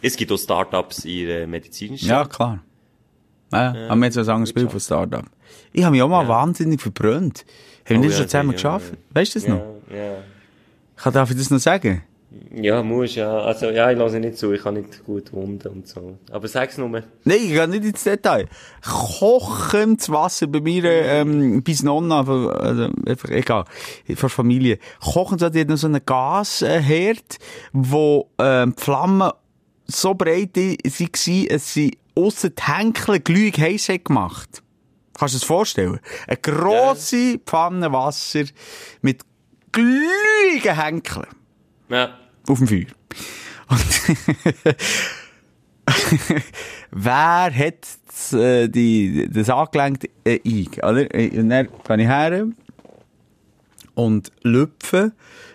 Es 0.00 0.16
gibt 0.16 0.32
auch 0.32 0.38
Start-ups 0.38 1.04
in 1.04 1.26
der 1.26 1.46
medizinischen 1.46 2.08
Ja, 2.08 2.24
klar. 2.24 2.60
Ja, 3.52 3.74
ja. 3.74 3.88
haben 3.90 3.98
wir 4.00 4.06
jetzt 4.06 4.18
ein 4.18 4.28
anderes 4.28 4.52
Bild 4.52 4.70
von 4.70 4.80
Start-up. 4.80 5.26
Ich 5.72 5.82
habe 5.84 5.92
mich 5.92 6.02
auch 6.02 6.08
mal 6.08 6.22
ja. 6.22 6.28
wahnsinnig 6.28 6.80
verbrannt. 6.80 7.44
Haben 7.84 8.02
wir 8.02 8.06
oh, 8.06 8.08
das 8.08 8.18
schon 8.18 8.28
zusammen 8.28 8.50
ja, 8.50 8.54
geschafft? 8.54 8.92
Weißt 9.10 9.34
du 9.34 9.38
das 9.40 9.48
noch? 9.48 9.62
Ja. 9.90 10.14
Kann, 10.96 11.12
darf 11.12 11.30
ich 11.30 11.36
das 11.36 11.50
noch 11.50 11.58
sagen? 11.58 12.02
Ja, 12.54 12.82
muss 12.82 13.14
ja. 13.14 13.38
Also, 13.40 13.70
ja, 13.70 13.90
ich 13.90 13.98
lasse 13.98 14.20
nicht 14.20 14.36
zu, 14.36 14.52
ich 14.52 14.62
kann 14.62 14.74
nicht 14.74 15.04
gut 15.04 15.32
wunden 15.32 15.68
und 15.68 15.88
so. 15.88 16.18
Aber 16.30 16.48
sag's 16.48 16.78
nur. 16.78 16.88
Nein, 16.88 17.04
ich 17.24 17.48
gehe 17.48 17.68
nicht 17.68 17.84
ins 17.84 18.04
Detail. 18.04 18.46
Kochendes 18.82 20.10
Wasser 20.10 20.46
bei 20.46 20.60
mir, 20.60 20.84
ähm, 20.84 21.62
bis 21.62 21.82
Nonna, 21.82 22.18
also, 22.18 22.90
einfach, 23.06 23.30
egal, 23.30 23.64
von 24.14 24.28
Familie. 24.28 24.78
Kochendes 25.00 25.42
Wasser, 25.42 25.50
die 25.50 25.60
hat 25.60 25.68
noch 25.68 25.76
so 25.76 25.86
einen 25.86 26.04
Gasherd, 26.04 27.38
wo, 27.72 28.30
ähm, 28.38 28.74
die 28.76 28.82
Flammen 28.82 29.30
so 29.86 30.14
breit 30.14 30.56
waren, 30.56 31.48
dass 31.48 31.74
sie 31.74 31.98
ausser 32.14 32.50
die 32.50 32.62
Henkel 32.62 33.20
glühig 33.20 33.58
heiß 33.58 33.90
gemacht. 34.04 34.62
Kannst 35.18 35.34
du 35.34 35.38
dir 35.38 35.40
das 35.40 35.44
vorstellen? 35.44 36.00
Eine 36.26 36.36
grosse. 36.38 37.38
Pfanne 37.38 37.92
Wasser 37.92 38.44
mit 39.02 39.22
glühigen 39.70 40.76
Henkeln. 40.76 41.26
Ja 41.88 42.21
auf 42.48 42.58
dem 42.58 42.68
Feuer. 42.68 42.86
Und 43.68 43.80
wer 46.90 47.54
hat 47.54 47.86
das, 48.06 48.32
äh, 48.32 48.68
die, 48.68 49.28
das 49.30 49.48
angelenkt? 49.50 50.08
Äh, 50.24 50.40
ich, 50.42 50.82
oder? 50.82 51.14
Äh, 51.14 51.38
und 51.38 51.48
dann 51.48 51.68
gehe 51.86 51.96
ich 51.96 52.06
her 52.06 52.46
und 53.94 54.32
lüpfe 54.42 55.12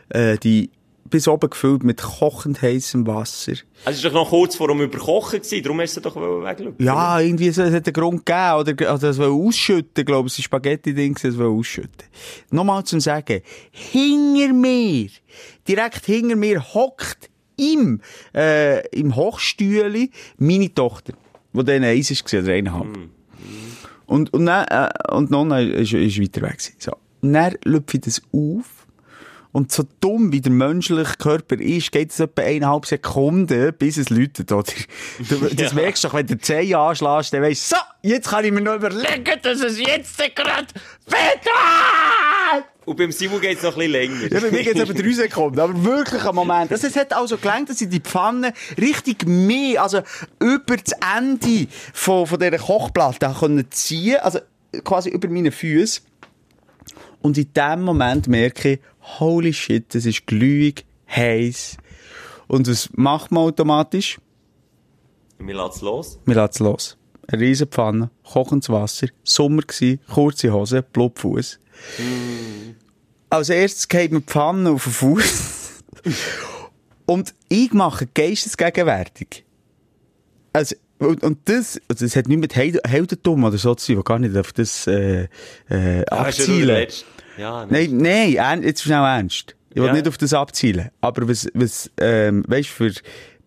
äh, 0.10 0.38
die 0.38 0.70
bis 1.10 1.28
oben 1.28 1.50
gefüllt 1.50 1.84
mit 1.84 2.02
kochend 2.02 2.62
heißem 2.62 3.06
Wasser. 3.08 3.54
Also 3.86 3.98
es 3.98 4.04
war 4.04 4.12
doch 4.12 4.24
noch 4.24 4.30
kurz 4.30 4.56
vor 4.56 4.68
dem 4.68 4.82
Überkochen 4.82 5.42
gewesen, 5.42 5.64
darum 5.64 5.82
hast 5.82 5.98
du 5.98 6.02
doch 6.02 6.16
weglüpfen. 6.16 6.86
Ja, 6.86 7.20
irgendwie, 7.20 7.48
es 7.48 7.58
hat 7.58 7.74
einen 7.74 7.94
Grund 7.94 8.26
gegeben, 8.26 8.60
oder, 8.60 8.96
oder 8.96 9.10
es 9.10 9.18
wollte 9.18 9.32
ausschütten, 9.32 10.06
glaube 10.06 10.28
ich, 10.28 10.34
es 10.34 10.40
ist 10.40 10.46
Spaghetti-Ding, 10.46 11.18
es 11.22 11.38
wollte 11.38 11.52
ausschütten. 11.52 12.08
Nochmal 12.52 12.84
zum 12.84 13.00
Sagen, 13.00 13.42
hinter 13.72 14.54
mir, 14.54 15.10
direkt 15.68 16.06
hinter 16.06 16.36
mir 16.36 16.62
hockt 16.74 17.30
im, 17.58 18.02
äh, 18.36 18.88
im 18.90 19.16
Hochstühle 19.16 20.10
meine 20.38 20.74
Tochter, 20.74 21.14
die 21.54 21.64
dann 21.64 21.84
eins 21.84 22.12
war, 22.12 22.40
oder 22.40 22.54
eineinhalb. 22.54 22.98
Mm. 22.98 23.10
Und, 24.06 24.34
und 24.34 24.46
dann, 24.46 24.66
äh, 24.68 25.14
und 25.14 25.32
Nonna 25.32 25.60
ist, 25.60 25.94
ist 25.94 26.22
weiter 26.22 26.42
weg 26.42 26.58
gewesen. 26.58 26.76
So. 26.80 26.94
Und 27.22 27.34
dann 27.34 27.56
lüpfe 27.64 27.98
ich 27.98 28.02
das 28.02 28.22
auf, 28.32 28.77
und 29.58 29.72
so 29.72 29.84
dumm 30.02 30.32
wie 30.32 30.40
der 30.40 30.52
menschliche 30.52 31.16
Körper 31.18 31.60
ist, 31.60 31.92
geht 31.92 32.12
es 32.12 32.20
etwa 32.20 32.44
eineinhalb 32.44 32.86
Sekunden, 32.86 33.74
bis 33.74 33.98
es 33.98 34.12
läutet, 34.12 34.52
oder? 34.52 34.72
Du, 35.18 35.36
das 35.56 35.72
ja. 35.72 35.74
merkst 35.74 36.04
du 36.04 36.08
doch, 36.08 36.14
wenn 36.14 36.28
du 36.28 36.38
zehn 36.38 36.76
anschlägst, 36.76 37.34
dann 37.34 37.42
weißt 37.42 37.72
du, 37.72 37.76
so, 37.76 37.82
jetzt 38.04 38.30
kann 38.30 38.46
ich 38.46 38.52
mir 38.52 38.62
noch 38.62 38.76
überlegen, 38.76 39.26
dass 39.42 39.62
es 39.62 39.80
jetzt 39.80 40.16
gerade 40.36 40.68
wird. 41.08 41.48
Und 42.86 42.98
beim 42.98 43.12
Simon 43.12 43.42
geht 43.42 43.58
es 43.58 43.64
noch 43.64 43.72
ein 43.72 43.80
bisschen 43.80 43.92
länger. 43.94 44.32
Ja, 44.32 44.40
bei 44.42 44.52
mir 44.52 44.64
geht 44.64 44.76
es 44.76 44.82
etwa 44.82 44.94
drei 44.94 45.12
Sekunden. 45.12 45.60
Aber 45.60 45.84
wirklich 45.84 46.24
ein 46.24 46.36
Moment. 46.36 46.70
Das, 46.70 46.84
es 46.84 46.96
hat 46.96 47.12
also 47.14 47.38
gelangt, 47.38 47.72
dass 47.72 47.82
ich 47.82 47.90
die 47.90 48.00
Pfanne 48.00 48.54
richtig 48.80 49.26
mehr, 49.26 49.82
also 49.82 50.02
über 50.40 50.78
das 50.78 50.94
Ende 51.18 51.66
von, 51.94 52.28
von 52.28 52.40
dieser 52.40 52.60
Kochplatte 52.60 53.34
ziehen 53.72 54.18
konnte. 54.18 54.24
Also 54.24 54.40
quasi 54.84 55.10
über 55.10 55.28
meine 55.30 55.52
Füße. 55.52 56.02
Und 57.24 57.40
in 57.40 57.52
dem 57.54 57.82
Moment 57.82 58.28
merke 58.28 58.74
ich, 58.74 58.80
holy 59.20 59.54
shit, 59.54 59.94
das 59.94 60.06
ist 60.06 60.28
glühig, 60.28 60.86
heiß. 61.10 61.78
Und 62.48 62.68
was 62.68 62.90
macht 62.94 63.32
man 63.32 63.44
automatisch? 63.44 64.20
Wir 65.40 65.56
lassen 65.56 65.86
los. 65.86 66.20
Wir 66.26 66.36
lassen 66.36 66.64
los. 66.64 66.98
Eine 67.28 67.42
riesen 67.42 67.68
Pfanne, 67.68 68.10
kochendes 68.24 68.70
Wasser, 68.70 69.08
Sommer 69.24 69.62
gsi, 69.64 70.00
kurze 70.14 70.52
Hose, 70.52 70.82
Blutfuß. 70.82 71.60
Mm. 72.00 72.76
Als 73.30 73.50
erstes 73.50 73.88
geht 73.88 74.12
mir 74.14 74.22
die 74.22 74.26
Pfanne 74.26 74.72
auf 74.72 74.84
den 74.86 74.94
Fuß. 74.94 75.84
und 77.06 77.34
ich 77.50 77.74
mache 77.74 78.08
geistesgegenwärtig. 78.08 79.44
Also, 80.54 80.76
und, 81.00 81.22
und 81.24 81.38
das, 81.46 81.80
also 81.90 82.06
das 82.06 82.16
hat 82.16 82.28
nichts 82.28 82.42
mit 82.42 82.56
Heldentum 82.56 83.44
oder 83.44 83.58
so 83.58 83.76
zu 83.76 83.94
tun, 83.94 84.04
gar 84.04 84.20
nicht 84.20 84.36
auf 84.36 84.54
das, 84.54 84.88
äh, 84.88 85.28
äh, 85.70 86.06
abzielen. 86.06 86.88
Ja, 86.90 87.17
nein, 87.70 87.98
nein, 87.98 88.64
jetzt 88.64 88.84
schnell 88.84 89.04
ernst. 89.04 89.56
Ich 89.70 89.78
will 89.78 89.88
ja. 89.88 89.94
nicht 89.94 90.08
auf 90.08 90.18
das 90.18 90.34
abzielen. 90.34 90.90
Aber 91.02 91.30
was, 91.30 91.48
was, 91.54 91.92
ähm, 92.00 92.44
weißt 92.48 92.70
für 92.70 92.92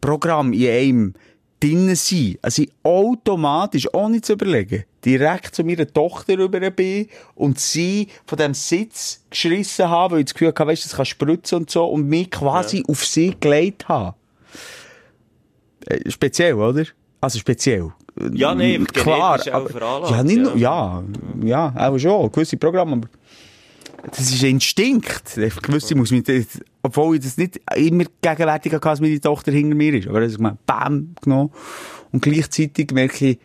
Programm 0.00 0.52
in 0.52 0.68
einem 0.68 1.14
drinnen 1.58 1.96
sein, 1.96 2.38
also 2.42 2.62
ich 2.62 2.70
automatisch, 2.82 3.92
ohne 3.92 4.20
zu 4.20 4.34
überlegen, 4.34 4.84
direkt 5.04 5.54
zu 5.54 5.64
meiner 5.64 5.86
Tochter 5.86 6.38
rüber 6.38 6.70
bin 6.70 7.08
und 7.34 7.58
sie 7.58 8.08
von 8.26 8.38
dem 8.38 8.54
Sitz 8.54 9.24
geschrissen 9.28 9.88
habe, 9.88 10.14
weil 10.14 10.20
ich 10.20 10.26
das 10.26 10.34
Gefühl 10.34 10.48
hatte, 10.48 10.66
weißt, 10.66 10.84
das 10.84 10.94
kann 10.94 11.04
spritzen 11.04 11.58
und 11.58 11.70
so, 11.70 11.84
und 11.84 12.08
mich 12.08 12.30
quasi 12.30 12.78
ja. 12.78 12.84
auf 12.86 13.04
sie 13.04 13.34
gelegt 13.38 13.88
habe. 13.88 14.14
Äh, 15.86 16.10
speziell, 16.10 16.54
oder? 16.54 16.84
Also 17.20 17.38
speziell. 17.38 17.92
Ja, 18.32 18.54
nee, 18.54 18.78
klar. 18.78 19.40
Aber, 19.52 20.10
ja, 20.10 20.22
nicht 20.22 20.56
ja. 20.56 21.02
Ja, 21.42 21.72
ja, 21.74 21.88
auch 21.88 21.98
schon, 21.98 22.32
gewisse 22.32 22.56
Programme. 22.56 23.02
Das 24.02 24.30
ist 24.30 24.42
ein 24.42 24.50
Instinkt. 24.50 25.36
Einfach 25.36 25.62
gewusst, 25.62 25.90
ich 25.90 25.96
muss 25.96 26.10
mich, 26.10 26.24
obwohl 26.82 27.16
ich 27.16 27.22
das 27.22 27.36
nicht 27.36 27.60
immer 27.74 28.04
gegenwärtig 28.22 28.72
hatte, 28.72 28.88
dass 28.88 29.00
meine 29.00 29.20
Tochter 29.20 29.52
hinter 29.52 29.74
mir 29.74 29.94
ist. 29.94 30.08
Aber 30.08 30.20
das 30.20 30.32
ist 30.32 30.40
bam, 30.66 31.14
genommen. 31.20 31.50
Und 32.12 32.22
gleichzeitig 32.22 32.90
merke 32.92 33.30
ich, 33.30 33.38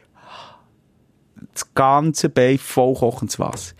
das 1.54 1.74
ganze 1.74 2.30
Bein 2.30 2.58
voll 2.58 2.96
kochendes 2.96 3.40
Wasser. 3.40 3.76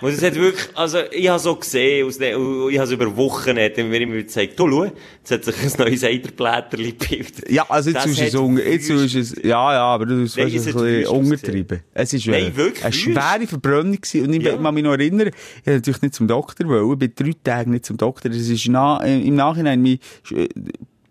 Und 0.00 0.10
es 0.10 0.22
hat 0.22 0.34
wirklich, 0.34 0.68
also, 0.76 0.98
ich 1.10 1.28
habe 1.28 1.38
so 1.38 1.56
gesehen, 1.56 2.06
aus 2.06 2.18
der, 2.18 2.30
ich 2.32 2.78
habe 2.78 2.84
es 2.84 2.90
über 2.90 3.16
Wochen, 3.16 3.58
hat 3.58 3.76
mir 3.76 4.00
immer 4.00 4.14
gezeigt, 4.16 4.58
du, 4.58 4.68
schau, 4.70 4.84
jetzt 4.84 5.30
hat 5.30 5.44
sich 5.44 5.54
ein 5.62 5.84
neues 5.86 6.04
Eiderblätterli 6.04 6.92
gebildet. 6.92 7.50
Ja, 7.50 7.64
also 7.68 7.90
jetzt 7.90 8.04
Das 8.04 8.10
ist 8.12 8.20
es, 8.20 8.34
un- 8.34 8.58
jetzt 8.58 8.90
ist 8.90 9.14
es, 9.14 9.36
ja, 9.42 9.72
ja, 9.72 9.82
aber 9.84 10.06
du 10.06 10.22
hast 10.22 10.36
Nein, 10.36 10.48
es 10.48 10.54
es 10.66 10.66
ein 10.68 10.82
bisschen 10.82 11.06
untertrieben. 11.06 11.80
Es 11.94 12.12
ist, 12.12 12.26
Nein, 12.26 12.46
äh, 12.52 12.56
wirklich 12.56 12.84
eine 12.84 12.92
schwere 12.92 13.46
Verbrennung 13.46 13.96
gewesen. 14.00 14.26
Und 14.26 14.32
ich 14.34 14.42
Ja. 14.42 14.56
kann 14.56 14.74
mich 14.74 14.84
noch 14.84 14.92
erinnern, 14.92 15.28
ich 15.28 15.66
wollte 15.66 15.70
natürlich 15.78 16.02
nicht 16.02 16.14
zum 16.14 16.28
Doktor 16.28 16.68
wollen, 16.68 16.92
ich 16.92 16.98
bin 16.98 17.12
drei 17.14 17.32
Tage 17.42 17.70
nicht 17.70 17.84
zum 17.86 17.96
Doktor. 17.96 18.28
Das 18.30 18.38
ist 18.38 18.68
na, 18.68 19.02
äh, 19.04 19.20
im 19.20 19.34
Nachhinein 19.36 19.82
mein 19.82 19.98
äh, 20.34 20.48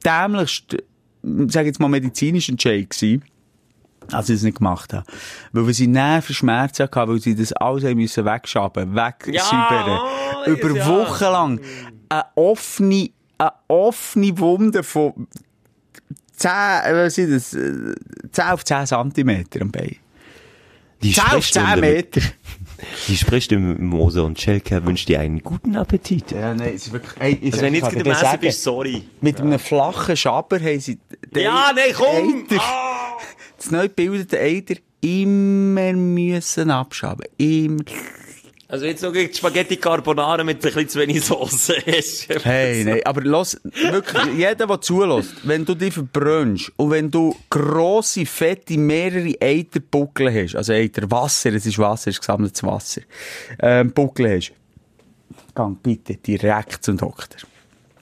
dämlichst, 0.06 0.78
sag 1.48 1.66
jetzt 1.66 1.80
mal, 1.80 1.88
medizinisch 1.90 2.50
Entscheid 2.50 2.90
gewesen. 2.90 3.24
Als 4.12 4.30
ich 4.30 4.38
das 4.38 4.44
nicht 4.44 4.58
gemacht 4.58 4.94
habe. 4.94 5.06
Weil 5.52 5.68
wir 5.68 5.74
sie 5.74 5.88
Nervenschmerzen 5.88 6.84
hatten, 6.86 7.10
weil 7.10 7.20
sie 7.20 7.36
das 7.36 7.54
alles 7.54 7.84
haben 7.84 7.96
müssen 7.98 8.26
wegschaben, 8.26 8.96
wegsäubern. 8.96 9.34
Ja, 9.36 10.46
Über 10.46 10.76
ja. 10.76 10.88
Wochen 10.88 11.24
lang. 11.24 11.60
Eine 12.10 12.26
offene, 12.36 13.10
eine 13.38 13.52
offene 13.68 14.38
Wunde 14.38 14.84
von 14.84 15.28
10, 16.36 16.50
äh, 16.52 16.94
was 16.94 17.18
ist 17.18 17.54
das, 17.54 17.62
äh, 17.62 17.96
10 18.32 18.46
auf 18.46 18.66
10 18.66 18.86
Zentimeter 18.88 19.62
am 19.62 19.72
Bein. 19.72 19.98
Die 21.02 21.14
10 21.14 21.24
auf 21.26 21.52
10 21.52 21.80
Meter. 21.80 22.22
Die 23.08 23.18
Sprechstimme 23.18 23.76
Mose 23.76 24.24
und 24.24 24.40
Schelke 24.40 24.84
wünscht 24.86 25.10
dir 25.10 25.20
einen 25.20 25.44
guten 25.44 25.76
Appetit. 25.76 26.32
Ja, 26.32 26.54
nein, 26.54 26.74
es 26.76 26.88
ist 26.88 26.94
wirklich, 26.94 27.14
ey, 27.20 27.40
ich 27.42 27.54
Also 27.54 27.66
wenn 27.66 27.74
jetzt 27.76 27.90
gerade 27.90 28.16
sagen, 28.16 28.40
bist, 28.40 28.64
sorry. 28.64 29.04
Mit 29.22 29.42
einem 29.42 29.60
flachen 29.60 30.16
Schaber 30.16 30.60
haben 30.60 30.80
sie 30.80 30.98
den 31.36 31.44
Ja, 31.44 31.72
nein, 31.76 31.94
komm! 31.94 32.46
Ah! 32.58 33.18
Das 33.60 33.72
neu 33.72 33.88
gebildete 33.88 34.40
Eiter 34.40 34.76
immer 35.02 35.94
müssen 35.94 36.72
abschaben. 36.72 37.26
Immer. 37.38 37.84
Also 38.68 38.86
jetzt 38.86 39.02
noch 39.02 39.12
gegen 39.12 39.34
Spaghetti 39.34 39.78
Carbonara 39.78 40.44
mit 40.44 40.58
ein 40.58 40.62
bisschen 40.62 40.88
zu 40.90 41.00
wenig 41.00 41.26
Soße. 41.26 41.74
Hey, 42.44 42.84
nein, 42.84 43.02
aber 43.04 43.22
los, 43.22 43.60
wirklich, 43.64 44.38
jeder, 44.38 44.68
der 44.68 44.82
zulässt, 44.82 45.34
wenn 45.44 45.66
du 45.66 45.74
dich 45.74 45.96
verbrennst 45.96 46.72
und 46.76 46.92
wenn 46.92 47.10
du 47.10 47.36
grosse, 47.50 48.28
fette, 48.28 48.78
mehrere 48.78 49.34
Eiterbuckel 49.42 50.32
hast, 50.32 50.56
also 50.56 50.74
Eiter 50.74 51.10
Wasser, 51.10 51.52
es 51.54 51.66
ist 51.66 51.80
Wasser, 51.80 52.10
es 52.10 52.18
ist 52.18 52.20
gesammeltes 52.20 52.62
Wasser, 52.62 53.02
ähm, 53.60 53.92
Buckel 53.92 54.38
hast, 54.38 54.54
gang 55.56 55.82
bitte 55.82 56.18
direkt 56.18 56.86
zum 56.86 56.98
Doktor. 56.98 57.40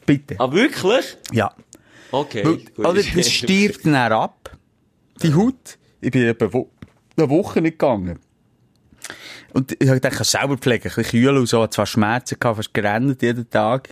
Bitte. 0.06 0.36
Ah, 0.38 0.52
wirklich? 0.52 1.18
Ja. 1.32 1.54
Okay. 2.12 2.44
Weil, 2.44 2.58
gut. 2.58 2.80
oder 2.80 2.94
das 2.94 3.30
stirbt 3.32 3.86
dann 3.86 4.12
ab. 4.12 4.47
Die 5.24 5.34
Haut. 5.34 5.78
Ich 6.02 6.12
bin 6.12 6.24
etwa 6.24 6.52
wo 6.54 6.70
eine 7.18 7.30
Woche 7.30 7.62
nicht 7.62 7.80
gegangen. 7.80 8.20
Und 9.54 9.72
ich 9.72 9.80
gedacht, 9.80 10.14
ich 10.14 10.18
kann 10.18 10.26
selber 10.26 10.58
pflegen, 10.58 10.90
ein 10.90 10.96
bisschen 10.96 11.22
kühl 11.22 11.38
und 11.38 11.48
so, 11.48 11.64
hat 11.64 11.74
zwar 11.74 11.86
Schmerzen 11.86 12.38
gehabt, 12.40 12.58
fast 12.58 12.74
gerannt 12.74 13.22
jeden 13.22 13.50
Tag. 13.50 13.90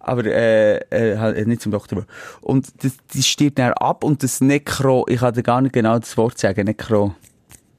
Aber, 0.00 0.24
äh, 0.24 0.78
äh, 0.90 1.18
halt 1.18 1.46
nicht 1.46 1.60
zum 1.60 1.72
Doktor. 1.72 2.06
Und 2.40 2.72
das, 2.82 2.96
das 3.14 3.26
stirbt 3.26 3.58
dann 3.58 3.72
ab 3.74 4.02
und 4.04 4.22
das 4.22 4.40
Nekro, 4.40 5.04
ich 5.08 5.20
kann 5.20 5.34
dir 5.34 5.42
gar 5.42 5.60
nicht 5.60 5.72
genau 5.72 5.98
das 5.98 6.16
Wort 6.16 6.38
sagen, 6.38 6.64
Nekro. 6.64 7.14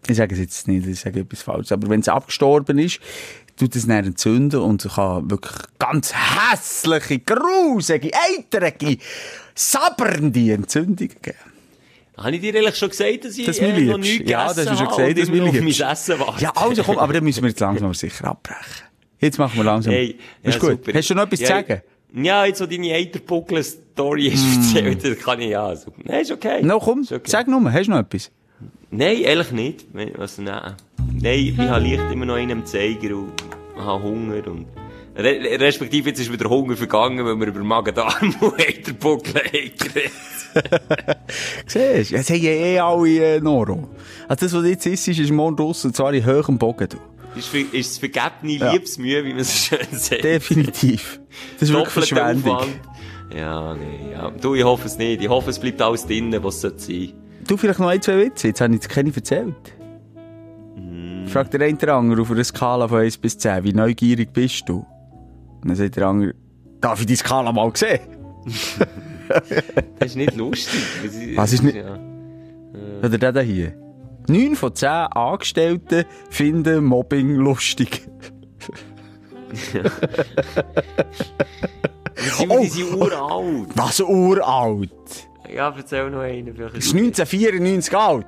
Ich 0.08 0.18
sage 0.18 0.34
es 0.34 0.40
jetzt 0.40 0.68
nicht, 0.68 0.88
ich 0.88 1.00
sage 1.00 1.22
etwas 1.22 1.42
falsch. 1.42 1.72
Aber 1.72 1.90
wenn 1.90 2.02
es 2.02 2.08
abgestorben 2.08 2.78
ist, 2.78 3.00
tut 3.58 3.76
es 3.76 3.88
dann 3.88 4.06
entzünden 4.06 4.62
und 4.62 4.88
kann 4.96 5.30
wirklich 5.30 5.58
ganz 5.78 6.14
hässliche, 6.14 7.20
grusige, 7.20 8.12
eitrige, 8.14 8.98
sabbernde 9.56 10.54
Entzündungen 10.54 11.16
geben. 11.22 11.49
Habe 12.20 12.36
ich 12.36 12.42
dir 12.42 12.54
ehrlich 12.56 12.76
schon 12.76 12.90
gesagt, 12.90 13.26
dass 13.26 13.38
ich 13.38 13.46
Das 13.46 13.60
äh, 13.60 13.82
noch 13.82 13.98
nichts 13.98 14.30
Ja, 14.30 14.48
das 14.48 14.56
gegessen 14.58 14.72
hast 14.72 14.80
du 14.82 14.86
schon 14.86 14.96
gesagt, 14.96 15.18
das 15.20 15.30
liebst. 15.30 15.82
mein 15.82 15.92
Essen 15.92 16.20
warte? 16.20 16.44
Ja, 16.44 16.52
also 16.56 16.84
komm, 16.84 16.98
aber 16.98 17.14
dann 17.14 17.24
müssen 17.24 17.42
wir 17.44 17.50
jetzt 17.50 17.60
langsam 17.60 17.86
aber 17.86 17.94
sicher 17.94 18.28
abbrechen. 18.28 18.86
Jetzt 19.20 19.38
machen 19.38 19.58
wir 19.58 19.64
langsam. 19.64 19.94
Hey, 19.94 20.18
ist 20.44 20.54
ja, 20.56 20.60
gut. 20.60 20.70
super. 20.86 20.98
Hast 20.98 21.10
du 21.10 21.16
noch 21.16 21.24
etwas 21.24 21.40
ja, 21.40 21.48
zu 21.48 21.54
sagen? 21.54 21.82
Ja, 22.14 22.46
jetzt, 22.46 22.62
wo 22.62 22.66
deine 22.66 22.94
Eiterbuckel-Story 22.94 24.32
hast 24.34 24.76
erzählt, 24.76 25.04
das 25.06 25.20
kann 25.24 25.42
ich 25.42 25.50
ja. 25.50 25.66
Also, 25.66 25.94
nein, 26.04 26.22
ist 26.22 26.32
okay. 26.32 26.64
No, 26.64 26.80
komm, 26.80 27.02
Ist 27.02 27.12
okay. 27.12 27.30
sag 27.30 27.48
nur, 27.48 27.72
hast 27.72 27.86
du 27.88 27.92
noch 27.92 28.00
etwas? 28.00 28.32
Nein, 28.92 29.22
ehrlich 29.22 29.52
nicht. 29.52 29.86
Also, 30.18 30.42
nein. 30.42 30.74
Nein, 31.14 31.40
ich 31.40 31.58
habe 31.58 31.86
leicht 31.88 32.12
immer 32.12 32.26
noch 32.26 32.36
einen 32.36 32.52
am 32.52 32.66
Zeiger 32.66 33.16
und 33.16 33.32
habe 33.78 34.04
Hunger 34.04 34.48
und, 34.48 34.66
Re 35.20 35.60
respektive 35.60 36.10
jetzt 36.10 36.20
ist 36.20 36.32
wieder 36.32 36.50
Hunger 36.50 36.76
vergangen, 36.76 37.26
weil 37.26 37.36
wir 37.40 37.48
über 37.48 37.64
Magen-Darm 37.64 38.36
und 38.40 38.60
Eiterbuckel. 38.60 39.42
Siehst 41.66 42.12
du, 42.12 42.16
es 42.16 42.30
haben 42.30 42.42
ja 42.42 42.52
eh 42.52 42.80
alle 42.80 43.36
äh, 43.36 43.40
Noro. 43.40 43.90
Also 44.28 44.46
das, 44.46 44.54
was 44.54 44.66
jetzt 44.66 44.86
isst, 44.86 45.08
ist 45.08 45.32
morgen 45.32 45.56
draussen, 45.56 45.88
und 45.88 45.96
zwar 45.96 46.14
in 46.14 46.26
hohem 46.26 46.58
Bogen. 46.58 46.88
Du. 46.90 46.98
Ist, 47.38 47.50
für, 47.50 47.60
ist 47.60 47.92
es 47.92 47.98
vergebene 47.98 48.54
Ja. 48.54 48.72
Liebesmühe, 48.72 49.24
wie 49.24 49.34
man 49.34 49.44
so 49.44 49.76
schön 49.76 49.88
sagt. 49.92 50.24
Definitiv. 50.24 51.20
Das 51.60 51.70
ist 51.70 51.76
wirklich 51.76 51.94
Verschwendung. 51.94 52.56
Aufwand. 52.56 52.80
Ja, 53.36 53.76
nee, 53.76 54.14
ja. 54.14 54.32
Du, 54.32 54.56
ich 54.56 54.64
hoffe 54.64 54.88
es 54.88 54.98
nicht. 54.98 55.22
Ich 55.22 55.30
hoffe, 55.30 55.52
es 55.52 55.60
bleibt 55.60 55.82
alles 55.82 56.06
drinnen, 56.08 56.44
was 56.44 56.56
es 56.56 56.62
sein 56.62 56.78
sollte. 56.78 57.14
Du, 57.48 57.58
vielleicht 57.58 57.80
noch 57.80 57.88
ein, 57.88 58.02
zwei 58.02 58.18
Witze. 58.18 58.48
Jetzt 58.48 58.62
habe 58.62 58.74
ich 58.74 58.82
jetzt 58.82 58.90
keine 58.90 59.14
erzählt. 59.14 59.56
Der 61.34 61.62
eine 61.62 61.74
den 61.76 61.90
anderen 61.90 62.20
auf 62.22 62.32
einer 62.32 62.44
Skala 62.44 62.88
von 62.88 63.02
1 63.02 63.18
bis 63.18 63.38
10, 63.38 63.64
wie 63.64 63.74
neugierig 63.74 64.34
bist 64.34 64.68
du? 64.68 64.84
Und 65.62 65.68
dann 65.70 65.76
sagt 65.76 65.96
der 65.96 66.08
andere, 66.08 66.34
darf 66.82 67.00
ich 67.00 67.06
die 67.06 67.16
Skala 67.16 67.52
mal 67.52 67.72
sehen? 67.76 68.00
Das 70.00 70.08
ist 70.08 70.16
nicht 70.16 70.36
lustig. 70.36 70.82
Was 71.36 71.54
ist 71.54 71.62
nicht- 71.62 71.76
Ja. 71.76 72.00
Oder 73.04 73.32
der 73.32 73.44
hier. 73.44 73.74
9 74.28 74.56
von 74.56 74.74
10 74.74 74.90
Angestellten 74.90 76.06
finden 76.32 76.84
Mobbing 76.86 77.36
lustig. 77.36 78.08
Oh. 82.50 82.60
die 82.62 82.68
sind 82.70 82.94
uralt. 82.96 83.70
Was 83.76 84.00
uralt. 84.02 84.92
Ja, 85.54 85.74
erzähl 85.76 86.10
noch 86.10 86.22
einen. 86.22 86.54
vielleicht 86.56 86.78
ist 86.78 86.94
1994 86.96 87.96
alt. 87.96 88.26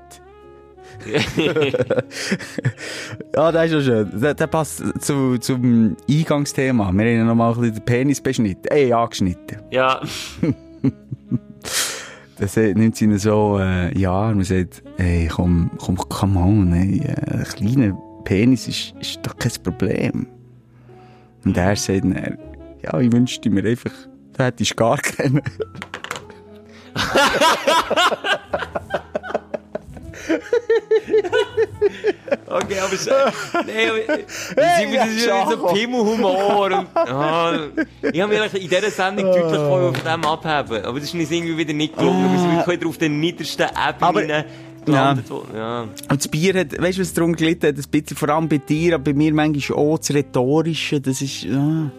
ja, 3.35 3.51
das 3.51 3.65
ist 3.65 3.73
ja 3.73 3.81
schön. 3.81 4.19
Der, 4.19 4.33
der 4.33 4.47
passt 4.47 4.83
zu, 5.01 5.37
zum 5.37 5.95
Eingangsthema. 6.09 6.91
Wir 6.91 7.05
haben 7.05 7.17
ja 7.17 7.23
noch 7.23 7.35
mal 7.35 7.53
ein 7.53 7.59
bisschen 7.59 7.75
den 7.75 7.85
Penis 7.85 8.21
beschnitten. 8.21 8.67
Ey, 8.67 8.93
angeschnitten. 8.93 9.59
Ja. 9.71 10.01
Das 12.37 12.55
nimmt 12.55 12.95
sie 12.95 13.17
so, 13.19 13.59
äh, 13.59 13.95
ja, 13.95 14.29
und 14.29 14.43
sagt, 14.43 14.81
ey, 14.97 15.29
komm, 15.31 15.69
komm, 15.77 15.95
come 15.95 16.39
on, 16.39 16.73
ey, 16.73 17.01
äh, 17.01 17.35
ein 17.35 17.43
kleiner 17.43 17.95
Penis 18.23 18.67
ist, 18.67 18.95
ist 18.99 19.19
doch 19.21 19.37
kein 19.37 19.51
Problem. 19.61 20.25
Und 21.45 21.55
er 21.55 21.75
sagt 21.75 22.03
dann, 22.03 22.39
ja, 22.81 22.99
ich 22.99 23.11
wünschte 23.11 23.51
mir 23.51 23.63
einfach, 23.63 23.91
du 24.35 24.43
hättest 24.43 24.75
gar 24.75 24.97
keinen. 24.97 25.43
Okay, 32.47 32.75
aber 32.79 32.91
nee, 33.65 33.87
Simon, 34.77 34.95
das 34.95 35.07
ist 35.09 35.25
ja 35.25 35.45
nicht 35.45 35.57
so 35.59 35.67
Pimmelhumor. 35.67 36.65
Und, 36.65 36.87
ah, 36.95 37.53
ich 38.11 38.21
habe 38.21 38.33
mir 38.33 38.45
in 38.53 38.69
dieser 38.69 38.91
Sendung 38.91 39.25
deutlich 39.25 39.61
von 39.61 39.95
von 39.95 40.03
dem 40.05 40.25
abheben. 40.25 40.85
Aber 40.85 40.99
das 40.99 41.09
ist 41.09 41.13
uns 41.13 41.31
irgendwie 41.31 41.57
wieder 41.57 41.73
nicht 41.73 41.95
gelungen. 41.97 42.31
Wir 42.31 42.39
sind 42.39 42.51
wirklich 42.57 42.79
wieder 42.79 42.89
auf 42.89 42.97
den 42.97 43.19
niedersten 43.19 43.67
gelandet. 44.85 45.25
wo- 45.29 45.45
Ja. 45.55 45.81
Und 45.81 45.91
das 46.09 46.27
Bier 46.27 46.59
hat, 46.59 46.79
weißt 46.81 46.97
du, 46.97 47.01
was 47.01 47.13
darum 47.13 47.35
gelitten 47.35 47.67
hat? 47.67 47.75
Ein 47.77 47.83
bisschen, 47.91 48.17
vor 48.17 48.29
allem 48.29 48.49
bei 48.49 48.57
dir, 48.57 48.95
aber 48.95 49.05
bei 49.05 49.13
mir 49.13 49.33
manchmal 49.33 49.77
auch 49.79 49.97
das 49.97 50.13
Rhetorische, 50.13 50.99
das 50.99 51.21
ist, 51.21 51.43
ja. 51.43 51.91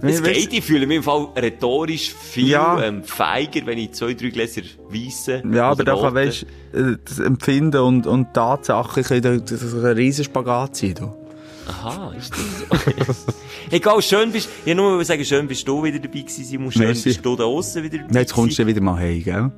Es 0.00 0.22
geht, 0.22 0.52
ich 0.52 0.64
fühle 0.64 0.86
mich 0.86 0.96
im 0.98 1.02
Fall 1.02 1.28
rhetorisch 1.36 2.12
viel 2.12 2.48
Ja. 2.48 2.82
ähm, 2.82 3.04
feiger, 3.04 3.60
wenn 3.66 3.78
ich 3.78 3.92
zwei, 3.92 4.14
drei 4.14 4.30
Gläser 4.30 4.62
weisse. 4.88 5.42
Ja, 5.52 5.70
aber 5.70 5.84
da 5.84 5.94
kann, 5.94 6.14
weißt, 6.14 6.42
äh, 6.72 6.96
das 7.04 7.18
Empfinden 7.18 7.80
und, 7.82 8.06
und 8.06 8.32
Tatsachen 8.34 9.02
können 9.04 9.22
da- 9.22 9.36
das 9.36 9.62
ist 9.62 9.74
ein 9.74 9.84
riesen 9.84 10.24
Spagat 10.24 10.76
sein, 10.76 10.94
du. 10.94 11.14
Aha, 11.68 12.12
ist 12.18 12.32
das 12.32 13.16
so? 13.16 13.32
Egal, 13.70 14.02
schön 14.02 14.32
bist, 14.32 14.48
ich 14.64 14.74
nur 14.74 14.96
mal 14.96 15.04
sagen, 15.04 15.24
schön 15.24 15.46
bist 15.46 15.66
du 15.68 15.82
wieder 15.84 15.98
dabei 16.00 16.20
gewesen, 16.20 16.44
Simon, 16.44 16.72
schön 16.72 16.82
Merci. 16.82 17.04
bist 17.10 17.24
du 17.24 17.36
da 17.36 17.44
aussen 17.44 17.84
wieder 17.84 17.98
dabei 17.98 18.18
Jetzt 18.20 18.34
kommst 18.34 18.58
du 18.58 18.66
wieder 18.66 18.80
mal 18.80 18.96
heim, 18.98 19.22
gell? 19.22 19.52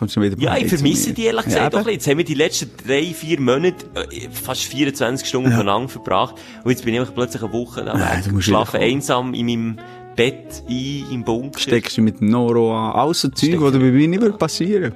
Kommst 0.00 0.16
du 0.16 0.22
wieder 0.22 0.38
Ja, 0.38 0.56
ich 0.56 0.68
vermisse 0.68 1.12
die 1.12 1.24
ehrlich 1.24 1.44
gesagt 1.44 1.62
Ja, 1.62 1.68
doch 1.68 1.86
ein 1.86 1.88
eben. 1.92 1.98
bisschen. 1.98 1.98
Jetzt 1.98 2.08
haben 2.08 2.18
wir 2.18 2.24
die 2.24 2.34
letzten 2.34 2.70
drei, 2.86 3.04
vier 3.12 3.38
Monate 3.38 3.84
äh, 4.10 4.30
fast 4.32 4.62
24 4.62 5.28
Stunden 5.28 5.52
aufeinander 5.52 5.90
verbracht. 5.90 6.36
Und 6.64 6.70
jetzt 6.70 6.86
bin 6.86 6.94
ich 6.94 7.14
plötzlich 7.14 7.42
eine 7.42 7.52
Woche 7.52 7.84
da 7.84 7.98
Nein, 7.98 8.24
weg. 8.24 8.42
schlafe 8.42 8.78
einsam 8.78 9.34
in 9.34 9.44
meinem 9.44 9.78
Bett 10.16 10.62
ein, 10.66 11.04
im 11.12 11.22
Bunker. 11.22 11.60
Steckst 11.60 11.98
du 11.98 12.00
mit 12.00 12.18
dem 12.20 12.30
Noro 12.30 12.74
an. 12.74 12.92
Alles 12.92 13.20
so 13.20 13.28
Zeug, 13.28 13.60
was 13.60 13.72
bei 13.72 13.78
mir 13.78 14.08
nicht 14.08 14.22
wird 14.22 14.38
passieren 14.38 14.94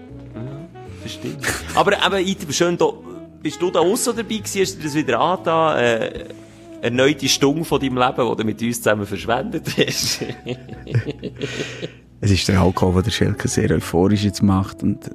Verstehe. 1.02 1.36
Aber, 1.74 2.18
Ita, 2.18 2.50
schön, 2.50 2.78
da, 2.78 2.90
bist 3.42 3.60
du 3.60 3.70
da 3.70 3.80
aussen 3.80 4.16
dabei 4.16 4.38
gewesen? 4.38 4.62
Hast 4.62 4.78
du 4.78 4.84
das 4.84 4.94
wieder 4.94 5.20
angetan? 5.20 5.78
Äh, 5.80 6.24
erneute 6.80 7.28
Stunde 7.28 7.66
von 7.66 7.78
deinem 7.78 7.98
Leben, 7.98 8.30
die 8.30 8.36
du 8.36 8.44
mit 8.44 8.62
uns 8.62 8.78
zusammen 8.78 9.04
verschwendet 9.04 9.66
hast. 9.76 10.24
Es 12.24 12.30
ist 12.30 12.48
der 12.48 12.58
Alkohol, 12.58 13.02
der 13.02 13.10
Schelke 13.10 13.48
sehr 13.48 13.70
euphorisch 13.70 14.24
jetzt 14.24 14.42
macht 14.42 14.82
und, 14.82 15.10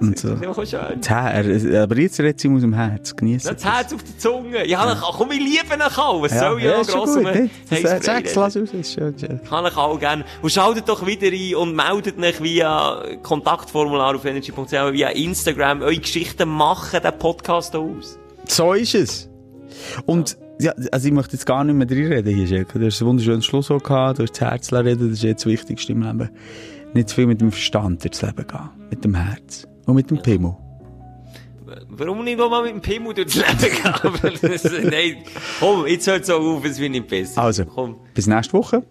und 0.00 0.18
so. 0.18 0.30
Das 0.30 0.40
ist 0.40 0.74
auch 0.74 0.88
schön. 0.88 0.98
Das 0.98 1.10
Her 1.10 1.82
aber 1.82 1.98
jetzt 1.98 2.18
redet 2.20 2.40
sie 2.40 2.48
aus 2.48 2.62
dem 2.62 2.72
Herz. 2.72 3.14
Genießen. 3.14 3.54
Das 3.54 3.62
Herz 3.62 3.92
auf 3.92 4.02
der 4.02 4.18
Zunge. 4.18 4.66
Ja, 4.66 4.98
komm, 4.98 5.30
ich 5.32 5.40
liebe 5.40 5.74
ihn 5.74 5.82
auch. 5.82 6.22
Was 6.22 6.38
soll 6.38 6.56
ich 6.56 6.64
ja, 6.64 6.72
noch 6.72 6.80
ist 6.80 6.90
schon 6.90 7.04
gross 7.04 7.16
um 7.16 8.00
Sag's, 8.00 8.34
lass 8.34 8.56
aus, 8.56 8.72
ist 8.72 8.94
schön. 8.94 9.14
Kann 9.46 9.66
ich 9.66 9.76
auch 9.76 10.00
gerne. 10.00 10.24
Und 10.40 10.50
schaltet 10.50 10.88
doch 10.88 11.04
wieder 11.04 11.26
ein 11.26 11.54
und 11.54 11.76
meldet 11.76 12.18
euch 12.18 12.42
via 12.42 13.02
Kontaktformular 13.22 14.14
auf 14.14 14.24
energy.ch, 14.24 14.72
via 14.72 15.08
Instagram, 15.08 15.82
eure 15.82 15.98
Geschichten 15.98 16.48
machen 16.48 16.98
den 17.02 17.18
Podcast 17.18 17.76
auch 17.76 17.90
aus. 17.98 18.18
So 18.48 18.72
ist 18.72 18.94
es. 18.94 19.28
Und, 20.06 20.38
ja, 20.40 20.49
also 20.68 21.08
ich 21.08 21.12
möchte 21.14 21.32
jetzt 21.34 21.46
gar 21.46 21.64
nicht 21.64 21.74
mehr 21.74 21.86
drin 21.86 22.06
reden 22.12 22.34
hier, 22.34 22.46
Schelke. 22.46 22.78
Du 22.78 22.86
hast 22.86 23.00
einen 23.00 23.08
wunderschönen 23.10 23.42
Schluss 23.42 23.70
auch 23.70 23.82
gehabt, 23.82 24.18
du 24.18 24.22
hast 24.24 24.32
das 24.32 24.40
Herz 24.40 24.72
reden, 24.72 24.98
das 25.10 25.18
ist 25.18 25.22
jetzt 25.22 25.44
das 25.44 25.52
Wichtigste 25.52 25.92
im 25.92 26.02
Leben. 26.02 26.30
Nicht 26.94 27.08
zu 27.08 27.14
viel 27.16 27.26
mit 27.26 27.40
dem 27.40 27.50
Verstand 27.52 28.02
durchs 28.04 28.20
Leben 28.22 28.46
gehen. 28.46 28.70
Mit 28.90 29.04
dem 29.04 29.14
Herz. 29.14 29.66
Und 29.86 29.94
mit 29.94 30.10
dem 30.10 30.20
Pimmel. 30.22 30.56
Warum 31.88 32.24
nicht 32.24 32.38
mal 32.38 32.62
mit 32.64 32.72
dem 32.72 32.80
Pimmel 32.80 33.14
durchs 33.14 33.34
Leben 33.36 33.58
gehen? 33.58 34.40
Das- 34.50 34.64
Nein, 34.64 35.16
komm, 35.60 35.86
jetzt 35.86 36.06
hört 36.06 36.26
so 36.26 36.34
auf, 36.34 36.64
es 36.64 36.78
wird 36.80 36.90
nicht 36.92 37.06
besser. 37.08 37.40
Also, 37.42 37.64
Komm, 37.64 37.96
bis 38.14 38.26
nächste 38.26 38.52
Woche. 38.54 38.82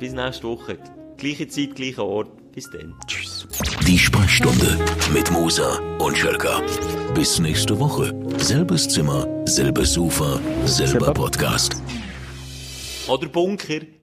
bis 0.00 0.12
nächste 0.12 0.44
Woche. 0.48 0.78
Gleiche 1.18 1.46
Zeit, 1.48 1.74
gleicher 1.76 2.04
Ort. 2.04 2.28
Bis 2.54 2.70
dann. 2.70 2.94
Tschüss. 3.06 3.46
Die 3.86 3.98
Sprechstunde 3.98 4.78
mit 5.12 5.30
Musa 5.30 5.78
und 5.98 6.16
Schelka. 6.16 6.60
Bis 7.14 7.38
nächste 7.40 7.78
Woche. 7.78 8.12
Selbes 8.38 8.88
Zimmer, 8.88 9.26
selbes 9.46 9.94
Sofa, 9.94 10.38
selber 10.64 10.90
Selber- 11.06 11.14
Podcast. 11.14 11.74
Oder 13.08 13.28
Bunker. 13.28 13.80